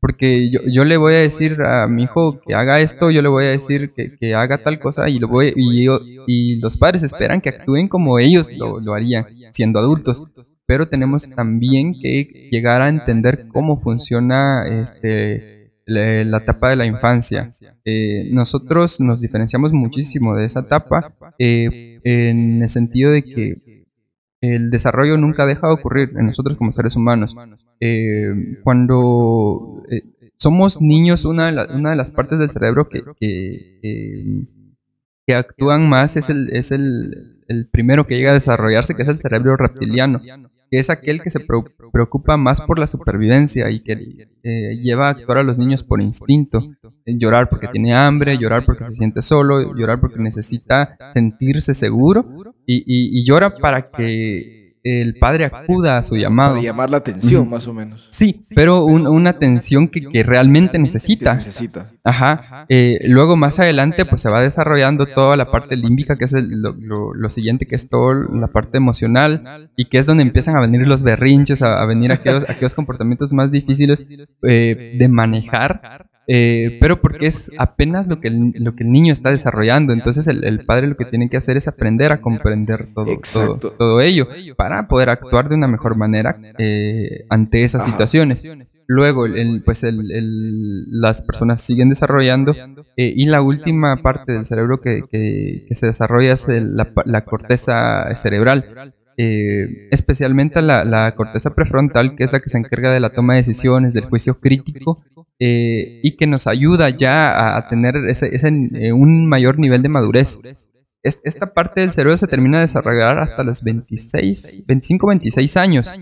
Porque 0.00 0.50
yo, 0.50 0.60
yo, 0.70 0.84
le 0.84 0.98
voy 0.98 1.14
a 1.14 1.18
decir 1.18 1.62
a 1.62 1.86
mi 1.88 2.02
hijo 2.02 2.38
que 2.46 2.54
haga 2.54 2.80
esto, 2.80 3.10
yo 3.10 3.22
le 3.22 3.28
voy 3.28 3.46
a 3.46 3.50
decir 3.50 3.88
que, 3.96 4.14
que 4.16 4.34
haga 4.34 4.62
tal 4.62 4.78
cosa 4.78 5.08
y, 5.08 5.18
lo 5.18 5.28
voy, 5.28 5.54
y, 5.56 5.86
y 6.26 6.56
los 6.56 6.76
padres 6.76 7.02
esperan 7.04 7.40
que 7.40 7.48
actúen 7.48 7.88
como 7.88 8.18
ellos 8.18 8.52
lo, 8.52 8.80
lo 8.80 8.92
harían, 8.92 9.24
siendo 9.52 9.78
adultos 9.78 10.22
pero 10.66 10.88
tenemos 10.88 11.28
también 11.28 11.94
que 12.00 12.48
llegar 12.50 12.80
a 12.82 12.88
entender 12.88 13.46
cómo 13.48 13.80
funciona 13.80 14.64
este, 14.66 15.72
la, 15.84 16.38
etapa 16.38 16.70
de 16.70 16.76
la 16.76 16.86
infancia. 16.86 17.50
Eh, 17.84 18.28
nosotros 18.30 19.00
nos 19.00 19.20
diferenciamos 19.20 19.72
muchísimo 19.72 20.36
de 20.36 20.46
esa 20.46 20.60
etapa 20.60 21.14
eh, 21.38 22.00
en 22.02 22.62
el 22.62 22.68
sentido 22.68 23.10
de 23.10 23.22
que 23.22 23.73
el 24.52 24.70
desarrollo 24.70 25.16
nunca 25.16 25.46
deja 25.46 25.66
de 25.66 25.74
ocurrir 25.74 26.10
en 26.16 26.26
nosotros 26.26 26.56
como 26.56 26.72
seres 26.72 26.96
humanos. 26.96 27.36
Eh, 27.80 28.58
cuando 28.62 29.82
somos 30.36 30.80
niños, 30.80 31.24
una 31.24 31.50
de, 31.50 31.74
una 31.74 31.90
de, 31.90 31.96
las 31.96 32.10
partes 32.10 32.38
del 32.38 32.50
cerebro 32.50 32.88
que, 32.88 33.02
que, 33.18 34.46
que 35.26 35.34
actúan 35.34 35.88
más 35.88 36.16
es, 36.16 36.30
el, 36.30 36.50
es 36.50 36.72
el, 36.72 37.42
el 37.48 37.68
primero 37.68 38.06
que 38.06 38.16
llega 38.16 38.30
a 38.30 38.34
desarrollarse, 38.34 38.94
que 38.94 39.02
es 39.02 39.08
el 39.08 39.16
cerebro 39.16 39.56
reptiliano 39.56 40.20
que 40.74 40.80
es 40.80 40.90
aquel 40.90 41.22
que 41.22 41.30
se 41.30 41.38
preocupa 41.92 42.36
más 42.36 42.60
por 42.60 42.80
la 42.80 42.88
supervivencia 42.88 43.70
y 43.70 43.80
que 43.80 44.26
eh, 44.42 44.76
lleva 44.82 45.06
a 45.06 45.10
actuar 45.10 45.38
a 45.38 45.42
los 45.44 45.56
niños 45.56 45.84
por 45.84 46.00
instinto. 46.00 46.60
Llorar 47.06 47.48
porque 47.48 47.68
tiene 47.68 47.94
hambre, 47.94 48.36
llorar 48.38 48.64
porque 48.64 48.82
se 48.82 48.94
siente 48.96 49.22
solo, 49.22 49.72
llorar 49.76 50.00
porque 50.00 50.18
necesita 50.18 50.96
sentirse 51.12 51.74
seguro 51.74 52.43
y 52.66 53.24
llora 53.24 53.56
para 53.56 53.90
que 53.90 54.64
el 54.84 55.16
padre 55.16 55.46
acuda 55.46 55.96
a 55.96 56.02
su 56.02 56.16
llamado. 56.16 56.56
Para 56.56 56.62
llamar 56.62 56.90
la 56.90 56.98
atención, 56.98 57.48
más 57.48 57.66
o 57.66 57.72
menos. 57.72 58.06
Sí, 58.10 58.42
pero 58.54 58.84
una 58.84 59.30
atención 59.30 59.88
que, 59.88 60.22
realmente 60.22 60.78
necesita. 60.78 61.34
necesita. 61.34 61.90
Ajá. 62.04 62.66
Eh, 62.68 62.98
luego, 63.04 63.34
más 63.36 63.58
adelante, 63.58 64.04
pues 64.04 64.20
se 64.20 64.28
va 64.28 64.42
desarrollando 64.42 65.06
toda 65.06 65.36
la 65.36 65.50
parte 65.50 65.74
límbica, 65.76 66.16
que 66.16 66.26
es 66.26 66.34
lo, 66.34 67.30
siguiente, 67.30 67.66
que 67.66 67.76
es 67.76 67.88
toda 67.88 68.14
la 68.30 68.48
parte 68.48 68.76
emocional, 68.76 69.70
y 69.74 69.86
que 69.86 69.96
es 69.96 70.06
donde 70.06 70.22
empiezan 70.22 70.56
a 70.56 70.60
venir 70.60 70.86
los 70.86 71.02
berrinches, 71.02 71.62
a, 71.62 71.82
venir 71.86 72.12
aquellos, 72.12 72.44
aquellos 72.48 72.74
comportamientos 72.74 73.32
más 73.32 73.50
difíciles 73.50 74.06
eh, 74.42 74.96
de 74.98 75.08
manejar 75.08 76.10
eh, 76.26 76.78
pero 76.80 77.00
porque 77.00 77.26
es 77.26 77.50
apenas 77.58 78.06
lo 78.06 78.20
que, 78.20 78.28
el, 78.28 78.52
lo 78.54 78.74
que 78.74 78.84
el 78.84 78.90
niño 78.90 79.12
está 79.12 79.30
desarrollando. 79.30 79.92
Entonces 79.92 80.26
el, 80.26 80.64
padre 80.64 80.86
lo 80.86 80.96
que 80.96 81.04
tiene 81.04 81.28
que 81.28 81.36
hacer 81.36 81.56
es 81.56 81.68
aprender 81.68 82.12
a 82.12 82.20
comprender 82.20 82.88
todo, 82.94 83.18
todo, 83.76 84.00
ello 84.00 84.28
para 84.56 84.88
poder 84.88 85.10
actuar 85.10 85.48
de 85.48 85.54
una 85.54 85.68
mejor 85.68 85.96
manera 85.96 86.38
eh, 86.58 87.26
ante 87.28 87.64
esas 87.64 87.84
situaciones. 87.84 88.46
Luego, 88.86 89.26
el, 89.26 89.62
pues 89.64 89.84
las 89.84 91.22
personas 91.22 91.60
siguen 91.60 91.88
desarrollando 91.88 92.54
eh, 92.96 93.12
y 93.14 93.26
la 93.26 93.42
última 93.42 93.96
parte 94.02 94.32
del 94.32 94.46
cerebro 94.46 94.78
que, 94.78 95.02
que, 95.10 95.74
se 95.74 95.86
desarrolla 95.86 96.32
es 96.32 96.48
la, 96.48 96.92
la 97.04 97.24
corteza 97.24 98.14
cerebral. 98.14 98.92
especialmente 99.16 100.62
la, 100.62 100.84
la, 100.84 101.12
corteza 101.12 101.54
prefrontal, 101.54 102.16
que 102.16 102.24
es 102.24 102.32
la 102.32 102.40
que 102.40 102.48
se 102.48 102.58
encarga 102.58 102.92
de 102.92 103.00
la 103.00 103.10
toma 103.10 103.34
de 103.34 103.40
decisiones, 103.40 103.92
del 103.92 104.06
juicio 104.06 104.40
crítico 104.40 105.02
eh, 105.38 106.00
y 106.02 106.16
que 106.16 106.26
nos 106.26 106.46
ayuda 106.46 106.90
ya 106.90 107.56
a, 107.56 107.68
tener 107.68 107.96
ese, 108.08 108.30
eh, 108.34 108.92
un 108.92 109.26
mayor 109.26 109.58
nivel 109.58 109.82
de 109.82 109.88
madurez. 109.88 110.38
esta 111.02 111.52
parte 111.52 111.80
del 111.80 111.92
cerebro 111.92 112.16
se 112.16 112.26
termina 112.26 112.58
de 112.58 112.62
desarrollar 112.62 113.18
hasta 113.18 113.42
los 113.42 113.62
26, 113.62 114.64
25, 114.66 115.06
26 115.06 115.56
años. 115.56 115.94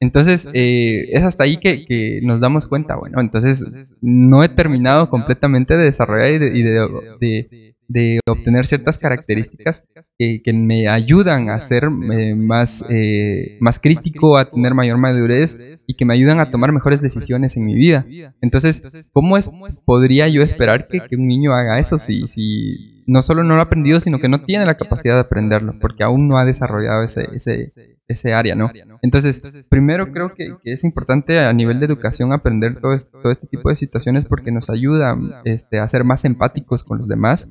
Entonces, 0.00 0.48
eh, 0.52 1.08
es 1.10 1.22
hasta 1.22 1.44
ahí 1.44 1.56
que, 1.56 2.20
nos 2.22 2.40
damos 2.40 2.66
cuenta, 2.66 2.96
bueno, 2.96 3.20
entonces 3.20 3.64
no 4.00 4.42
he 4.42 4.48
terminado 4.48 5.08
completamente 5.08 5.76
de 5.76 5.84
desarrollar 5.84 6.32
y 6.32 6.62
de, 6.62 7.74
de 7.88 8.18
obtener 8.28 8.66
ciertas 8.66 8.98
características 8.98 9.84
que, 10.18 10.42
que 10.42 10.52
me 10.52 10.88
ayudan 10.88 11.50
a 11.50 11.60
ser 11.60 11.84
eh, 11.84 12.34
más, 12.34 12.84
eh, 12.88 13.58
más 13.60 13.78
crítico, 13.78 14.36
a 14.36 14.50
tener 14.50 14.74
mayor 14.74 14.98
madurez 14.98 15.58
y 15.86 15.94
que 15.94 16.04
me 16.04 16.14
ayudan 16.14 16.40
a 16.40 16.50
tomar 16.50 16.72
mejores 16.72 17.00
decisiones 17.00 17.56
en 17.56 17.64
mi 17.64 17.74
vida. 17.74 18.06
Entonces, 18.40 18.82
¿cómo 19.12 19.36
es, 19.36 19.50
podría 19.84 20.28
yo 20.28 20.42
esperar 20.42 20.88
que, 20.88 21.00
que 21.08 21.16
un 21.16 21.26
niño 21.26 21.52
haga 21.54 21.78
eso 21.78 21.98
si, 21.98 22.26
si 22.26 22.95
no 23.06 23.22
solo 23.22 23.44
no 23.44 23.54
lo 23.54 23.60
ha 23.60 23.64
aprendido, 23.64 24.00
sino 24.00 24.18
que 24.18 24.28
no 24.28 24.42
tiene 24.42 24.66
la 24.66 24.76
capacidad 24.76 25.14
de 25.14 25.20
aprenderlo, 25.20 25.78
porque 25.80 26.02
aún 26.02 26.28
no 26.28 26.38
ha 26.38 26.44
desarrollado 26.44 27.02
ese, 27.02 27.28
ese, 27.32 27.72
ese 28.08 28.34
área, 28.34 28.54
¿no? 28.54 28.70
Entonces, 29.02 29.66
primero 29.70 30.12
creo 30.12 30.34
que, 30.34 30.56
es 30.64 30.84
importante 30.84 31.38
a 31.38 31.52
nivel 31.52 31.80
de 31.80 31.86
educación 31.86 32.32
aprender 32.32 32.80
todo, 32.80 32.94
este, 32.94 33.10
todo 33.22 33.30
este 33.30 33.46
tipo 33.46 33.68
de 33.68 33.76
situaciones 33.76 34.24
porque 34.26 34.50
nos 34.50 34.70
ayuda 34.70 35.16
este, 35.44 35.78
a 35.78 35.88
ser 35.88 36.04
más 36.04 36.24
empáticos 36.24 36.84
con 36.84 36.98
los 36.98 37.08
demás. 37.08 37.50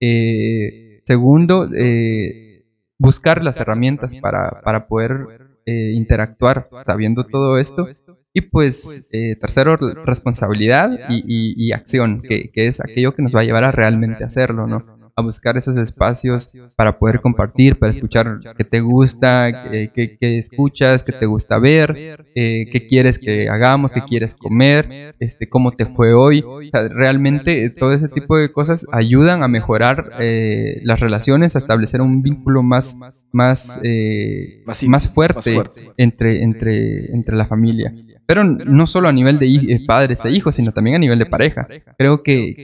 Eh, 0.00 1.00
segundo, 1.04 1.68
eh, 1.74 2.64
buscar 2.98 3.42
las 3.44 3.58
herramientas 3.58 4.14
para, 4.16 4.60
para 4.62 4.86
poder 4.86 5.42
eh, 5.64 5.92
interactuar 5.94 6.68
sabiendo 6.84 7.24
todo 7.24 7.58
esto. 7.58 7.88
Y 8.32 8.40
pues, 8.42 9.10
eh, 9.12 9.36
tercero, 9.36 9.76
responsabilidad 9.76 10.90
y, 11.08 11.22
y, 11.56 11.72
acción, 11.72 12.20
que, 12.20 12.50
que, 12.50 12.66
es 12.66 12.80
aquello 12.80 13.14
que 13.14 13.22
nos 13.22 13.34
va 13.34 13.40
a 13.40 13.44
llevar 13.44 13.64
a 13.64 13.70
realmente 13.70 14.24
hacerlo, 14.24 14.66
¿no? 14.66 14.91
A 15.14 15.22
buscar 15.22 15.56
esos 15.56 15.76
espacios 15.76 16.52
para 16.76 16.98
poder 16.98 17.20
compartir, 17.20 17.78
para 17.78 17.92
escuchar 17.92 18.38
qué 18.56 18.64
te 18.64 18.80
gusta, 18.80 19.70
qué, 19.70 20.18
escuchas, 20.20 21.04
qué 21.04 21.12
te 21.12 21.26
gusta 21.26 21.58
ver, 21.58 21.94
eh, 22.34 22.66
qué 22.70 22.86
quieres 22.86 23.18
que 23.18 23.48
hagamos, 23.48 23.92
qué 23.92 24.02
quieres 24.02 24.34
comer, 24.34 25.14
este, 25.20 25.48
cómo 25.48 25.72
te 25.72 25.86
fue 25.86 26.14
hoy. 26.14 26.44
realmente 26.72 27.70
todo 27.70 27.92
ese 27.92 28.08
tipo 28.08 28.38
de 28.38 28.50
cosas 28.52 28.86
ayudan 28.92 29.42
a 29.42 29.48
mejorar 29.48 30.12
eh, 30.20 30.80
las 30.82 31.00
relaciones, 31.00 31.56
a 31.56 31.58
establecer 31.58 32.00
un 32.00 32.22
vínculo 32.22 32.62
más, 32.62 32.96
más, 33.32 33.80
eh, 33.82 34.62
más, 34.86 35.08
fuerte, 35.08 35.54
Entre, 35.96 36.42
entre, 36.42 37.12
entre 37.12 37.36
la 37.36 37.46
familia. 37.46 37.92
Pero 38.26 38.44
no 38.44 38.86
solo 38.86 39.08
a 39.08 39.12
nivel 39.12 39.38
de 39.38 39.82
padres 39.86 40.24
e 40.24 40.30
hijos, 40.30 40.54
sino 40.54 40.72
también 40.72 40.96
a 40.96 40.98
nivel 40.98 41.18
de 41.18 41.26
pareja. 41.26 41.68
Creo 41.98 42.22
que, 42.22 42.54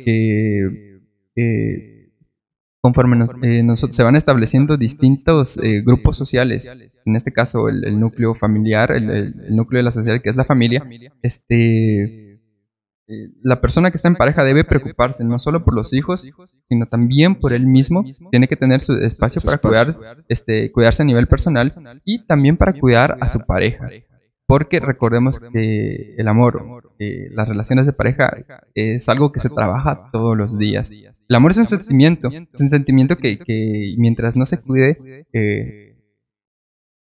que 1.34 1.97
conforme 2.80 3.26
eh, 3.42 3.64
se 3.74 4.02
van 4.02 4.16
estableciendo 4.16 4.76
distintos 4.76 5.58
eh, 5.58 5.82
grupos 5.84 6.16
sociales, 6.16 6.70
en 7.04 7.16
este 7.16 7.32
caso 7.32 7.68
el, 7.68 7.98
núcleo 7.98 8.34
familiar, 8.34 8.92
el, 8.92 9.34
núcleo 9.54 9.78
de 9.78 9.84
la 9.84 9.90
sociedad 9.90 10.20
que 10.22 10.30
es 10.30 10.36
la 10.36 10.44
familia, 10.44 10.86
este, 11.22 12.28
eh, 13.10 13.30
la 13.42 13.60
persona 13.60 13.90
que 13.90 13.96
está 13.96 14.08
en 14.08 14.16
pareja 14.16 14.44
debe 14.44 14.64
preocuparse 14.64 15.24
no 15.24 15.38
solo 15.38 15.64
por 15.64 15.74
los 15.74 15.94
hijos, 15.94 16.30
sino 16.68 16.86
también 16.86 17.40
por 17.40 17.54
él 17.54 17.66
mismo. 17.66 18.04
Tiene 18.30 18.46
que 18.46 18.56
tener 18.56 18.82
su 18.82 18.94
espacio 18.98 19.40
para 19.40 19.56
cuidar, 19.56 19.96
este, 20.28 20.70
cuidarse 20.70 21.02
a 21.02 21.06
nivel 21.06 21.26
personal 21.26 21.72
y 22.04 22.26
también 22.26 22.58
para 22.58 22.74
cuidar 22.74 23.16
a 23.20 23.28
su 23.28 23.40
pareja. 23.40 23.88
Porque 24.48 24.80
recordemos 24.80 25.40
que 25.40 26.14
el 26.16 26.26
amor, 26.26 26.94
las 26.98 27.46
relaciones 27.46 27.84
de 27.84 27.92
pareja 27.92 28.34
es 28.74 29.06
algo 29.10 29.30
que 29.30 29.40
se 29.40 29.50
trabaja 29.50 30.08
todos 30.10 30.34
los 30.34 30.56
días. 30.56 30.90
El 30.90 31.36
amor 31.36 31.50
es 31.50 31.58
un 31.58 31.66
sentimiento, 31.66 32.28
es 32.28 32.62
un 32.62 32.70
sentimiento 32.70 33.18
que, 33.18 33.38
que 33.38 33.94
mientras 33.98 34.36
no 34.36 34.46
se 34.46 34.58
cuide, 34.58 35.26
eh, 35.34 35.98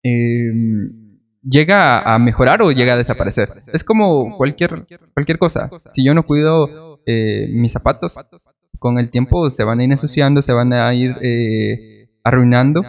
em, 0.01 1.19
llega 1.43 2.03
a 2.03 2.17
mejorar 2.19 2.61
o 2.61 2.71
llega 2.71 2.93
a 2.93 2.97
desaparecer. 2.97 3.49
Es 3.73 3.83
como 3.83 4.37
cualquier, 4.37 4.87
cualquier 5.13 5.37
cosa. 5.37 5.69
Si 5.91 6.05
yo 6.05 6.13
no 6.13 6.23
cuido 6.23 7.01
eh, 7.05 7.49
mis 7.51 7.73
zapatos, 7.73 8.15
con 8.79 8.97
el 8.97 9.09
tiempo 9.09 9.49
se 9.49 9.65
van 9.65 9.81
a 9.81 9.83
ir 9.83 9.91
ensuciando, 9.91 10.41
se 10.41 10.53
van 10.53 10.71
a 10.71 10.93
ir 10.93 11.17
eh, 11.21 12.07
arruinando. 12.23 12.81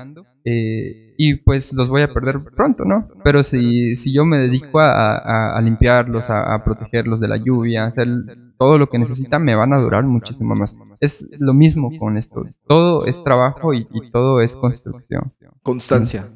Eh, 0.45 1.06
y 1.17 1.37
pues 1.37 1.73
los 1.75 1.89
voy 1.89 2.03
a 2.03 2.13
perder 2.13 2.43
pronto, 2.55 2.85
¿no? 2.85 3.09
Pero 3.25 3.43
si, 3.43 3.97
si 3.97 4.13
yo 4.13 4.25
me 4.25 4.39
dedico 4.39 4.81
a, 4.81 5.57
a, 5.57 5.61
limpiarlos, 5.61 6.31
a, 6.31 6.63
protegerlos 6.65 7.21
de 7.21 7.29
la 7.29 7.37
lluvia, 7.37 7.85
a 7.85 7.87
hacer 7.89 8.09
todo 8.59 8.79
lo 8.79 8.89
que 8.89 8.99
necesitan, 8.99 9.43
me 9.45 9.55
van 9.55 9.73
a 9.73 9.79
durar 9.79 10.05
muchísimo 10.05 10.55
más. 10.55 10.77
Es 11.01 11.29
lo 11.41 11.55
mismo 11.55 11.91
con 11.99 12.17
esto. 12.17 12.45
Todo 12.67 13.07
es 13.07 13.23
trabajo 13.23 13.75
y, 13.75 13.87
todo 14.13 14.41
es 14.41 14.57
construcción. 14.57 15.33
Constancia. 15.63 16.29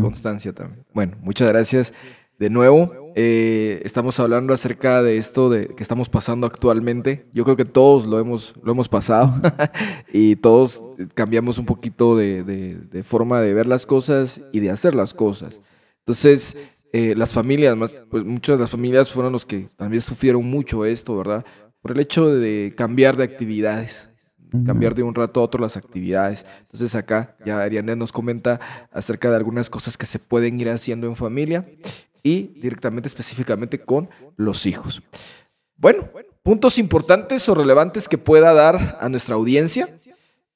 Constancia 0.00 0.52
también. 0.52 0.84
Bueno, 0.94 1.16
muchas 1.20 1.48
gracias 1.48 1.92
de 2.38 2.50
nuevo. 2.50 3.05
Eh, 3.18 3.80
estamos 3.82 4.20
hablando 4.20 4.52
acerca 4.52 5.02
de 5.02 5.16
esto 5.16 5.48
de 5.48 5.68
que 5.68 5.82
estamos 5.82 6.10
pasando 6.10 6.46
actualmente. 6.46 7.24
Yo 7.32 7.44
creo 7.44 7.56
que 7.56 7.64
todos 7.64 8.04
lo 8.04 8.18
hemos, 8.18 8.52
lo 8.62 8.72
hemos 8.72 8.90
pasado 8.90 9.32
y 10.12 10.36
todos 10.36 10.82
cambiamos 11.14 11.56
un 11.56 11.64
poquito 11.64 12.14
de, 12.14 13.02
forma 13.06 13.40
de 13.40 13.54
ver 13.54 13.68
las 13.68 13.86
cosas 13.86 14.42
y 14.52 14.60
de 14.60 14.68
hacer 14.68 14.94
las 14.94 15.14
cosas. 15.14 15.62
Entonces, 16.00 16.58
eh, 16.92 17.14
las 17.16 17.32
familias, 17.32 17.74
más, 17.74 17.96
pues 18.10 18.22
muchas 18.22 18.58
de 18.58 18.60
las 18.60 18.70
familias 18.70 19.10
fueron 19.10 19.32
los 19.32 19.46
que 19.46 19.70
también 19.76 20.02
sufrieron 20.02 20.44
mucho 20.44 20.84
esto, 20.84 21.16
¿verdad? 21.16 21.42
Por 21.80 21.92
el 21.92 22.00
hecho 22.00 22.28
de 22.28 22.74
cambiar 22.76 23.16
de 23.16 23.24
actividades. 23.24 24.10
cambiar 24.66 24.94
de 24.94 25.02
un 25.02 25.14
rato 25.14 25.40
a 25.40 25.42
otro 25.42 25.62
las 25.62 25.78
actividades. 25.78 26.44
Entonces 26.60 26.94
acá 26.94 27.34
ya 27.46 27.62
Ariane 27.62 27.96
nos 27.96 28.12
comenta 28.12 28.60
acerca 28.92 29.30
de 29.30 29.36
algunas 29.36 29.70
cosas 29.70 29.96
que 29.96 30.06
se 30.06 30.18
pueden 30.18 30.60
ir 30.60 30.68
haciendo 30.68 31.06
en 31.06 31.16
familia 31.16 31.64
y 32.26 32.58
directamente 32.60 33.06
específicamente 33.06 33.78
con 33.78 34.10
los 34.36 34.66
hijos. 34.66 35.00
Bueno, 35.76 36.10
puntos 36.42 36.76
importantes 36.78 37.48
o 37.48 37.54
relevantes 37.54 38.08
que 38.08 38.18
pueda 38.18 38.52
dar 38.52 38.98
a 39.00 39.08
nuestra 39.08 39.36
audiencia 39.36 39.88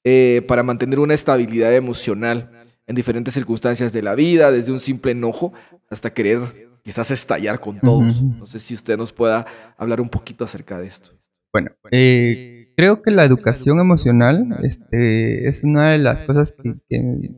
eh, 0.02 0.42
para 0.48 0.64
mantener 0.64 0.98
una 0.98 1.14
estabilidad 1.14 1.72
emocional 1.74 2.50
en 2.88 2.96
diferentes 2.96 3.34
circunstancias 3.34 3.92
de 3.92 4.02
la 4.02 4.16
vida, 4.16 4.50
desde 4.50 4.72
un 4.72 4.80
simple 4.80 5.12
enojo 5.12 5.52
hasta 5.88 6.12
querer 6.12 6.40
quizás 6.82 7.12
estallar 7.12 7.60
con 7.60 7.78
todos. 7.78 8.20
No 8.20 8.46
sé 8.46 8.58
si 8.58 8.74
usted 8.74 8.96
nos 8.96 9.12
pueda 9.12 9.46
hablar 9.76 10.00
un 10.00 10.08
poquito 10.08 10.44
acerca 10.44 10.76
de 10.76 10.88
esto. 10.88 11.12
Bueno, 11.52 11.70
eh, 11.92 12.72
creo 12.76 13.00
que 13.00 13.12
la 13.12 13.24
educación 13.24 13.78
emocional 13.78 14.56
este, 14.64 15.48
es 15.48 15.62
una 15.62 15.92
de 15.92 15.98
las 15.98 16.22
cosas 16.22 16.52
que, 16.52 17.30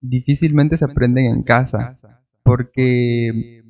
difícilmente 0.00 0.76
se 0.76 0.84
aprenden 0.84 1.26
en 1.26 1.42
casa, 1.42 1.94
porque 2.42 3.61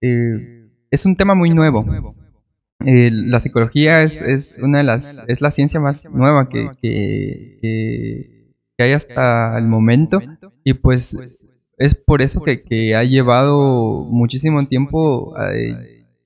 eh, 0.00 0.68
es 0.90 1.06
un 1.06 1.14
tema 1.14 1.34
muy 1.34 1.50
nuevo. 1.50 1.84
Eh, 2.84 3.10
la 3.12 3.40
psicología 3.40 4.02
es, 4.02 4.22
es, 4.22 4.58
una 4.62 4.78
de 4.78 4.84
las 4.84 5.22
es 5.26 5.40
la 5.40 5.50
ciencia 5.50 5.80
más 5.80 6.08
nueva 6.10 6.48
que, 6.48 6.70
que, 6.80 7.58
que, 8.76 8.84
hay 8.84 8.92
hasta 8.92 9.58
el 9.58 9.66
momento 9.66 10.20
y 10.62 10.74
pues 10.74 11.16
es 11.78 11.94
por 11.94 12.20
eso 12.22 12.42
que, 12.42 12.58
que 12.58 12.94
ha 12.94 13.02
llevado 13.02 14.04
muchísimo 14.04 14.64
tiempo 14.66 15.34
a 15.36 15.50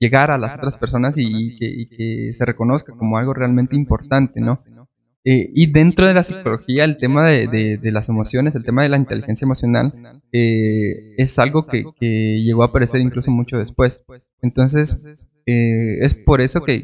llegar 0.01 0.31
a 0.31 0.37
las 0.37 0.55
otras 0.55 0.77
personas 0.77 1.15
y, 1.17 1.55
que, 1.57 2.33
se 2.33 2.45
reconozca 2.45 2.91
como 2.93 3.17
algo 3.17 3.33
realmente 3.33 3.75
importante, 3.75 4.41
¿no? 4.41 4.63
Eh, 5.23 5.51
y 5.53 5.71
dentro 5.71 6.07
de 6.07 6.15
la 6.15 6.23
psicología, 6.23 6.83
el 6.83 6.97
tema 6.97 7.27
de, 7.29 7.79
las 7.83 8.09
emociones, 8.09 8.55
el 8.55 8.63
tema 8.63 8.81
de 8.81 8.89
la 8.89 8.97
inteligencia 8.97 9.45
emocional, 9.45 9.93
eh, 10.31 11.13
es 11.17 11.37
algo 11.37 11.65
que, 11.65 11.83
llegó 12.43 12.63
a 12.63 12.67
aparecer 12.67 13.01
incluso 13.01 13.31
mucho 13.31 13.57
después. 13.57 14.03
Entonces, 14.41 14.97
eh, 15.45 15.97
es 16.01 16.15
por 16.15 16.41
eso 16.41 16.61
que, 16.61 16.81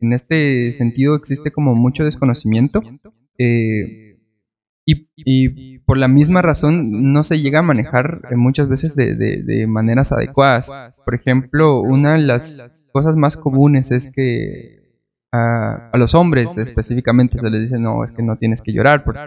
en 0.00 0.12
este 0.12 0.72
sentido 0.72 1.16
existe 1.16 1.50
como 1.50 1.74
mucho 1.74 2.04
desconocimiento. 2.04 2.82
Y, 4.90 5.78
por 5.80 5.96
la 5.96 6.08
misma 6.08 6.42
razón 6.42 6.82
no 6.92 7.24
se 7.24 7.40
llega 7.40 7.60
a 7.60 7.62
manejar 7.62 8.20
muchas 8.36 8.68
veces 8.68 8.94
de, 8.94 9.66
maneras 9.66 10.12
adecuadas. 10.12 10.70
Por 11.02 11.14
ejemplo, 11.14 11.80
una 11.80 12.12
de 12.12 12.20
las 12.20 12.88
cosas 12.92 13.16
más 13.16 13.38
comunes 13.38 13.90
es 13.90 14.10
que 14.14 14.77
a, 15.32 15.90
los 15.94 16.14
hombres 16.14 16.56
específicamente 16.58 17.38
se 17.38 17.50
les 17.50 17.60
dice, 17.62 17.78
no, 17.78 18.04
es 18.04 18.12
que 18.12 18.22
no 18.22 18.36
tienes 18.36 18.62
que 18.62 18.72
llorar 18.72 19.04
porque 19.04 19.20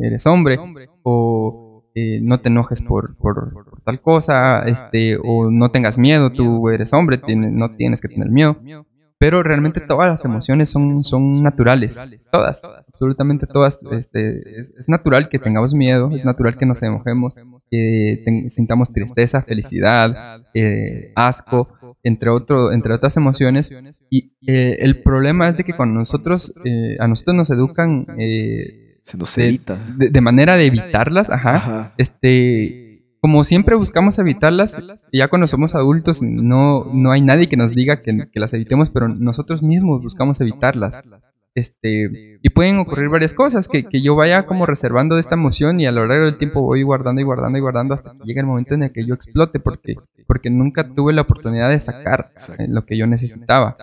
eres 0.00 0.26
hombre, 0.26 0.58
o 1.02 1.84
eh, 1.94 2.20
no 2.22 2.40
te 2.40 2.48
enojes 2.48 2.82
por, 2.82 3.16
por, 3.16 3.82
tal 3.84 4.00
cosa, 4.00 4.62
este, 4.62 5.16
o 5.22 5.50
no 5.50 5.70
tengas 5.70 5.98
miedo, 5.98 6.32
tú 6.32 6.68
eres 6.68 6.92
hombre, 6.92 7.18
no 7.36 7.70
tienes 7.76 8.00
que 8.00 8.08
tener 8.08 8.30
miedo. 8.30 8.56
Pero 9.18 9.42
realmente 9.42 9.80
todas 9.80 10.08
las 10.08 10.24
emociones 10.24 10.70
son, 10.70 10.96
son 10.96 11.42
naturales, 11.42 12.02
todas, 12.32 12.62
absolutamente 12.64 13.46
todas. 13.46 13.78
Este, 13.90 14.58
es, 14.58 14.88
natural 14.88 15.28
que 15.28 15.38
tengamos 15.38 15.74
miedo, 15.74 16.10
es 16.10 16.24
natural 16.24 16.56
que 16.56 16.64
nos 16.64 16.82
enojemos, 16.82 17.34
que 17.70 18.46
sintamos 18.48 18.92
tristeza, 18.92 19.42
felicidad, 19.42 20.42
eh, 20.54 21.12
asco, 21.14 21.96
entre, 22.02 22.30
otro, 22.30 22.72
entre 22.72 22.92
otras 22.92 23.16
emociones. 23.16 23.70
Y 24.10 24.32
eh, 24.46 24.76
el 24.80 25.02
problema 25.02 25.48
es 25.48 25.56
de 25.56 25.64
que 25.64 25.74
cuando 25.74 25.98
nosotros, 25.98 26.52
eh, 26.64 26.96
a 26.98 27.06
nosotros 27.06 27.36
nos 27.36 27.50
educan... 27.50 28.06
Se 29.02 29.16
nos 29.16 29.36
evita. 29.38 29.78
De, 29.96 30.20
manera 30.20 30.56
de 30.56 30.66
evitarlas, 30.66 31.30
ajá, 31.30 31.94
este 31.96 32.79
como 33.20 33.44
siempre 33.44 33.76
buscamos 33.76 34.18
evitarlas, 34.18 34.82
ya 35.12 35.28
cuando 35.28 35.46
somos 35.46 35.74
adultos 35.74 36.22
no, 36.22 36.86
no 36.92 37.12
hay 37.12 37.20
nadie 37.20 37.48
que 37.48 37.56
nos 37.56 37.74
diga 37.74 37.96
que, 37.96 38.28
que, 38.32 38.40
las 38.40 38.54
evitemos, 38.54 38.90
pero 38.90 39.08
nosotros 39.08 39.62
mismos 39.62 40.02
buscamos 40.02 40.40
evitarlas. 40.40 41.02
Este, 41.54 42.38
y 42.40 42.48
pueden 42.50 42.78
ocurrir 42.78 43.08
varias 43.08 43.34
cosas, 43.34 43.68
que, 43.68 43.82
que, 43.82 44.00
yo 44.00 44.14
vaya 44.14 44.46
como 44.46 44.66
reservando 44.66 45.18
esta 45.18 45.34
emoción 45.34 45.80
y 45.80 45.86
a 45.86 45.92
lo 45.92 46.06
largo 46.06 46.26
del 46.26 46.38
tiempo 46.38 46.62
voy 46.62 46.82
guardando 46.82 47.20
y 47.20 47.24
guardando 47.24 47.58
y 47.58 47.60
guardando 47.60 47.92
hasta 47.92 48.12
que 48.12 48.24
llegue 48.24 48.40
el 48.40 48.46
momento 48.46 48.74
en 48.74 48.84
el 48.84 48.92
que 48.92 49.04
yo 49.04 49.14
explote, 49.14 49.58
porque, 49.58 49.96
porque 50.26 50.48
nunca 50.48 50.94
tuve 50.94 51.12
la 51.12 51.22
oportunidad 51.22 51.68
de 51.68 51.80
sacar 51.80 52.32
eh, 52.58 52.66
lo 52.68 52.86
que 52.86 52.96
yo 52.96 53.06
necesitaba. 53.06 53.76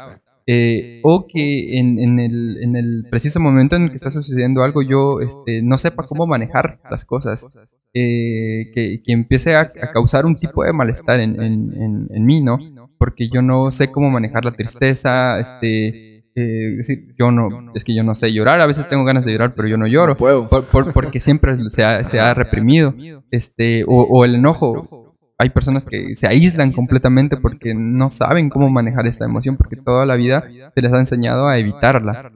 Eh, 0.50 1.02
o 1.04 1.28
que 1.28 1.78
en, 1.78 2.00
en, 2.00 2.20
el, 2.20 2.64
en, 2.64 2.78
el, 2.78 3.06
preciso 3.10 3.42
momento 3.42 3.76
en 3.76 3.84
el 3.84 3.90
que 3.90 3.98
está 3.98 4.10
sucediendo 4.12 4.64
algo 4.64 4.82
yo 4.82 5.20
este, 5.20 5.62
no 5.62 5.78
sepa 5.78 6.04
cómo 6.04 6.26
manejar 6.26 6.80
las 6.90 7.04
cosas, 7.04 7.46
eh, 7.94 8.72
que, 8.74 9.02
que, 9.04 9.12
empiece 9.12 9.56
a, 9.56 9.64
a, 9.64 9.92
causar 9.92 10.26
un 10.26 10.38
tipo 10.38 10.64
de 10.64 10.72
malestar 10.72 11.20
en, 11.20 11.38
en, 11.42 12.26
mí, 12.26 12.42
¿no? 12.42 12.60
Porque 12.98 13.28
yo 13.28 13.42
no 13.42 13.72
sé 13.72 13.92
cómo 13.92 14.10
manejar 14.10 14.46
la 14.46 14.54
tristeza, 14.54 15.38
este 15.38 16.18
eh, 16.40 16.76
decir, 16.78 17.08
yo 17.18 17.32
no, 17.32 17.74
es 17.74 17.84
que 17.84 17.96
yo 17.96 18.04
no 18.04 18.14
sé 18.14 18.32
llorar, 18.32 18.62
a 18.62 18.68
veces 18.68 18.88
tengo 18.88 19.04
ganas 19.04 19.26
de 19.26 19.32
llorar, 19.32 19.56
pero 19.56 19.68
yo 19.68 19.76
no 19.76 19.88
lloro, 19.88 20.16
porque 20.16 21.20
siempre 21.20 21.56
se 21.72 21.84
ha, 21.84 22.04
se 22.04 22.20
ha 22.20 22.34
reprimido, 22.36 22.94
este, 23.32 23.84
o, 23.88 24.24
el 24.24 24.36
enojo. 24.36 25.07
Hay 25.38 25.50
personas 25.50 25.86
que 25.86 26.16
se 26.16 26.28
aíslan 26.28 26.72
completamente 26.72 27.38
porque 27.38 27.76
no 27.76 28.10
saben 28.10 28.50
cómo 28.50 28.70
manejar 28.70 29.06
esta 29.06 29.26
emoción, 29.26 29.56
porque 29.56 29.76
toda 29.76 30.06
la 30.06 30.16
vida 30.16 30.44
se 30.74 30.82
les 30.82 30.92
ha 30.92 31.00
enseñado 31.00 31.48
a 31.48 31.60
evitarla. 31.60 32.32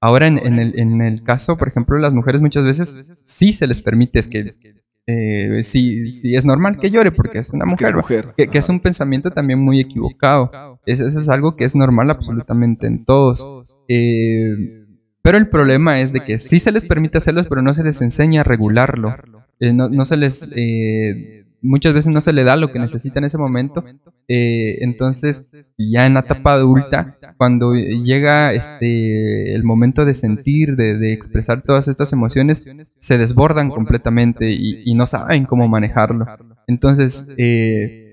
Ahora, 0.00 0.26
en, 0.26 0.38
en, 0.38 0.58
el, 0.58 0.78
en 0.78 1.00
el 1.00 1.22
caso, 1.22 1.56
por 1.56 1.66
ejemplo, 1.66 1.96
de 1.96 2.02
las 2.02 2.12
mujeres 2.12 2.40
muchas 2.40 2.64
veces 2.64 3.24
sí 3.26 3.52
se 3.52 3.66
les 3.66 3.80
permite, 3.80 4.18
es 4.18 4.28
que 4.28 4.52
eh, 5.06 5.62
sí, 5.62 6.12
sí, 6.12 6.34
es 6.34 6.46
normal 6.46 6.78
que 6.78 6.90
llore 6.90 7.12
porque 7.12 7.38
es 7.38 7.50
una 7.50 7.66
mujer, 7.66 7.94
Que, 8.36 8.48
es 8.52 8.68
un 8.68 8.80
pensamiento 8.80 9.30
también 9.30 9.60
muy 9.60 9.80
equivocado. 9.80 10.78
Eso, 10.86 11.06
es 11.06 11.28
algo 11.28 11.54
que 11.54 11.64
es 11.64 11.76
normal 11.76 12.10
absolutamente 12.10 12.86
en 12.86 13.04
todos. 13.04 13.76
Eh, 13.88 14.84
pero 15.22 15.38
el 15.38 15.48
problema 15.48 16.00
es 16.00 16.12
de 16.12 16.20
que 16.20 16.38
sí 16.38 16.58
se 16.58 16.72
les 16.72 16.86
permite 16.86 17.18
hacerlo, 17.18 17.44
pero 17.48 17.62
no 17.62 17.74
se 17.74 17.84
les 17.84 18.00
enseña 18.00 18.40
a 18.40 18.44
regularlo. 18.44 19.14
Eh, 19.60 19.72
no, 19.72 19.88
no, 19.88 20.04
se 20.04 20.16
les 20.16 20.48
muchas 21.64 21.94
veces 21.94 22.12
no 22.12 22.20
se 22.20 22.32
le 22.32 22.44
da 22.44 22.56
lo 22.56 22.70
que 22.70 22.78
necesita 22.78 23.18
en 23.18 23.24
ese 23.24 23.38
momento. 23.38 23.84
Eh, 24.28 24.78
entonces, 24.82 25.52
ya 25.76 26.06
en 26.06 26.14
la 26.14 26.20
etapa 26.20 26.52
adulta, 26.52 27.18
cuando 27.36 27.74
llega 27.74 28.52
este 28.52 29.54
el 29.54 29.64
momento 29.64 30.04
de 30.04 30.14
sentir, 30.14 30.76
de, 30.76 31.12
expresar 31.12 31.62
todas 31.62 31.88
estas 31.88 32.12
emociones, 32.12 32.64
se 32.98 33.18
desbordan 33.18 33.70
completamente 33.70 34.50
y, 34.50 34.94
no 34.94 35.06
saben 35.06 35.44
cómo 35.44 35.66
manejarlo. 35.66 36.26
Entonces, 36.68 37.26
eh, 37.36 38.03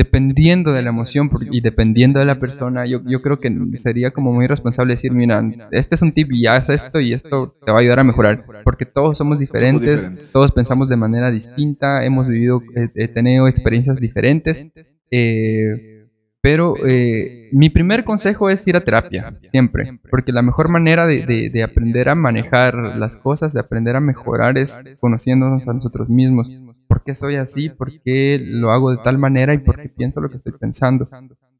dependiendo 0.00 0.72
de 0.72 0.80
la 0.80 0.88
emoción 0.88 1.30
y 1.50 1.60
dependiendo 1.60 2.20
de 2.20 2.24
la 2.24 2.40
persona, 2.40 2.86
yo, 2.86 3.02
yo 3.04 3.20
creo 3.20 3.38
que 3.38 3.54
sería 3.74 4.10
como 4.10 4.32
muy 4.32 4.46
responsable 4.46 4.94
decir, 4.94 5.12
mira, 5.12 5.44
este 5.72 5.94
es 5.94 6.00
un 6.00 6.10
tip 6.10 6.28
y 6.32 6.44
ya 6.44 6.54
haz 6.54 6.70
esto 6.70 7.00
y 7.00 7.12
esto 7.12 7.48
te 7.66 7.70
va 7.70 7.76
a 7.76 7.80
ayudar 7.82 7.98
a 7.98 8.04
mejorar, 8.04 8.46
porque 8.64 8.86
todos 8.86 9.18
somos 9.18 9.38
diferentes, 9.38 10.08
todos 10.32 10.52
pensamos 10.52 10.88
de 10.88 10.96
manera 10.96 11.30
distinta, 11.30 12.02
hemos 12.02 12.28
vivido, 12.28 12.62
he 12.94 13.08
tenido 13.08 13.46
experiencias 13.46 13.98
diferentes, 13.98 14.64
eh, 15.10 16.06
pero 16.40 16.74
eh, 16.86 17.50
mi 17.52 17.68
primer 17.68 18.04
consejo 18.04 18.48
es 18.48 18.66
ir 18.66 18.76
a 18.76 18.82
terapia, 18.82 19.38
siempre, 19.50 20.00
porque 20.10 20.32
la 20.32 20.40
mejor 20.40 20.70
manera 20.70 21.06
de, 21.06 21.50
de 21.52 21.62
aprender 21.62 22.08
a 22.08 22.14
manejar 22.14 22.74
las 22.96 23.18
cosas, 23.18 23.52
de 23.52 23.60
aprender 23.60 23.96
a 23.96 24.00
mejorar 24.00 24.56
es 24.56 24.82
conociéndonos 24.98 25.68
a 25.68 25.74
nosotros 25.74 26.08
mismos 26.08 26.48
por 26.90 27.04
qué 27.04 27.14
soy 27.14 27.36
así, 27.36 27.68
por 27.68 27.88
qué 28.02 28.40
lo 28.42 28.72
hago 28.72 28.90
de 28.90 28.96
tal 28.96 29.16
manera 29.16 29.54
y 29.54 29.58
por 29.58 29.80
qué 29.80 29.88
pienso 29.88 30.20
lo 30.20 30.28
que 30.28 30.38
estoy 30.38 30.52
pensando. 30.58 31.06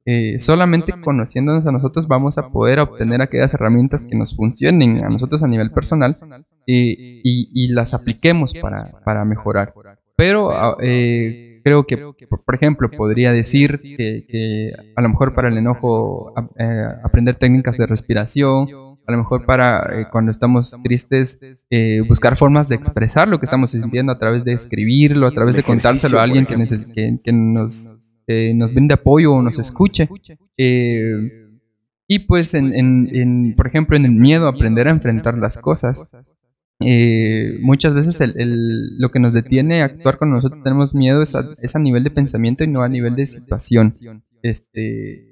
Eh, 0.04 0.40
solamente 0.40 0.92
conociéndonos 1.00 1.64
a 1.66 1.70
nosotros 1.70 2.08
vamos 2.08 2.36
a 2.36 2.48
poder 2.48 2.80
obtener 2.80 3.22
aquellas 3.22 3.54
herramientas 3.54 4.04
que 4.04 4.16
nos 4.16 4.34
funcionen 4.34 5.04
a 5.04 5.08
nosotros 5.08 5.44
a 5.44 5.46
nivel 5.46 5.70
personal 5.70 6.16
y, 6.66 7.20
y, 7.22 7.68
las 7.68 7.94
apliquemos 7.94 8.52
para, 8.54 8.90
para 9.04 9.24
mejorar. 9.24 9.72
Pero 10.16 10.50
ah, 10.50 10.76
eh, 10.80 11.60
creo 11.62 11.86
que, 11.86 11.96
por 11.96 12.54
ejemplo, 12.56 12.90
podría 12.90 13.30
decir 13.30 13.78
que, 13.80 14.72
a 14.96 15.00
lo 15.00 15.10
mejor 15.10 15.32
para 15.32 15.48
el 15.48 15.58
enojo 15.58 16.34
eh, 16.58 16.86
aprender 17.04 17.36
técnicas 17.36 17.78
de 17.78 17.86
respiración, 17.86 18.89
a 19.10 19.16
lo 19.16 19.18
mejor 19.18 19.44
para 19.44 20.00
eh, 20.00 20.06
cuando 20.10 20.30
estamos 20.30 20.74
tristes 20.82 21.38
eh, 21.68 22.00
buscar 22.08 22.36
formas 22.36 22.68
de 22.68 22.76
expresar 22.76 23.28
lo 23.28 23.38
que 23.38 23.44
estamos 23.44 23.72
sintiendo 23.72 24.12
a 24.12 24.18
través 24.18 24.44
de 24.44 24.52
escribirlo, 24.52 25.26
a 25.26 25.32
través 25.32 25.56
de 25.56 25.62
contárselo 25.62 26.18
a 26.18 26.22
alguien 26.22 26.46
que, 26.46 27.18
que, 27.22 27.32
nos, 27.32 27.90
nos 28.54 28.74
brinde 28.74 28.94
apoyo 28.94 29.32
o 29.32 29.42
nos 29.42 29.58
escuche. 29.58 30.08
Eh, 30.56 31.48
y 32.06 32.20
pues, 32.20 32.54
en, 32.54 32.74
en, 32.74 33.54
por 33.56 33.66
ejemplo, 33.66 33.96
en 33.96 34.04
el 34.04 34.12
miedo, 34.12 34.48
aprender 34.48 34.88
a 34.88 34.92
enfrentar 34.92 35.36
las 35.36 35.58
cosas. 35.58 36.06
muchas 37.60 37.94
veces 37.94 38.20
el, 38.20 38.98
lo 38.98 39.10
que 39.10 39.20
nos 39.20 39.32
detiene 39.32 39.82
a 39.82 39.86
actuar 39.86 40.18
cuando 40.18 40.36
nosotros 40.36 40.62
tenemos 40.62 40.94
miedo 40.94 41.22
es 41.22 41.34
a, 41.34 41.48
es 41.62 41.76
a 41.76 41.78
nivel 41.78 42.04
de 42.04 42.10
pensamiento 42.10 42.64
y 42.64 42.68
no 42.68 42.82
a 42.82 42.88
nivel 42.88 43.16
de 43.16 43.26
situación. 43.26 43.92
Este, 44.42 45.29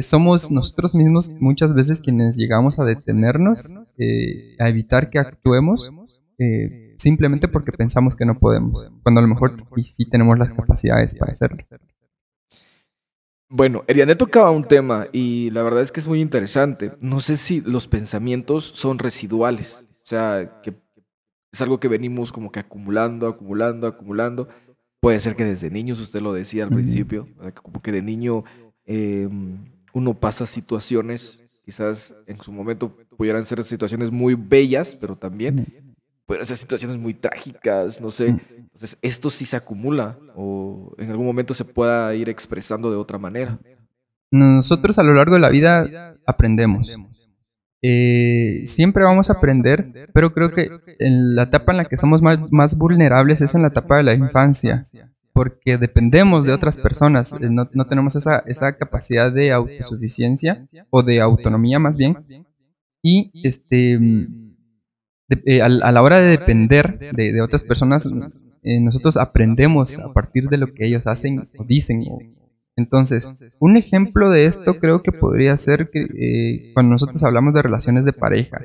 somos 0.00 0.50
nosotros 0.50 0.94
mismos 0.94 1.30
muchas 1.40 1.74
veces 1.74 2.00
quienes 2.00 2.36
llegamos 2.36 2.78
a 2.78 2.84
detenernos, 2.84 3.76
eh, 3.98 4.56
a 4.58 4.68
evitar 4.68 5.10
que 5.10 5.18
actuemos 5.18 5.90
eh, 6.38 6.94
simplemente 6.98 7.48
porque 7.48 7.72
pensamos 7.72 8.14
que 8.16 8.26
no 8.26 8.38
podemos, 8.38 8.90
cuando 9.02 9.20
a 9.20 9.22
lo 9.22 9.28
mejor 9.28 9.56
sí 9.82 10.08
tenemos 10.08 10.38
las 10.38 10.52
capacidades 10.52 11.14
para 11.14 11.32
hacerlo. 11.32 11.58
Bueno, 13.48 13.84
Erianet 13.86 14.18
tocaba 14.18 14.50
un 14.50 14.64
tema 14.64 15.06
y 15.12 15.50
la 15.50 15.62
verdad 15.62 15.82
es 15.82 15.92
que 15.92 16.00
es 16.00 16.08
muy 16.08 16.20
interesante. 16.20 16.92
No 17.00 17.20
sé 17.20 17.36
si 17.36 17.60
los 17.60 17.86
pensamientos 17.86 18.64
son 18.74 18.98
residuales, 18.98 19.84
o 19.88 20.06
sea, 20.06 20.60
que 20.62 20.74
es 21.52 21.60
algo 21.60 21.78
que 21.78 21.88
venimos 21.88 22.32
como 22.32 22.50
que 22.50 22.60
acumulando, 22.60 23.28
acumulando, 23.28 23.86
acumulando. 23.86 24.48
Puede 25.00 25.20
ser 25.20 25.36
que 25.36 25.44
desde 25.44 25.70
niños, 25.70 26.00
usted 26.00 26.20
lo 26.20 26.32
decía 26.32 26.64
al 26.64 26.70
principio, 26.70 27.28
como 27.62 27.80
que 27.80 27.92
de 27.92 28.02
niño 28.02 28.44
em, 28.84 29.75
uno 29.96 30.12
pasa 30.12 30.44
situaciones, 30.44 31.42
quizás 31.64 32.14
en 32.26 32.36
su 32.36 32.52
momento 32.52 32.94
pudieran 33.16 33.46
ser 33.46 33.64
situaciones 33.64 34.10
muy 34.10 34.34
bellas, 34.34 34.94
pero 34.94 35.16
también 35.16 35.96
pueden 36.26 36.44
ser 36.44 36.58
situaciones 36.58 36.98
muy 36.98 37.14
trágicas, 37.14 37.98
no 37.98 38.10
sé. 38.10 38.36
Entonces, 38.58 38.98
esto 39.00 39.30
sí 39.30 39.46
se 39.46 39.56
acumula 39.56 40.18
o 40.34 40.94
en 40.98 41.10
algún 41.10 41.24
momento 41.24 41.54
se 41.54 41.64
pueda 41.64 42.14
ir 42.14 42.28
expresando 42.28 42.90
de 42.90 42.98
otra 42.98 43.16
manera. 43.16 43.58
Nosotros 44.30 44.98
a 44.98 45.02
lo 45.02 45.14
largo 45.14 45.36
de 45.36 45.40
la 45.40 45.48
vida 45.48 46.18
aprendemos. 46.26 46.98
Eh, 47.80 48.64
siempre 48.66 49.02
vamos 49.02 49.30
a 49.30 49.34
aprender, 49.34 50.10
pero 50.12 50.34
creo 50.34 50.50
que 50.50 50.68
en 50.98 51.34
la 51.34 51.44
etapa 51.44 51.72
en 51.72 51.78
la 51.78 51.84
que 51.86 51.96
somos 51.96 52.20
más, 52.20 52.38
más 52.50 52.76
vulnerables 52.76 53.40
es 53.40 53.54
en 53.54 53.62
la 53.62 53.68
etapa 53.68 53.96
de 53.96 54.02
la 54.02 54.12
infancia 54.12 54.82
porque 55.36 55.76
dependemos 55.76 56.46
de 56.46 56.54
otras 56.54 56.78
personas, 56.78 57.34
eh, 57.34 57.48
no, 57.50 57.68
no 57.74 57.86
tenemos 57.86 58.16
esa, 58.16 58.38
esa, 58.46 58.74
capacidad 58.74 59.30
de 59.30 59.52
autosuficiencia 59.52 60.64
o 60.88 61.02
de 61.02 61.20
autonomía 61.20 61.78
más 61.78 61.98
bien. 61.98 62.16
Y 63.02 63.30
este, 63.46 64.00
eh, 65.44 65.60
a, 65.60 65.68
la 65.68 66.02
hora 66.02 66.20
de 66.20 66.30
depender 66.30 67.12
de, 67.14 67.34
de 67.34 67.42
otras 67.42 67.64
personas, 67.64 68.08
eh, 68.62 68.80
nosotros 68.80 69.18
aprendemos 69.18 69.98
a 69.98 70.10
partir 70.10 70.48
de 70.48 70.56
lo 70.56 70.72
que 70.72 70.86
ellos 70.86 71.06
hacen 71.06 71.42
o 71.58 71.64
dicen. 71.64 72.02
entonces, 72.74 73.30
un 73.60 73.76
ejemplo 73.76 74.30
de 74.30 74.46
esto 74.46 74.78
creo 74.78 75.02
que 75.02 75.12
podría 75.12 75.54
ser 75.58 75.86
que 75.92 76.70
cuando 76.72 76.92
nosotros 76.92 77.22
hablamos 77.24 77.52
de 77.52 77.60
relaciones 77.60 78.06
de 78.06 78.14
pareja. 78.14 78.62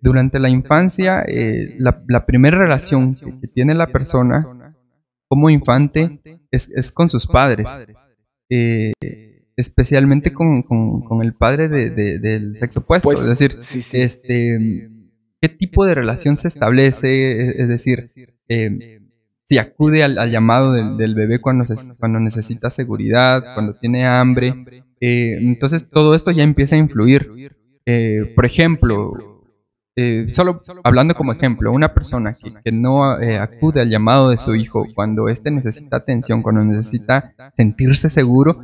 durante 0.00 0.38
la 0.38 0.48
infancia, 0.48 1.22
la, 1.76 2.02
la, 2.08 2.24
primera 2.24 2.56
relación 2.56 3.10
que 3.38 3.48
tiene 3.48 3.74
la 3.74 3.88
persona 3.88 4.46
como 5.30 5.48
infante 5.48 6.20
es, 6.50 6.90
con 6.92 7.08
sus 7.08 7.28
padres. 7.28 7.80
Eh, 8.50 8.92
especialmente 9.56 10.32
con, 10.32 10.64
el 11.22 11.34
padre 11.34 11.68
del 11.68 12.58
sexo 12.58 12.80
opuesto. 12.80 13.12
Es 13.12 13.24
decir, 13.24 13.56
este 13.92 14.90
qué 15.40 15.48
tipo 15.48 15.86
de 15.86 15.94
relación 15.94 16.36
se 16.36 16.48
establece, 16.48 17.62
es 17.62 17.68
decir, 17.68 18.06
eh, 18.48 19.00
si 19.44 19.56
acude 19.56 20.02
al, 20.02 20.30
llamado 20.30 20.72
del, 20.72 21.14
bebé 21.14 21.40
cuando, 21.40 21.64
cuando 21.98 22.18
necesita 22.18 22.68
seguridad, 22.68 23.54
cuando 23.54 23.74
tiene 23.74 24.06
hambre. 24.06 24.84
Eh, 25.00 25.38
entonces 25.40 25.88
todo 25.88 26.16
esto 26.16 26.32
ya 26.32 26.42
empieza 26.42 26.74
a 26.74 26.80
influir. 26.80 27.54
por 28.34 28.46
ejemplo, 28.46 29.29
eh, 29.96 30.26
solo 30.32 30.60
hablando 30.84 31.14
como 31.14 31.32
ejemplo, 31.32 31.72
una 31.72 31.92
persona 31.92 32.32
que, 32.64 32.72
no 32.72 33.20
eh, 33.20 33.38
acude 33.38 33.80
al 33.80 33.90
llamado 33.90 34.30
de 34.30 34.38
su 34.38 34.54
hijo 34.54 34.86
cuando 34.94 35.28
éste 35.28 35.50
necesita 35.50 35.96
atención, 35.96 36.42
cuando 36.42 36.64
necesita 36.64 37.34
sentirse 37.56 38.08
seguro, 38.08 38.56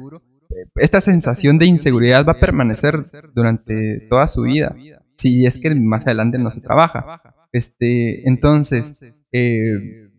esta 0.77 1.01
sensación 1.01 1.59
de 1.59 1.67
inseguridad 1.67 2.25
va 2.25 2.33
a 2.33 2.41
permanecer 2.41 3.03
durante 3.35 4.07
toda 4.09 4.29
su 4.29 4.43
vida, 4.43 4.75
si 5.17 5.47
es 5.47 5.59
que 5.59 5.75
más 5.75 6.07
adelante 6.07 6.39
no 6.39 6.51
se 6.51 6.61
trabaja. 6.61 7.21
Este, 7.53 8.29
entonces, 8.29 9.27
eh, 9.33 10.11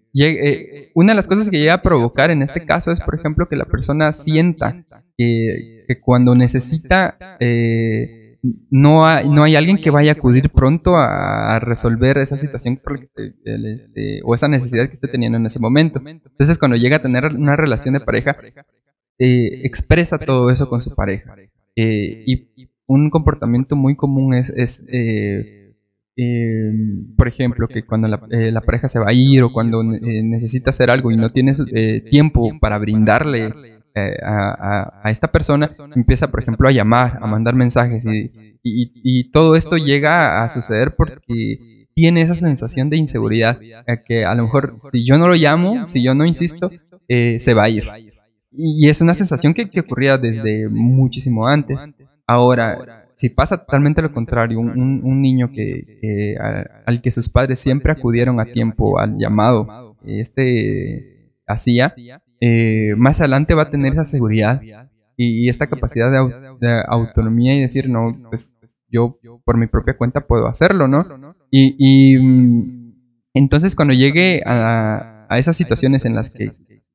una 0.93 1.13
de 1.13 1.15
las 1.15 1.27
cosas 1.27 1.49
que 1.49 1.59
llega 1.59 1.75
a 1.75 1.81
provocar 1.81 2.31
en 2.31 2.41
este 2.41 2.65
caso 2.65 2.91
es, 2.91 2.99
por 2.99 3.17
ejemplo, 3.17 3.47
que 3.47 3.55
la 3.55 3.65
persona 3.65 4.11
sienta 4.11 4.83
que, 5.17 5.85
que 5.87 6.01
cuando 6.01 6.35
necesita 6.35 7.17
no 8.69 9.05
hay, 9.05 9.29
no 9.29 9.43
hay 9.43 9.55
alguien 9.55 9.77
que 9.77 9.89
vaya 9.89 10.11
a 10.11 10.15
acudir 10.15 10.49
pronto 10.49 10.95
a, 10.95 11.59
resolver 11.59 12.17
esa 12.17 12.37
situación 12.37 12.79
este, 13.45 14.21
o 14.23 14.35
esa 14.35 14.47
necesidad 14.47 14.87
que 14.87 14.93
esté 14.93 15.07
teniendo 15.07 15.37
en 15.37 15.45
ese 15.45 15.59
momento. 15.59 16.01
Entonces, 16.05 16.59
cuando 16.59 16.77
llega 16.77 16.97
a 16.97 17.01
tener 17.01 17.25
una 17.25 17.55
relación 17.55 17.93
de 17.93 17.99
pareja, 18.01 18.37
eh, 19.19 19.61
expresa 19.63 20.19
todo 20.19 20.49
eso 20.49 20.69
con 20.69 20.81
su 20.81 20.93
pareja. 20.93 21.35
Eh, 21.75 22.23
y 22.25 22.69
un 22.85 23.09
comportamiento 23.09 23.75
muy 23.75 23.95
común 23.95 24.33
es, 24.33 24.83
eh, 24.87 25.73
por 27.17 27.27
ejemplo, 27.27 27.67
que 27.67 27.83
cuando 27.83 28.07
la, 28.07 28.61
pareja 28.61 28.87
se 28.87 28.99
va 28.99 29.09
a 29.09 29.13
ir 29.13 29.43
o 29.43 29.51
cuando 29.51 29.83
necesita 29.83 30.69
hacer 30.69 30.89
algo 30.89 31.11
y 31.11 31.17
no 31.17 31.31
tiene 31.31 31.53
tiempo 32.09 32.57
para 32.59 32.77
brindarle 32.77 33.76
eh, 33.97 34.17
a, 34.23 35.09
esta 35.09 35.27
persona, 35.27 35.71
empieza, 35.95 36.29
por 36.29 36.41
ejemplo, 36.43 36.67
a 36.67 36.71
llamar, 36.71 37.17
a 37.21 37.27
mandar 37.27 37.55
mensajes 37.55 38.05
y, 38.63 39.31
todo 39.31 39.55
esto 39.55 39.77
llega 39.77 40.43
a 40.43 40.49
suceder 40.49 40.91
porque 40.95 41.87
tiene 41.93 42.21
esa 42.21 42.35
sensación 42.35 42.89
de 42.89 42.97
inseguridad, 42.97 43.59
que 44.05 44.25
a 44.25 44.35
lo 44.35 44.43
mejor 44.43 44.75
si 44.91 45.05
yo 45.05 45.17
no 45.17 45.27
lo 45.27 45.35
llamo, 45.35 45.87
si 45.87 46.03
yo 46.03 46.13
no 46.13 46.25
insisto, 46.25 46.69
eh, 47.07 47.39
se 47.39 47.53
va 47.53 47.63
a 47.63 47.69
ir. 47.69 47.85
Y 48.51 48.89
es 48.89 49.01
una 49.01 49.13
sensación 49.13 49.53
que, 49.53 49.67
ocurría 49.79 50.17
desde 50.17 50.69
muchísimo 50.69 51.47
antes. 51.47 51.87
Ahora, 52.25 53.07
si 53.15 53.29
pasa 53.29 53.57
totalmente 53.57 54.01
lo 54.01 54.11
contrario, 54.11 54.59
un, 54.59 55.21
niño 55.21 55.51
que, 55.51 56.35
al 56.85 57.01
que 57.01 57.11
sus 57.11 57.29
padres 57.29 57.59
siempre 57.59 57.91
acudieron 57.91 58.39
a 58.39 58.45
tiempo 58.45 58.99
al 58.99 59.17
llamado, 59.17 59.95
este 60.05 61.33
hacía, 61.47 61.93
eh, 62.39 62.93
más 62.97 63.19
adelante 63.19 63.53
va 63.53 63.63
a 63.63 63.69
tener 63.69 63.93
esa 63.93 64.03
seguridad 64.03 64.61
y, 65.15 65.49
esta 65.49 65.67
capacidad 65.67 66.11
de, 66.11 66.83
autonomía 66.87 67.55
y 67.55 67.61
decir, 67.61 67.89
no, 67.89 68.15
pues 68.29 68.55
yo 68.89 69.19
por 69.43 69.57
mi 69.57 69.67
propia 69.67 69.97
cuenta 69.97 70.27
puedo 70.27 70.47
hacerlo, 70.47 70.87
¿no? 70.87 71.35
Y, 71.49 72.17
mm, 72.17 72.93
entonces 73.33 73.75
cuando 73.75 73.93
llegue 73.93 74.41
a, 74.45 75.27
esas 75.31 75.57
situaciones 75.57 76.05
en 76.05 76.15
las 76.15 76.29
que, 76.29 76.51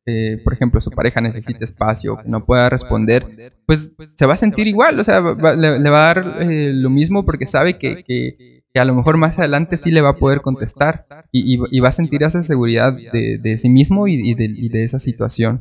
eh, 0.06 0.40
por 0.42 0.54
ejemplo, 0.54 0.80
su 0.80 0.90
pareja 0.90 1.20
necesita 1.20 1.64
espacio, 1.64 2.18
no 2.26 2.44
pueda 2.44 2.70
responder, 2.70 3.52
pues 3.66 3.92
se 4.16 4.26
va 4.26 4.34
a 4.34 4.38
sentir 4.38 4.66
igual, 4.66 4.98
o 4.98 5.04
sea, 5.04 5.20
le, 5.20 5.90
va 5.90 6.10
a 6.10 6.14
dar 6.14 6.36
eh, 6.40 6.72
lo 6.72 6.90
mismo 6.90 7.24
porque 7.24 7.46
sabe 7.46 7.74
que, 7.74 8.02
que, 8.04 8.61
a 8.78 8.84
lo 8.84 8.94
mejor 8.94 9.16
más 9.18 9.38
adelante 9.38 9.76
sí 9.76 9.90
le 9.90 10.00
va 10.00 10.10
a 10.10 10.14
poder 10.14 10.40
contestar 10.40 11.06
y, 11.30 11.80
va 11.80 11.88
a 11.88 11.92
sentir 11.92 12.22
esa 12.22 12.42
seguridad 12.42 12.92
de, 12.92 13.56
sí 13.58 13.68
mismo 13.68 14.08
y, 14.08 14.34
de, 14.34 14.84
esa 14.84 14.98
situación. 14.98 15.58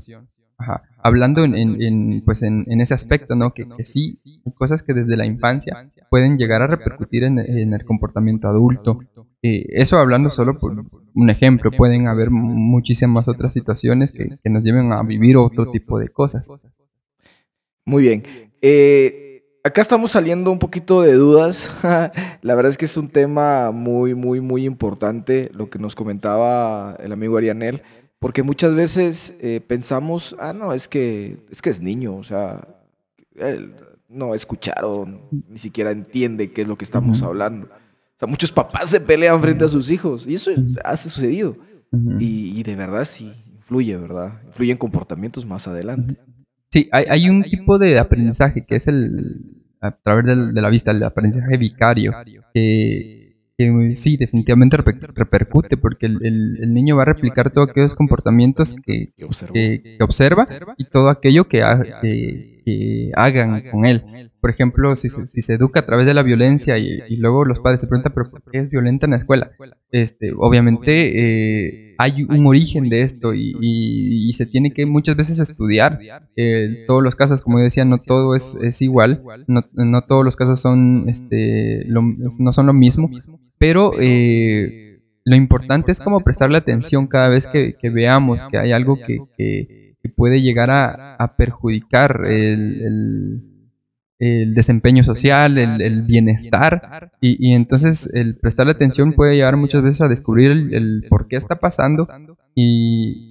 Hablando 1.04 1.44
en, 1.44 2.22
pues 2.24 2.44
en, 2.44 2.66
ese 2.82 2.94
aspecto, 2.94 3.36
¿no? 3.36 3.54
Que, 3.54 3.66
sí, 3.84 4.16
cosas 4.56 4.84
que 4.84 4.94
desde 4.94 5.18
la 5.18 5.26
infancia 5.26 5.76
pueden 6.10 6.38
llegar 6.38 6.62
a 6.62 6.68
repercutir 6.68 7.24
en, 7.24 7.40
el 7.40 7.86
comportamiento 7.86 8.48
adulto. 8.48 9.00
Eh, 9.44 9.66
eso 9.70 9.98
hablando 9.98 10.30
solo 10.30 10.60
por 10.60 10.86
un 11.16 11.30
ejemplo, 11.30 11.72
pueden 11.72 12.08
haber 12.08 12.30
muchísimas 12.30 13.28
otras 13.28 13.54
situaciones 13.54 14.12
que, 14.12 14.30
nos 14.50 14.64
lleven 14.64 14.94
a 14.94 15.02
vivir 15.04 15.38
otro 15.38 15.72
tipo 15.72 16.00
de 16.00 16.10
cosas. 16.10 16.50
Muy 17.86 18.04
bien. 18.04 18.24
Eh, 18.62 19.31
acá 19.64 19.82
estamos 19.82 20.12
saliendo 20.12 20.52
un 20.52 20.60
poquito 20.60 21.02
de 21.02 21.14
dudas. 21.14 21.70
la 22.42 22.56
verdad 22.56 22.70
es 22.70 22.78
que 22.78 22.86
es 22.86 22.98
un 22.98 23.10
tema 23.10 23.72
muy, 23.72 24.16
muy, 24.16 24.42
muy 24.42 24.66
importante 24.66 25.52
lo 25.54 25.70
que 25.70 25.80
nos 25.80 25.96
comentaba 25.96 26.96
el 27.00 27.12
amigo 27.12 27.38
Arianel, 27.38 27.84
porque 28.20 28.44
muchas 28.44 28.76
veces 28.76 29.36
eh, 29.40 29.62
pensamos, 29.66 30.36
ah, 30.40 30.54
no, 30.54 30.74
es 30.74 30.88
que, 30.88 31.38
es 31.50 31.62
que 31.62 31.70
es 31.70 31.82
niño, 31.82 32.16
o 32.16 32.24
sea, 32.24 32.68
él 33.36 33.76
no 34.10 34.36
escucharon, 34.36 35.22
ni 35.48 35.58
siquiera 35.58 35.92
entiende 35.92 36.52
qué 36.52 36.62
es 36.62 36.68
lo 36.68 36.78
que 36.78 36.86
estamos 36.86 37.24
hablando. 37.24 37.68
O 37.68 38.20
sea, 38.20 38.28
muchos 38.28 38.52
papás 38.52 38.90
se 38.90 39.00
pelean 39.00 39.42
frente 39.42 39.64
a 39.64 39.68
sus 39.68 39.90
hijos 39.90 40.28
y 40.28 40.36
eso 40.36 40.52
ha 40.84 40.98
sucedido. 40.98 41.56
y, 42.20 42.58
y, 42.58 42.64
de 42.64 42.76
verdad 42.76 43.04
sí 43.04 43.32
influye, 43.54 43.98
¿verdad? 43.98 44.42
Influye 44.48 44.72
en 44.72 44.78
comportamientos 44.78 45.46
más 45.46 45.68
adelante. 45.68 46.18
Sí, 46.72 46.88
hay, 46.92 47.06
hay 47.10 47.30
un 47.30 47.44
tipo 47.44 47.78
de 47.78 48.00
aprendizaje 48.00 48.62
que 48.62 48.78
es 48.78 48.88
el, 48.88 49.62
a 49.82 49.92
través 49.92 50.26
de, 50.26 50.62
la 50.62 50.70
vista, 50.70 50.92
el 50.92 51.04
aprendizaje 51.04 51.58
vicario, 51.58 52.14
que, 52.54 53.36
sí, 53.94 54.16
definitivamente 54.18 54.78
repercute 54.78 55.76
porque 55.76 56.06
el, 56.06 56.20
el, 56.62 56.74
niño 56.74 56.96
va 56.96 57.04
a 57.04 57.06
replicar 57.06 57.52
todos 57.52 57.70
aquellos 57.70 57.94
comportamientos 57.94 58.76
que, 58.86 59.12
que, 59.18 59.98
observa 60.02 60.46
y 60.78 60.86
todo 60.86 61.10
aquello 61.10 61.48
que, 61.48 61.62
que, 62.64 63.12
hagan 63.16 63.64
con 63.70 63.86
él. 63.86 64.32
Por 64.40 64.50
ejemplo, 64.50 64.96
si 64.96 65.10
se, 65.10 65.26
si 65.26 65.42
se 65.42 65.56
educa 65.56 65.82
a 65.82 65.86
través 65.86 66.06
de 66.06 66.14
la 66.14 66.24
violencia 66.24 66.78
y, 66.78 67.18
luego 67.18 67.44
los 67.44 67.60
padres 67.60 67.82
se 67.82 67.88
preguntan, 67.88 68.14
¿pero 68.16 68.30
por 68.30 68.44
qué 68.52 68.60
es 68.60 68.70
violenta 68.70 69.08
en 69.08 69.12
la 69.12 69.18
escuela? 69.18 69.50
Este, 69.92 70.32
obviamente, 70.38 71.90
eh, 71.90 71.91
hay 72.02 72.24
un 72.24 72.48
origen 72.48 72.90
de 72.90 73.04
esto 73.04 73.34
y, 73.34 74.32
se 74.34 74.46
tiene 74.46 74.72
que 74.72 74.86
muchas 74.86 75.16
veces 75.16 75.40
estudiar 75.40 76.00
eh, 76.36 76.86
todos 76.88 77.04
los 77.04 77.16
casos, 77.16 77.42
como 77.42 77.60
decía, 77.60 77.84
no 77.84 77.98
todo 77.98 78.34
es, 78.34 78.58
es 78.62 78.82
igual, 78.82 79.22
no, 79.48 79.62
no, 79.74 80.02
todos 80.04 80.24
los 80.24 80.36
casos 80.36 80.62
son, 80.62 81.10
este, 81.10 81.86
no 81.88 82.54
son 82.54 82.66
lo 82.66 82.74
mismo, 82.74 83.10
pero 83.60 83.92
eh, 84.00 85.02
lo 85.26 85.36
importante 85.36 85.92
es 85.92 86.00
como 86.00 86.22
prestarle 86.22 86.58
atención 86.58 87.08
cada 87.08 87.28
vez 87.28 87.46
que, 87.48 87.90
veamos 87.90 88.42
que 88.44 88.58
hay 88.58 88.72
algo 88.72 88.98
que, 89.06 89.96
puede 90.16 90.42
llegar 90.42 90.72
a, 90.72 91.36
perjudicar 91.38 92.22
el 92.26 92.82
el 92.82 93.51
desempeño 94.22 95.04
social, 95.04 95.58
el, 95.58 96.04
bienestar, 96.04 97.12
y, 97.20 97.54
entonces 97.54 98.10
el 98.14 98.36
prestarle 98.40 98.74
atención 98.74 99.14
puede 99.14 99.36
llevar 99.36 99.58
muchas 99.58 99.82
veces 99.82 100.02
a 100.02 100.08
descubrir 100.08 100.52
el, 100.52 101.06
por 101.10 101.28
qué 101.28 101.38
está 101.38 101.56
pasando 101.60 102.08
y, 102.54 103.30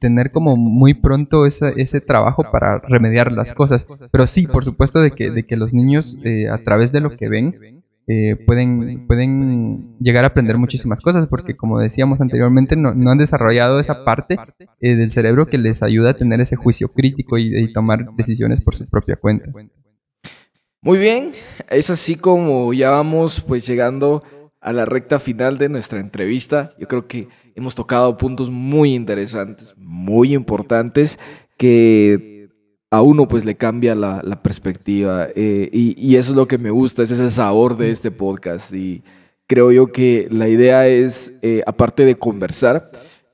tener 0.00 0.32
como 0.32 0.56
muy 0.56 0.94
pronto 0.94 1.46
ese, 1.46 1.72
ese 1.76 2.00
trabajo 2.00 2.44
para 2.50 2.80
remediar 2.80 3.30
las 3.30 3.52
cosas. 3.52 3.86
Pero 4.10 4.26
sí, 4.26 4.46
por 4.48 4.64
supuesto, 4.64 5.00
de 5.00 5.12
que, 5.12 5.30
de 5.30 5.46
que 5.46 5.56
los 5.56 5.72
niños 5.72 6.18
eh, 6.24 6.48
a 6.48 6.58
través 6.58 6.90
de 6.90 7.00
lo 7.00 7.10
que 7.10 7.28
ven 7.28 7.84
eh, 8.08 8.36
pueden, 8.46 9.06
pueden 9.06 9.96
llegar 9.98 10.24
a 10.24 10.28
aprender 10.28 10.58
muchísimas 10.58 11.00
cosas, 11.00 11.28
porque 11.28 11.56
como 11.56 11.78
decíamos 11.78 12.20
anteriormente, 12.20 12.76
no, 12.76 12.90
han 12.90 13.18
desarrollado 13.18 13.78
esa 13.78 14.04
parte 14.04 14.36
eh, 14.80 14.96
del 14.96 15.12
cerebro 15.12 15.46
que 15.46 15.58
les 15.58 15.84
ayuda 15.84 16.10
a 16.10 16.14
tener 16.14 16.40
ese 16.40 16.56
juicio 16.56 16.88
crítico 16.88 17.38
y 17.38 17.72
tomar 17.72 18.12
decisiones 18.16 18.60
por 18.60 18.74
su 18.74 18.86
propia 18.86 19.14
cuenta. 19.14 19.50
Muy 20.86 20.98
bien, 20.98 21.32
es 21.68 21.90
así 21.90 22.14
como 22.14 22.72
ya 22.72 22.90
vamos 22.90 23.40
pues 23.40 23.66
llegando 23.66 24.20
a 24.60 24.72
la 24.72 24.84
recta 24.84 25.18
final 25.18 25.58
de 25.58 25.68
nuestra 25.68 25.98
entrevista. 25.98 26.70
Yo 26.78 26.86
creo 26.86 27.08
que 27.08 27.26
hemos 27.56 27.74
tocado 27.74 28.16
puntos 28.16 28.50
muy 28.52 28.94
interesantes, 28.94 29.74
muy 29.76 30.32
importantes, 30.32 31.18
que 31.56 32.50
a 32.92 33.02
uno 33.02 33.26
pues 33.26 33.44
le 33.44 33.56
cambia 33.56 33.96
la, 33.96 34.22
perspectiva 34.44 35.26
eh, 35.34 35.68
y, 35.72 36.14
eso 36.14 36.30
es 36.30 36.36
lo 36.36 36.46
que 36.46 36.56
me 36.56 36.70
gusta, 36.70 37.02
ese 37.02 37.14
es 37.14 37.20
el 37.20 37.32
sabor 37.32 37.76
de 37.76 37.90
este 37.90 38.12
podcast 38.12 38.72
y 38.72 39.02
creo 39.48 39.72
yo 39.72 39.88
que 39.88 40.28
la 40.30 40.46
idea 40.46 40.86
es, 40.86 41.32
eh, 41.42 41.64
aparte 41.66 42.04
de 42.04 42.14
conversar, 42.14 42.84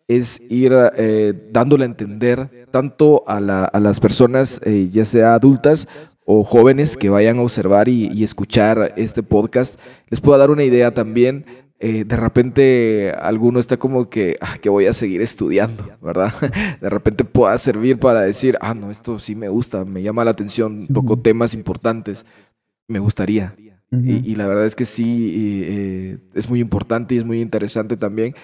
es 0.09 0.41
ir 0.49 0.73
eh, 0.97 1.35
dándole 1.51 1.85
a 1.85 1.89
entender 1.89 2.67
tanto 2.71 3.25
a, 3.27 3.37
a 3.37 3.81
las 3.81 4.01
personas, 4.01 4.59
ya 4.91 5.05
sea 5.05 5.35
adultas 5.35 5.87
o 6.25 6.45
jóvenes 6.45 6.97
que 6.97 7.09
vayan 7.09 7.39
a 7.39 7.43
observar 7.43 7.89
y, 7.89 8.23
escuchar 8.23 8.95
este 8.97 9.23
podcast, 9.23 9.79
les 10.09 10.21
puedo 10.21 10.39
dar 10.39 10.51
una 10.51 10.65
idea 10.65 10.93
también. 10.93 11.45
Eh, 11.81 12.05
de 12.05 12.17
repente 12.17 13.13
alguno 13.21 13.59
está 13.59 13.77
como 13.77 14.09
que, 14.09 14.37
ah, 14.41 14.57
que 14.59 14.69
voy 14.69 14.87
a 14.87 14.93
seguir 14.93 15.21
estudiando, 15.21 15.85
¿verdad? 16.01 16.33
De 16.81 16.89
repente 16.89 17.25
pueda 17.25 17.59
servir 17.59 17.99
para 17.99 18.21
decir, 18.21 18.57
ah, 18.61 18.73
no, 18.73 18.93
esto 18.93 19.19
sí 19.19 19.35
me 19.35 19.49
gusta, 19.49 19.85
me 19.85 20.01
llama 20.01 20.25
la 20.25 20.31
atención, 20.31 20.87
toco 20.87 21.19
temas 21.19 21.55
importantes, 21.55 22.25
me 22.87 23.01
gustaría. 23.01 23.57
y, 23.91 24.37
la 24.37 24.47
verdad 24.47 24.65
es 24.65 24.77
que 24.77 24.85
sí, 24.85 25.65
eh, 25.67 26.19
es 26.35 26.49
muy 26.49 26.61
importante 26.61 27.17
y 27.17 27.19
es 27.19 27.25
muy 27.25 27.41
interesante 27.41 27.97
también 27.97 28.35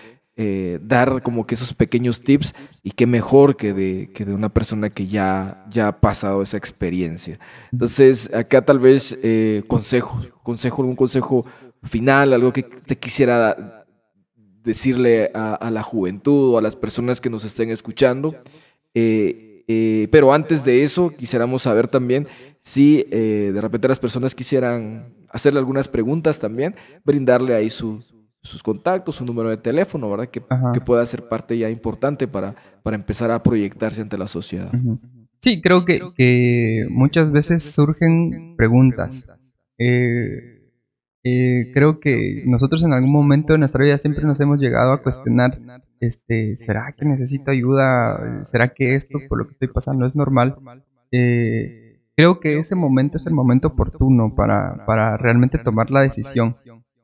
eh, 0.41 0.79
dar 0.81 1.21
como 1.25 1.45
que 1.45 1.57
esos 1.57 1.75
pequeños 1.75 2.21
tips 2.21 2.55
y 2.85 2.93
qué 2.93 3.09
mejor 3.09 3.57
que 3.57 3.75
de, 3.75 4.13
que 4.15 4.25
de 4.25 4.33
una 4.33 4.49
persona 4.49 4.89
que 4.89 5.09
ya, 5.09 5.67
ya 5.69 5.89
ha 5.89 6.01
pasado 6.01 6.43
esa 6.43 6.57
experiencia. 6.57 7.41
Entonces, 7.73 8.33
acá 8.33 8.65
tal 8.65 8.79
vez 8.79 9.19
eh, 9.25 9.65
consejo, 9.67 10.17
consejo, 10.45 10.83
un 10.83 10.95
consejo 10.95 11.45
final, 11.83 12.33
algo 12.33 12.53
que 12.53 12.63
te 12.63 12.97
quisiera 12.97 13.85
decirle 14.63 15.33
a, 15.35 15.71
la 15.73 15.83
juventud 15.83 16.55
o 16.55 16.59
a 16.59 16.63
las 16.63 16.77
personas 16.77 17.21
que 17.21 17.31
nos 17.31 17.43
estén 17.43 17.71
escuchando. 17.71 18.37
Eh, 18.95 20.07
pero 20.13 20.33
antes 20.33 20.65
de 20.65 20.85
eso, 20.85 21.11
quisiéramos 21.11 21.63
saber 21.63 21.89
también 21.89 22.29
si 22.63 23.03
de 23.03 23.61
repente 23.61 23.89
las 23.89 23.99
personas 23.99 24.37
quisieran 24.37 25.17
hacerle 25.31 25.59
algunas 25.59 25.89
preguntas 25.89 26.39
también, 26.39 26.77
brindarle 27.05 27.57
ahí 27.57 27.71
su, 27.71 28.05
sus 28.49 28.63
contactos, 28.63 29.17
su 29.17 29.25
número 29.25 29.51
de 29.51 29.57
teléfono, 29.57 30.11
¿verdad? 30.11 30.29
Que, 30.29 30.43
que 30.73 30.81
pueda 30.81 31.05
ser 31.07 31.29
parte 31.29 31.57
ya 31.57 31.71
importante 31.71 32.27
para, 32.27 32.55
para 32.83 32.97
empezar 32.97 33.31
a 33.31 33.43
proyectarse 33.43 34.03
ante 34.03 34.19
la 34.19 34.27
sociedad. 34.27 34.73
Sí, 35.41 35.61
creo 35.61 35.85
que, 35.85 36.01
que, 36.17 36.87
muchas 36.91 37.31
veces 37.31 37.63
surgen 37.63 38.57
preguntas. 38.57 39.29
Eh, 39.79 40.59
eh, 41.25 41.71
creo 41.75 42.01
que 42.01 42.43
nosotros 42.47 42.83
en 42.85 42.93
algún 42.93 43.13
momento 43.13 43.53
de 43.53 43.59
nuestra 43.59 43.85
vida 43.85 43.99
siempre 43.99 44.25
nos 44.25 44.41
hemos 44.41 44.59
llegado 44.61 44.93
a 44.93 45.03
cuestionar, 45.03 45.59
este, 46.01 46.57
¿será 46.57 46.93
que 46.97 47.05
necesito 47.05 47.51
ayuda? 47.51 48.45
¿Será 48.45 48.69
que 48.69 48.95
esto 48.95 49.19
por 49.29 49.39
lo 49.39 49.47
que 49.47 49.53
estoy 49.53 49.69
pasando 49.69 50.07
es 50.07 50.17
normal? 50.17 50.57
Eh, 51.13 52.01
creo 52.17 52.41
que 52.41 52.59
ese 52.59 52.75
momento 52.75 53.17
es 53.17 53.27
el 53.27 53.35
momento 53.35 53.69
oportuno 53.69 54.35
para, 54.35 54.85
para 54.87 55.17
realmente 55.17 55.59
tomar 55.59 55.91
la 55.91 56.01
decisión. 56.01 56.53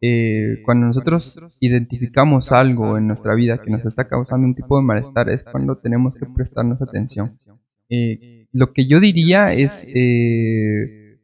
Eh, 0.06 0.60
cuando 0.66 0.88
nosotros 0.88 1.40
identificamos 1.60 2.52
algo 2.52 2.98
en 2.98 3.06
nuestra 3.06 3.34
vida 3.34 3.56
que 3.56 3.70
nos 3.70 3.86
está 3.86 4.06
causando 4.06 4.46
un 4.46 4.54
tipo 4.54 4.76
de 4.76 4.84
malestar 4.84 5.30
es 5.30 5.44
cuando 5.44 5.78
tenemos 5.78 6.14
que 6.14 6.26
prestarnos 6.26 6.82
atención. 6.82 7.34
Eh, 7.88 8.46
lo 8.52 8.74
que 8.74 8.86
yo 8.86 9.00
diría 9.00 9.54
es 9.54 9.86
eh, 9.88 11.18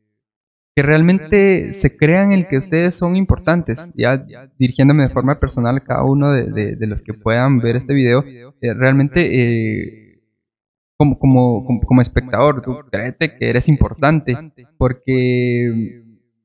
que 0.74 0.82
realmente 0.82 1.74
se 1.74 1.94
crean 1.94 2.32
el 2.32 2.48
que 2.48 2.56
ustedes 2.56 2.94
son 2.94 3.16
importantes. 3.16 3.92
Ya 3.94 4.24
dirigiéndome 4.58 5.02
de 5.02 5.10
forma 5.10 5.38
personal 5.38 5.76
a 5.76 5.80
cada 5.80 6.02
uno 6.04 6.32
de, 6.32 6.86
los 6.86 7.02
que 7.02 7.12
puedan 7.12 7.58
ver 7.58 7.76
este 7.76 7.92
video, 7.92 8.24
realmente 8.62 10.10
como, 10.96 12.00
espectador, 12.00 12.62
tú 12.62 12.78
créete 12.90 13.36
que 13.36 13.50
eres 13.50 13.68
importante 13.68 14.34
porque 14.78 15.99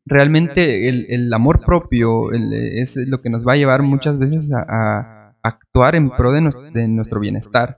realmente 0.06 0.90
el, 0.90 1.34
amor 1.34 1.62
propio 1.66 2.32
es 2.32 2.98
lo 3.08 3.18
que 3.18 3.30
nos 3.30 3.46
va 3.46 3.54
a 3.54 3.58
llevar 3.58 3.82
muchas 3.82 4.18
veces 4.18 4.52
a, 4.54 5.34
actuar 5.42 5.96
en 5.96 6.10
pro 6.10 6.32
de, 6.32 6.88
nuestro 6.88 7.20
bienestar. 7.20 7.76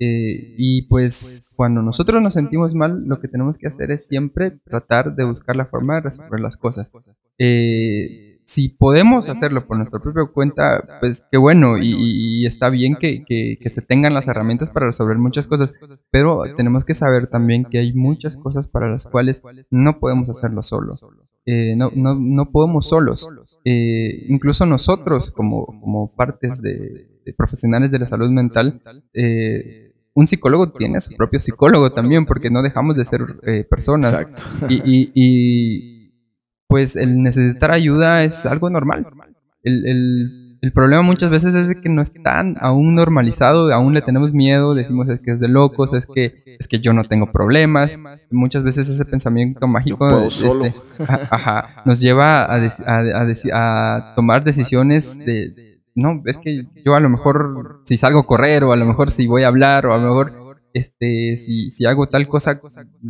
Eh, 0.00 0.54
y 0.56 0.82
pues 0.82 1.54
cuando 1.56 1.82
nosotros 1.82 2.22
nos 2.22 2.34
sentimos 2.34 2.72
mal, 2.74 3.04
lo 3.06 3.20
que 3.20 3.26
tenemos 3.26 3.58
que 3.58 3.66
hacer 3.66 3.90
es 3.90 4.06
siempre 4.06 4.52
tratar 4.52 5.16
de 5.16 5.24
buscar 5.24 5.56
la 5.56 5.66
forma 5.66 5.96
de 5.96 6.02
resolver 6.02 6.38
las 6.38 6.56
cosas. 6.56 6.92
Eh, 7.38 8.27
si 8.48 8.70
podemos 8.70 9.28
hacerlo 9.28 9.62
por 9.62 9.76
nuestra 9.76 10.00
propia 10.00 10.24
cuenta, 10.32 10.82
pues 11.00 11.22
qué 11.30 11.36
bueno 11.36 11.76
y, 11.76 12.46
está 12.46 12.70
bien 12.70 12.96
que, 12.96 13.58
se 13.62 13.82
tengan 13.82 14.14
las 14.14 14.26
herramientas 14.26 14.70
para 14.70 14.86
resolver 14.86 15.18
muchas 15.18 15.46
cosas, 15.46 15.70
pero 16.10 16.44
tenemos 16.56 16.86
que 16.86 16.94
saber 16.94 17.28
también 17.28 17.66
que 17.66 17.78
hay 17.78 17.92
muchas 17.92 18.38
cosas 18.38 18.66
para 18.66 18.88
las 18.88 19.06
cuales 19.06 19.42
no 19.70 20.00
podemos 20.00 20.30
hacerlo 20.30 20.62
solo. 20.62 20.94
Eh, 21.44 21.74
no, 21.76 21.90
no, 21.94 22.14
no, 22.14 22.50
podemos 22.50 22.88
solos. 22.88 23.28
Eh, 23.66 24.24
incluso 24.28 24.64
nosotros, 24.64 25.30
como, 25.30 25.66
como 25.66 26.14
partes 26.14 26.62
de, 26.62 27.06
profesionales 27.36 27.90
de 27.90 27.98
la 27.98 28.06
salud 28.06 28.30
mental, 28.30 28.80
eh, 29.12 29.92
un 30.14 30.26
psicólogo 30.26 30.72
tiene 30.72 31.00
su 31.00 31.14
propio 31.16 31.38
psicólogo 31.38 31.92
también, 31.92 32.24
porque 32.24 32.48
no 32.48 32.62
dejamos 32.62 32.96
de 32.96 33.04
ser 33.04 33.26
personas. 33.68 34.26
y 34.70 35.97
pues 36.68 36.96
el 36.96 37.16
necesitar 37.22 37.72
ayuda 37.72 38.22
es 38.22 38.46
algo 38.46 38.70
normal. 38.70 39.06
El, 39.62 40.44
problema 40.74 41.02
muchas 41.02 41.30
veces 41.30 41.54
es 41.54 41.80
que 41.80 41.88
no 41.88 42.02
es 42.02 42.12
tan 42.12 42.56
aún 42.60 42.94
normalizado, 42.94 43.72
aún 43.72 43.94
le 43.94 44.02
tenemos 44.02 44.34
miedo, 44.34 44.74
decimos 44.74 45.08
es 45.08 45.20
que 45.20 45.30
es 45.30 45.40
de 45.40 45.48
locos, 45.48 45.94
es 45.94 46.06
que, 46.06 46.56
es 46.58 46.68
que 46.68 46.78
yo 46.80 46.92
no 46.92 47.04
tengo 47.04 47.32
problemas. 47.32 47.98
Muchas 48.30 48.62
veces 48.64 48.88
ese 48.88 49.04
pensamiento 49.04 49.66
mágico 49.66 50.06
este, 50.26 50.74
nos 51.84 52.00
lleva 52.00 52.44
a, 52.44 52.68
a, 53.52 54.14
tomar 54.14 54.44
decisiones 54.44 55.18
de, 55.18 55.80
no, 55.94 56.22
es 56.26 56.38
que 56.38 56.62
yo 56.84 56.94
a 56.94 57.00
lo 57.00 57.08
mejor 57.08 57.80
si 57.84 57.96
salgo 57.96 58.20
a 58.20 58.26
correr 58.26 58.64
o 58.64 58.72
a 58.72 58.76
lo 58.76 58.84
mejor 58.84 59.10
si 59.10 59.26
voy 59.26 59.44
a 59.44 59.48
hablar 59.48 59.86
o 59.86 59.94
a 59.94 59.98
lo 59.98 60.08
mejor 60.08 60.62
este, 60.74 61.36
si, 61.36 61.70
si 61.70 61.86
hago 61.86 62.06
tal 62.06 62.28
cosa 62.28 62.60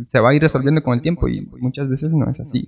se 0.07 0.19
va 0.19 0.29
a 0.29 0.33
ir 0.33 0.41
resolviendo 0.41 0.81
con 0.81 0.93
el 0.93 1.01
tiempo 1.01 1.27
y 1.27 1.41
muchas 1.59 1.89
veces 1.89 2.13
no 2.13 2.25
es 2.25 2.39
así. 2.39 2.63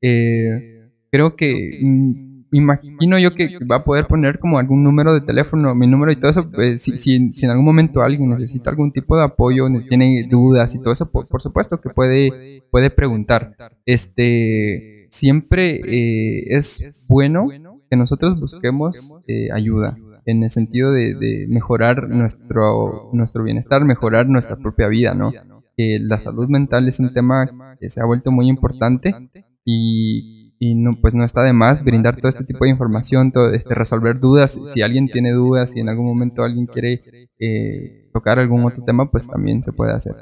Eh, 0.00 0.88
creo 1.10 1.36
que 1.36 1.78
mm, 1.82 2.36
imagino 2.52 3.18
yo 3.18 3.34
que 3.34 3.58
va 3.70 3.76
a 3.76 3.84
poder 3.84 4.06
poner 4.06 4.38
como 4.38 4.58
algún 4.58 4.82
número 4.82 5.14
de 5.14 5.20
teléfono, 5.20 5.74
mi 5.74 5.86
número 5.86 6.12
y 6.12 6.16
todo 6.16 6.30
eso. 6.30 6.50
Pues, 6.50 6.82
si, 6.82 6.96
si, 6.96 7.44
en 7.44 7.50
algún 7.50 7.64
momento 7.64 8.02
alguien 8.02 8.28
necesita 8.30 8.70
algún 8.70 8.92
tipo 8.92 9.16
de 9.16 9.24
apoyo, 9.24 9.66
tiene 9.88 10.26
dudas 10.28 10.74
y 10.74 10.80
todo 10.80 10.92
eso, 10.92 11.10
por, 11.10 11.26
supuesto 11.40 11.80
que 11.80 11.90
puede, 11.90 12.62
puede 12.70 12.90
preguntar. 12.90 13.54
Este, 13.84 15.08
siempre 15.10 15.80
eh, 15.86 16.56
es 16.56 17.06
bueno 17.08 17.48
que 17.90 17.96
nosotros 17.96 18.40
busquemos 18.40 19.16
eh, 19.26 19.48
ayuda 19.52 19.96
en 20.24 20.42
el 20.42 20.50
sentido 20.50 20.92
de, 20.92 21.46
mejorar 21.48 22.08
nuestro, 22.08 23.10
nuestro 23.12 23.44
bienestar, 23.44 23.84
mejorar 23.84 24.28
nuestra 24.28 24.56
propia 24.56 24.88
vida, 24.88 25.14
¿no? 25.14 25.32
Que 25.76 25.98
la 26.00 26.18
salud 26.18 26.48
mental 26.48 26.88
es 26.88 27.00
un 27.00 27.12
tema 27.12 27.76
que 27.78 27.90
se 27.90 28.00
ha 28.00 28.06
vuelto 28.06 28.32
muy 28.32 28.48
importante 28.48 29.14
y 29.66 30.36
y 30.58 30.74
no, 30.74 30.98
pues 31.00 31.14
no 31.14 31.24
está 31.24 31.42
de 31.42 31.52
más 31.52 31.84
brindar 31.84 32.16
todo 32.16 32.28
este 32.28 32.42
tipo 32.44 32.64
de 32.64 32.70
información, 32.70 33.30
todo, 33.30 33.52
este, 33.52 33.74
resolver 33.74 34.18
dudas. 34.18 34.58
Si 34.66 34.82
alguien 34.82 35.06
tiene 35.08 35.32
dudas, 35.32 35.72
si 35.72 35.80
en 35.80 35.88
algún 35.88 36.06
momento 36.06 36.44
alguien 36.44 36.66
quiere 36.66 37.02
eh, 37.38 38.10
tocar 38.12 38.38
algún 38.38 38.64
otro 38.64 38.84
tema, 38.84 39.10
pues 39.10 39.26
también 39.28 39.62
se 39.62 39.72
puede 39.72 39.92
hacer. 39.92 40.14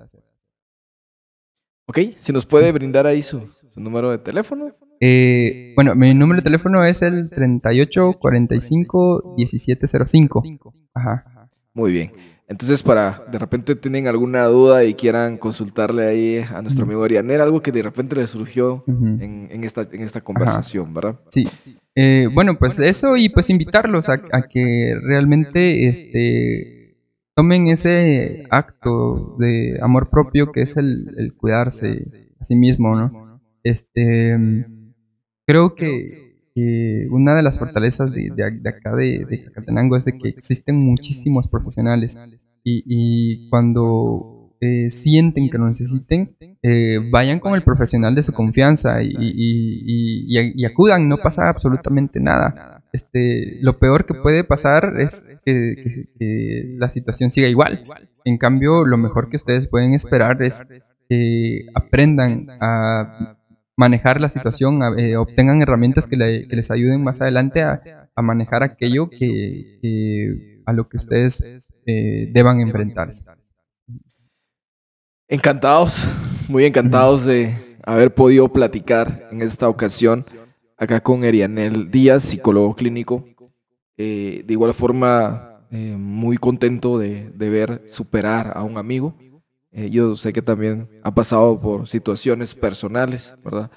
Ok, 1.87 1.99
si 2.17 2.33
nos 2.33 2.47
puede 2.47 2.73
brindar 2.73 3.07
ahí 3.07 3.23
su, 3.23 3.49
número 3.77 4.11
de 4.11 4.19
teléfono. 4.19 4.75
Eh, 5.01 5.73
bueno, 5.77 5.95
mi 5.95 6.15
número 6.15 6.41
de 6.41 6.45
teléfono 6.45 6.85
es 6.85 7.03
el 7.03 7.31
3845 7.31 9.35
1705. 9.37 10.43
Ajá. 10.95 11.51
Muy 11.75 11.93
bien. 11.93 12.11
Entonces, 12.47 12.83
para 12.83 13.25
de 13.31 13.39
repente 13.39 13.75
tienen 13.75 14.07
alguna 14.07 14.45
duda 14.45 14.85
y 14.85 14.95
quieran 14.95 15.39
consultarle 15.39 16.07
ahí 16.07 16.45
a 16.55 16.61
nuestro 16.61 16.85
amigo 16.85 17.03
Arianel, 17.03 17.41
algo 17.41 17.63
que 17.63 17.73
de 17.73 17.83
repente 17.83 18.17
le 18.17 18.27
surgió 18.27 18.85
en, 18.87 19.65
esta, 19.65 19.89
en 19.91 20.03
esta 20.03 20.21
conversación, 20.21 20.93
¿verdad? 20.93 21.19
Sí. 21.31 21.49
Eh, 21.95 22.29
bueno, 22.33 22.59
pues 22.59 22.79
eso 22.81 23.17
y 23.17 23.31
pues 23.31 23.49
invitarlos 23.49 24.09
a, 24.11 24.19
que 24.19 24.95
realmente 25.03 25.89
este, 25.89 26.99
tomen 27.35 27.69
ese 27.69 28.47
acto 28.51 29.37
de 29.39 29.79
amor 29.81 30.11
propio 30.11 30.53
que 30.53 30.63
es 30.63 30.77
el, 30.77 31.35
cuidarse 31.37 31.99
a 32.39 32.45
sí 32.45 32.57
mismo, 32.57 32.95
¿no? 32.95 33.41
Este, 33.63 34.37
creo 35.47 35.75
que 35.75 36.24
una 37.11 37.35
de 37.35 37.43
las 37.43 37.59
fortalezas 37.59 38.13
de, 38.13 38.31
acá 38.69 38.95
de, 38.95 39.25
de 39.29 39.45
Cacatenango 39.45 39.97
es 39.97 40.05
de 40.05 40.17
que 40.17 40.29
existen 40.29 40.77
muchísimos 40.77 41.49
profesionales 41.49 42.17
y, 42.65 43.49
cuando 43.51 44.55
eh, 44.61 44.89
sienten 44.91 45.51
que 45.51 45.59
lo 45.59 45.69
necesiten, 45.69 46.35
eh, 46.63 46.99
vayan 47.11 47.39
con 47.41 47.55
el 47.55 47.63
profesional 47.63 48.15
de 48.15 48.23
su 48.23 48.33
confianza 48.33 49.03
y, 49.03 50.65
acudan, 50.65 51.09
no 51.09 51.19
pasa 51.19 51.49
absolutamente 51.49 52.21
nada. 52.21 52.83
Este, 52.93 53.59
lo 53.61 53.79
peor 53.79 54.07
que 54.07 54.15
puede 54.15 54.45
pasar 54.45 54.99
es 54.99 55.27
que, 55.45 56.07
la 56.79 56.89
situación 56.89 57.31
siga 57.31 57.49
igual. 57.49 57.85
En 58.25 58.39
cambio, 58.39 58.85
lo 58.87 58.97
mejor 58.97 59.29
que 59.29 59.37
ustedes 59.37 59.69
pueden 59.69 59.93
esperar 59.93 60.43
es 60.43 60.65
que 61.09 61.67
aprendan 61.75 62.47
a 62.61 63.34
manejar 63.77 64.21
la 64.21 64.29
situación, 64.29 64.81
eh, 64.99 65.17
obtengan 65.17 65.63
herramientas 65.63 66.07
que, 66.07 66.17
les 66.17 66.71
ayuden 66.71 67.03
más 67.03 67.21
adelante 67.21 67.63
a, 67.63 67.81
manejar 68.23 68.63
aquello 68.63 69.11
que, 69.11 70.61
a 70.67 70.73
lo 70.73 70.89
que 70.89 70.97
ustedes 70.97 71.43
eh, 71.87 72.31
deban 72.33 72.61
enfrentarse. 72.61 73.25
Encantados, 75.29 76.07
muy 76.49 76.65
encantados 76.65 77.25
de 77.25 77.55
haber 77.85 78.15
podido 78.15 78.49
platicar 78.53 79.29
en 79.33 79.43
esta 79.43 79.69
ocasión 79.69 80.25
acá 80.77 81.01
con 81.01 81.25
Erianel 81.25 81.91
Díaz, 81.91 82.23
psicólogo 82.23 82.75
clínico. 82.75 83.25
Eh, 83.97 84.43
de 84.47 84.53
igual 84.53 84.75
forma, 84.75 85.51
muy 85.71 86.37
contento 86.37 86.99
de, 86.99 87.31
de, 87.31 87.51
ver 87.51 87.83
superar 87.89 88.53
a 88.55 88.63
un 88.63 88.79
amigo. 88.79 89.17
Eh, 89.77 89.91
yo 89.91 90.15
sé 90.15 90.33
que 90.33 90.41
también 90.41 90.89
ha 91.03 91.13
pasado 91.13 91.61
por 91.61 91.89
situaciones 91.89 92.55
personales, 92.55 93.35
¿verdad? 93.45 93.73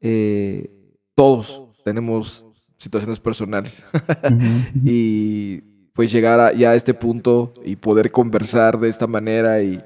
Eh, 0.00 0.70
todos 1.14 1.62
tenemos 1.84 2.42
situaciones 2.78 3.20
personales. 3.20 3.84
y 4.84 5.60
pues 5.92 6.10
llegar 6.10 6.40
a, 6.40 6.52
ya 6.54 6.70
a 6.70 6.74
este 6.74 6.94
punto 6.94 7.52
y 7.66 7.76
poder 7.76 8.10
conversar 8.10 8.80
de 8.80 8.88
esta 8.88 9.06
manera 9.06 9.62
y, 9.62 9.80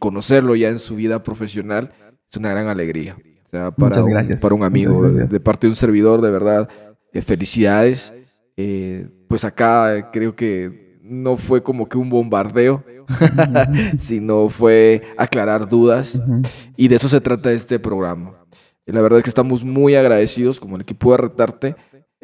conocerlo 0.00 0.56
ya 0.56 0.68
en 0.68 0.80
su 0.80 0.96
vida 0.96 1.22
profesional 1.22 1.92
es 2.28 2.36
una 2.36 2.50
gran 2.50 2.66
alegría. 2.66 3.16
O 3.46 3.50
sea, 3.50 3.70
para, 3.70 4.02
un, 4.02 4.12
para 4.42 4.54
un 4.54 4.64
amigo, 4.64 5.08
de, 5.08 5.40
parte 5.40 5.68
de 5.68 5.70
un 5.70 5.76
servidor, 5.76 6.20
de 6.20 6.30
verdad, 6.30 6.68
eh, 7.12 7.22
felicidades. 7.22 8.12
pues 9.28 9.44
acá 9.44 10.10
creo 10.10 10.34
que 10.34 10.98
no 11.02 11.36
fue 11.36 11.62
como 11.62 11.88
que 11.88 11.98
un 11.98 12.10
bombardeo, 12.10 12.82
sino 13.98 14.48
fue 14.48 15.02
aclarar 15.16 15.68
dudas. 15.68 16.20
Y 16.76 16.88
de 16.88 16.96
eso 16.96 17.08
se 17.08 17.20
trata 17.20 17.52
este 17.52 17.78
programa. 17.78 18.34
la 18.86 19.00
verdad 19.00 19.18
es 19.18 19.24
que 19.24 19.30
estamos 19.30 19.64
muy 19.64 19.94
agradecidos 19.94 20.60
como 20.60 20.76
el 20.76 20.82
equipo 20.82 21.12
de 21.12 21.16
Retarte 21.18 21.76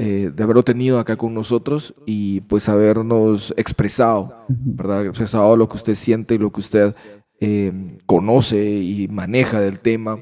eh, 0.03 0.33
de 0.35 0.43
haberlo 0.43 0.63
tenido 0.63 0.99
acá 0.99 1.17
con 1.17 1.35
nosotros 1.35 1.95
y 2.07 2.41
pues 2.41 2.71
habernos 2.71 3.53
expresado, 3.59 4.47
¿verdad? 4.49 5.05
Expresado 5.05 5.55
lo 5.59 5.69
que 5.69 5.77
usted 5.77 5.95
siente 5.95 6.37
y 6.37 6.39
lo 6.39 6.51
que 6.51 6.61
usted 6.61 6.95
eh, 7.39 7.99
conoce 8.07 8.65
y 8.65 9.09
maneja 9.09 9.61
del 9.61 9.79
tema. 9.79 10.19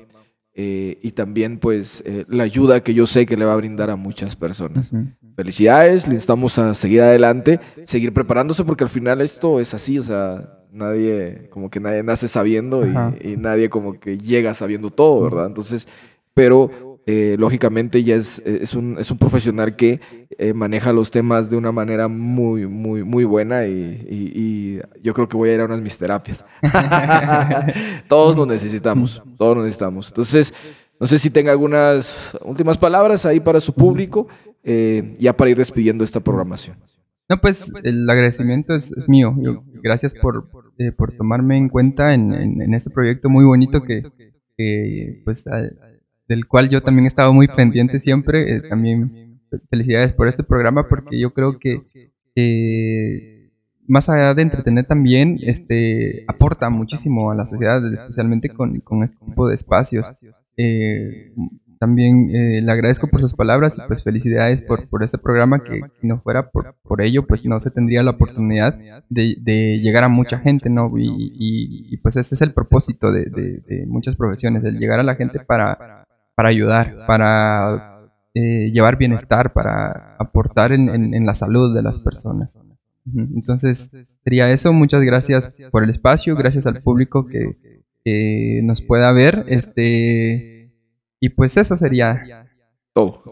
Eh, 0.60 0.98
y 1.02 1.12
también 1.12 1.58
pues 1.58 2.02
la 2.28 2.42
ayuda 2.42 2.82
que 2.82 2.92
yo 2.92 3.06
sé 3.06 3.26
que 3.26 3.36
le 3.36 3.44
va 3.44 3.52
a 3.52 3.56
brindar 3.56 3.90
a 3.90 3.96
muchas 3.96 4.34
personas. 4.34 4.92
Felicidades, 5.36 6.08
le 6.08 6.14
instamos 6.14 6.58
a 6.58 6.74
seguir 6.74 7.02
adelante, 7.02 7.60
seguir 7.84 8.12
preparándose 8.12 8.64
porque 8.64 8.82
al 8.82 8.90
final 8.90 9.20
esto 9.20 9.60
es 9.60 9.72
así, 9.72 10.00
o 10.00 10.02
sea, 10.02 10.58
nadie, 10.72 11.48
como 11.50 11.70
que 11.70 11.80
nadie 11.80 12.02
nace 12.02 12.28
sabiendo 12.28 12.84
y, 12.86 13.36
nadie 13.36 13.68
como 13.68 14.00
que 14.00 14.18
llega 14.18 14.54
sabiendo 14.54 14.90
todo, 14.90 15.22
¿verdad? 15.22 15.46
Entonces, 15.46 15.86
pero 16.34 16.87
eh, 17.10 17.36
lógicamente 17.38 18.02
ya 18.02 18.16
es, 18.16 18.38
es, 18.44 18.74
un, 18.74 18.98
es 18.98 19.10
un 19.10 19.16
profesional 19.16 19.76
que 19.76 19.98
eh, 20.36 20.52
maneja 20.52 20.92
los 20.92 21.10
temas 21.10 21.48
de 21.48 21.56
una 21.56 21.72
manera 21.72 22.06
muy, 22.06 22.66
muy, 22.66 23.02
muy 23.02 23.24
buena 23.24 23.66
y, 23.66 24.78
yo 25.02 25.14
creo 25.14 25.26
que 25.26 25.38
voy 25.38 25.48
a 25.48 25.54
ir 25.54 25.60
a 25.62 25.64
unas 25.64 25.80
mis 25.80 25.96
terapias. 25.96 26.44
todos 28.08 28.36
lo 28.36 28.44
necesitamos, 28.44 29.22
todos 29.38 29.56
lo 29.56 29.62
necesitamos. 29.62 30.08
Entonces, 30.08 30.52
no 31.00 31.06
sé 31.06 31.18
si 31.18 31.30
tenga 31.30 31.50
algunas 31.50 32.36
últimas 32.44 32.76
palabras 32.76 33.24
ahí 33.24 33.40
para 33.40 33.60
su 33.60 33.72
público, 33.72 34.28
eh, 34.62 35.14
ya 35.18 35.34
para 35.34 35.48
ir 35.48 35.56
despidiendo 35.56 36.04
esta 36.04 36.20
programación. 36.20 36.76
No, 37.26 37.40
pues 37.40 37.72
el 37.84 38.08
agradecimiento 38.10 38.74
es, 38.74 38.92
mío. 39.08 39.34
gracias 39.82 40.14
por, 40.14 40.46
eh, 40.76 40.92
por 40.92 41.16
tomarme 41.16 41.56
en 41.56 41.70
cuenta 41.70 42.12
en, 42.12 42.34
en, 42.34 42.74
este 42.74 42.90
proyecto 42.90 43.30
muy 43.30 43.46
bonito 43.46 43.82
que, 43.82 45.22
pues, 45.24 45.46
del 46.28 46.46
cual 46.46 46.68
yo 46.68 46.82
también 46.82 47.04
he 47.04 47.08
estado 47.08 47.32
muy 47.32 47.48
pendiente 47.48 48.00
siempre. 48.00 48.56
Eh, 48.56 48.60
también 48.68 49.40
felicidades 49.70 50.12
por 50.12 50.28
este 50.28 50.44
programa 50.44 50.86
porque 50.88 51.18
yo 51.18 51.32
creo 51.32 51.58
que 51.58 51.82
más 53.88 54.08
allá 54.10 54.32
de 54.34 54.42
entretener 54.42 54.84
también, 54.84 55.38
este, 55.42 56.24
aporta 56.28 56.68
muchísimo 56.68 57.30
a 57.30 57.34
la 57.34 57.46
sociedad, 57.46 57.82
especialmente 57.92 58.50
con, 58.50 58.80
con 58.80 59.02
este 59.02 59.16
tipo 59.24 59.48
de 59.48 59.54
espacios. 59.54 60.12
Eh, 60.56 61.32
también 61.80 62.28
eh, 62.34 62.60
le 62.60 62.70
agradezco 62.70 63.06
por 63.06 63.20
sus 63.20 63.34
palabras 63.34 63.78
y 63.78 63.80
pues 63.86 64.02
felicidades 64.02 64.62
por, 64.62 64.88
por 64.88 65.02
este 65.02 65.16
programa 65.16 65.62
que 65.62 65.80
si 65.92 66.08
no 66.08 66.20
fuera 66.20 66.50
por, 66.50 66.74
por 66.82 67.00
ello 67.00 67.24
pues 67.24 67.46
no 67.46 67.60
se 67.60 67.70
tendría 67.70 68.02
la 68.02 68.10
oportunidad 68.10 68.76
de, 69.08 69.36
de 69.40 69.78
llegar 69.80 70.02
a 70.02 70.08
mucha 70.08 70.38
gente, 70.38 70.68
¿no? 70.68 70.92
Y, 70.96 71.96
pues 72.02 72.16
este 72.16 72.34
es 72.34 72.42
el 72.42 72.52
propósito 72.52 73.10
de, 73.10 73.24
de, 73.24 73.86
muchas 73.86 74.16
profesiones, 74.16 74.64
el 74.64 74.78
llegar 74.78 75.00
a 75.00 75.02
la 75.02 75.14
gente 75.14 75.40
para, 75.40 75.97
para 76.38 76.50
ayudar, 76.50 77.04
para 77.04 78.12
eh, 78.32 78.70
llevar 78.70 78.96
bienestar, 78.96 79.52
para 79.52 80.14
aportar 80.20 80.70
en, 80.70 81.12
en 81.12 81.26
la 81.26 81.34
salud 81.34 81.74
de 81.74 81.82
las 81.82 81.98
personas. 81.98 82.60
Entonces, 83.34 84.20
sería 84.22 84.48
eso. 84.52 84.72
Muchas 84.72 85.02
gracias 85.02 85.60
por 85.72 85.82
el 85.82 85.90
espacio, 85.90 86.36
gracias 86.36 86.68
al 86.68 86.80
público 86.80 87.26
que, 87.26 88.62
nos 88.62 88.82
pueda 88.82 89.10
ver. 89.10 89.46
Este, 89.48 90.72
y 91.18 91.28
pues 91.30 91.56
eso 91.56 91.76
sería 91.76 92.46
todo. 92.94 93.24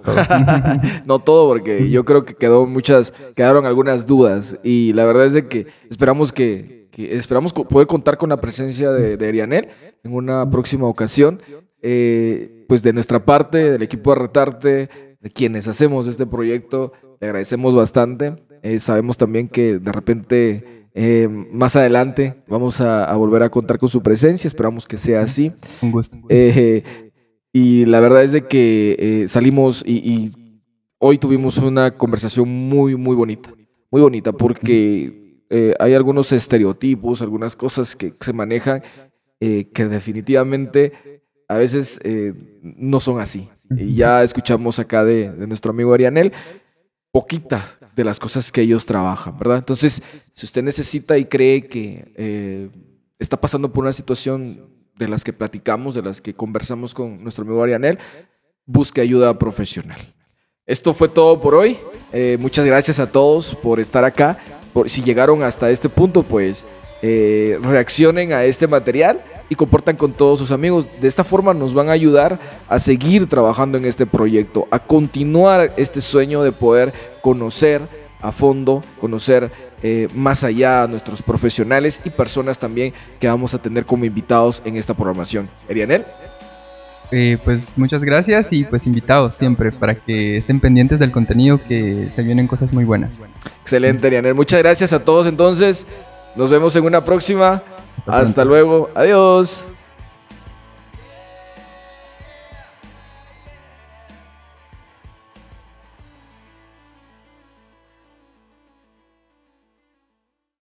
no 1.07 1.21
todo, 1.21 1.47
porque 1.47 1.89
yo 1.89 2.05
creo 2.05 2.25
que 2.25 2.35
quedó 2.35 2.67
muchas, 2.67 3.15
quedaron 3.37 3.67
algunas 3.67 4.05
dudas. 4.05 4.59
Y 4.65 4.95
la 4.95 5.05
verdad 5.05 5.27
es 5.27 5.33
de 5.33 5.47
que 5.47 5.69
esperamos 5.89 6.33
que, 6.33 6.89
esperamos 6.97 7.53
poder 7.53 7.87
contar 7.87 8.19
con 8.19 8.31
la 8.31 8.41
presencia 8.41 8.91
de, 8.91 9.17
de 9.17 9.29
Arianel 9.29 9.69
en 10.05 10.15
una 10.15 10.49
próxima 10.51 10.87
ocasión. 10.87 11.39
Eh, 11.83 12.65
pues 12.69 12.83
de 12.83 12.93
nuestra 12.93 13.25
parte, 13.25 13.71
del 13.71 13.83
equipo 13.83 14.11
de 14.11 14.21
Retarte, 14.21 14.89
de 15.21 15.31
quienes 15.31 15.69
hacemos 15.69 16.07
este 16.07 16.27
proyecto, 16.27 16.93
le 17.21 17.29
agradecemos 17.29 17.75
bastante. 17.75 18.35
Eh, 18.63 18.79
sabemos 18.79 19.17
también 19.17 19.49
que 19.49 19.79
de 19.79 19.93
repente 19.93 20.89
eh, 20.95 21.29
más 21.29 21.77
adelante 21.77 22.43
vamos 22.49 22.81
a, 22.81 23.15
volver 23.15 23.43
a 23.43 23.51
contar 23.51 23.79
con 23.79 23.89
su 23.89 24.03
presencia. 24.03 24.49
Esperamos 24.49 24.87
que 24.87 24.99
sea 24.99 25.21
así. 25.21 25.53
Un 25.83 25.93
gusto. 25.93 26.19
Eh, 26.29 27.13
y 27.53 27.87
la 27.87 28.01
verdad 28.01 28.23
es 28.25 28.33
de 28.33 28.47
que 28.47 29.25
salimos 29.29 29.83
y, 29.87 30.33
hoy 30.99 31.19
tuvimos 31.19 31.59
una 31.59 31.93
conversación 31.93 32.49
muy, 32.49 32.97
muy 32.97 33.15
bonita. 33.15 33.53
Muy 33.91 34.03
bonita 34.03 34.33
porque 34.33 35.43
hay 35.79 35.95
algunos 35.95 36.33
estereotipos, 36.33 37.23
algunas 37.23 37.55
cosas 37.55 37.95
que 37.95 38.13
se 38.21 38.33
manejan 38.33 38.83
que 39.39 39.87
definitivamente 39.89 41.23
a 41.49 41.57
veces 41.57 42.01
no 42.63 43.01
son 43.01 43.21
así. 43.21 43.49
Y 43.77 43.95
ya 43.95 44.23
escuchamos 44.23 44.79
acá 44.79 45.05
de, 45.05 45.31
de 45.31 45.47
nuestro 45.47 45.71
amigo 45.71 45.93
Arianel 45.93 46.33
poquita 47.17 47.65
de 47.97 48.05
las 48.05 48.19
cosas 48.19 48.53
que 48.53 48.61
ellos 48.61 48.85
trabajan, 48.85 49.39
¿verdad? 49.39 49.57
Entonces, 49.57 50.03
si 50.35 50.45
usted 50.45 50.63
necesita 50.63 51.17
y 51.17 51.25
cree 51.25 51.67
que 51.67 52.13
eh, 52.15 52.69
está 53.19 53.41
pasando 53.41 53.73
por 53.73 53.85
una 53.85 53.95
situación 53.95 54.69
de 54.95 55.09
las 55.09 55.25
que 55.25 55.33
platicamos, 55.33 55.95
de 55.95 56.03
las 56.03 56.21
que 56.21 56.35
conversamos 56.35 56.93
con 56.93 57.23
nuestro 57.23 57.45
amigo 57.45 57.63
Arianel, 57.63 57.99
busque 58.67 59.01
ayuda 59.01 59.39
profesional. 59.39 60.15
Esto 60.67 60.93
fue 60.93 61.09
todo 61.09 61.41
por 61.41 61.55
hoy. 61.55 61.79
Eh, 62.13 62.37
muchas 62.39 62.67
gracias 62.67 62.99
a 62.99 63.11
todos 63.11 63.55
por 63.55 63.81
estar 63.81 64.05
acá. 64.05 64.39
Por, 64.75 64.91
si 64.91 65.03
llegaron 65.03 65.43
hasta 65.43 65.71
este 65.71 65.89
punto, 65.89 66.23
pues 66.23 66.67
eh, 67.03 67.59
reaccionen 67.63 68.33
a 68.33 68.45
este 68.45 68.67
material 68.67 69.23
y 69.49 69.55
comportan 69.55 69.97
con 69.97 70.13
todos 70.13 70.39
sus 70.39 70.51
amigos. 70.51 70.89
De 71.01 71.09
esta 71.09 71.25
forma 71.25 71.55
nos 71.55 71.75
van 71.75 71.89
a 71.89 71.93
ayudar 71.93 72.39
a 72.69 72.79
seguir 72.79 73.29
trabajando 73.29 73.79
en 73.79 73.85
este 73.85 74.07
proyecto, 74.07 74.67
a 74.71 74.79
continuar 74.79 75.73
este 75.77 76.01
sueño 76.01 76.43
de 76.43 76.53
poder 76.53 76.93
conocer 77.23 77.83
a 78.21 78.33
fondo, 78.33 78.83
conocer 79.01 79.51
eh, 79.83 80.09
más 80.15 80.43
allá 80.43 80.83
a 80.83 80.87
nuestros 80.89 81.23
profesionales 81.23 82.01
y 82.05 82.11
personas 82.11 82.59
también 82.59 82.93
que 83.21 83.29
vamos 83.29 83.55
a 83.55 83.59
tener 83.61 83.85
como 83.85 84.05
invitados 84.05 84.63
en 84.65 84.77
esta 84.77 84.95
programación. 84.95 85.49
Erianel. 85.69 86.05
Eh, 87.13 87.39
pues 87.45 87.75
muchas 87.77 88.03
gracias 88.03 88.53
y 88.53 88.65
pues 88.65 88.85
invitados 88.85 89.35
siempre 89.35 89.71
para 89.71 89.95
que 89.95 90.39
estén 90.39 90.59
pendientes 90.59 90.99
del 90.99 91.13
contenido 91.13 91.61
que 91.63 92.11
se 92.11 92.25
vienen 92.25 92.49
cosas 92.49 92.73
muy 92.73 92.85
buenas. 92.85 93.23
Excelente, 93.63 94.09
Erianel. 94.09 94.35
Muchas 94.35 94.61
gracias 94.61 94.93
a 94.93 95.05
todos 95.05 95.29
entonces. 95.29 95.87
Nos 96.37 96.51
vemos 96.51 96.77
en 96.77 96.85
una 96.85 97.05
próxima. 97.05 97.63
Hasta 98.07 98.45
luego. 98.45 98.91
Adiós. 98.95 99.65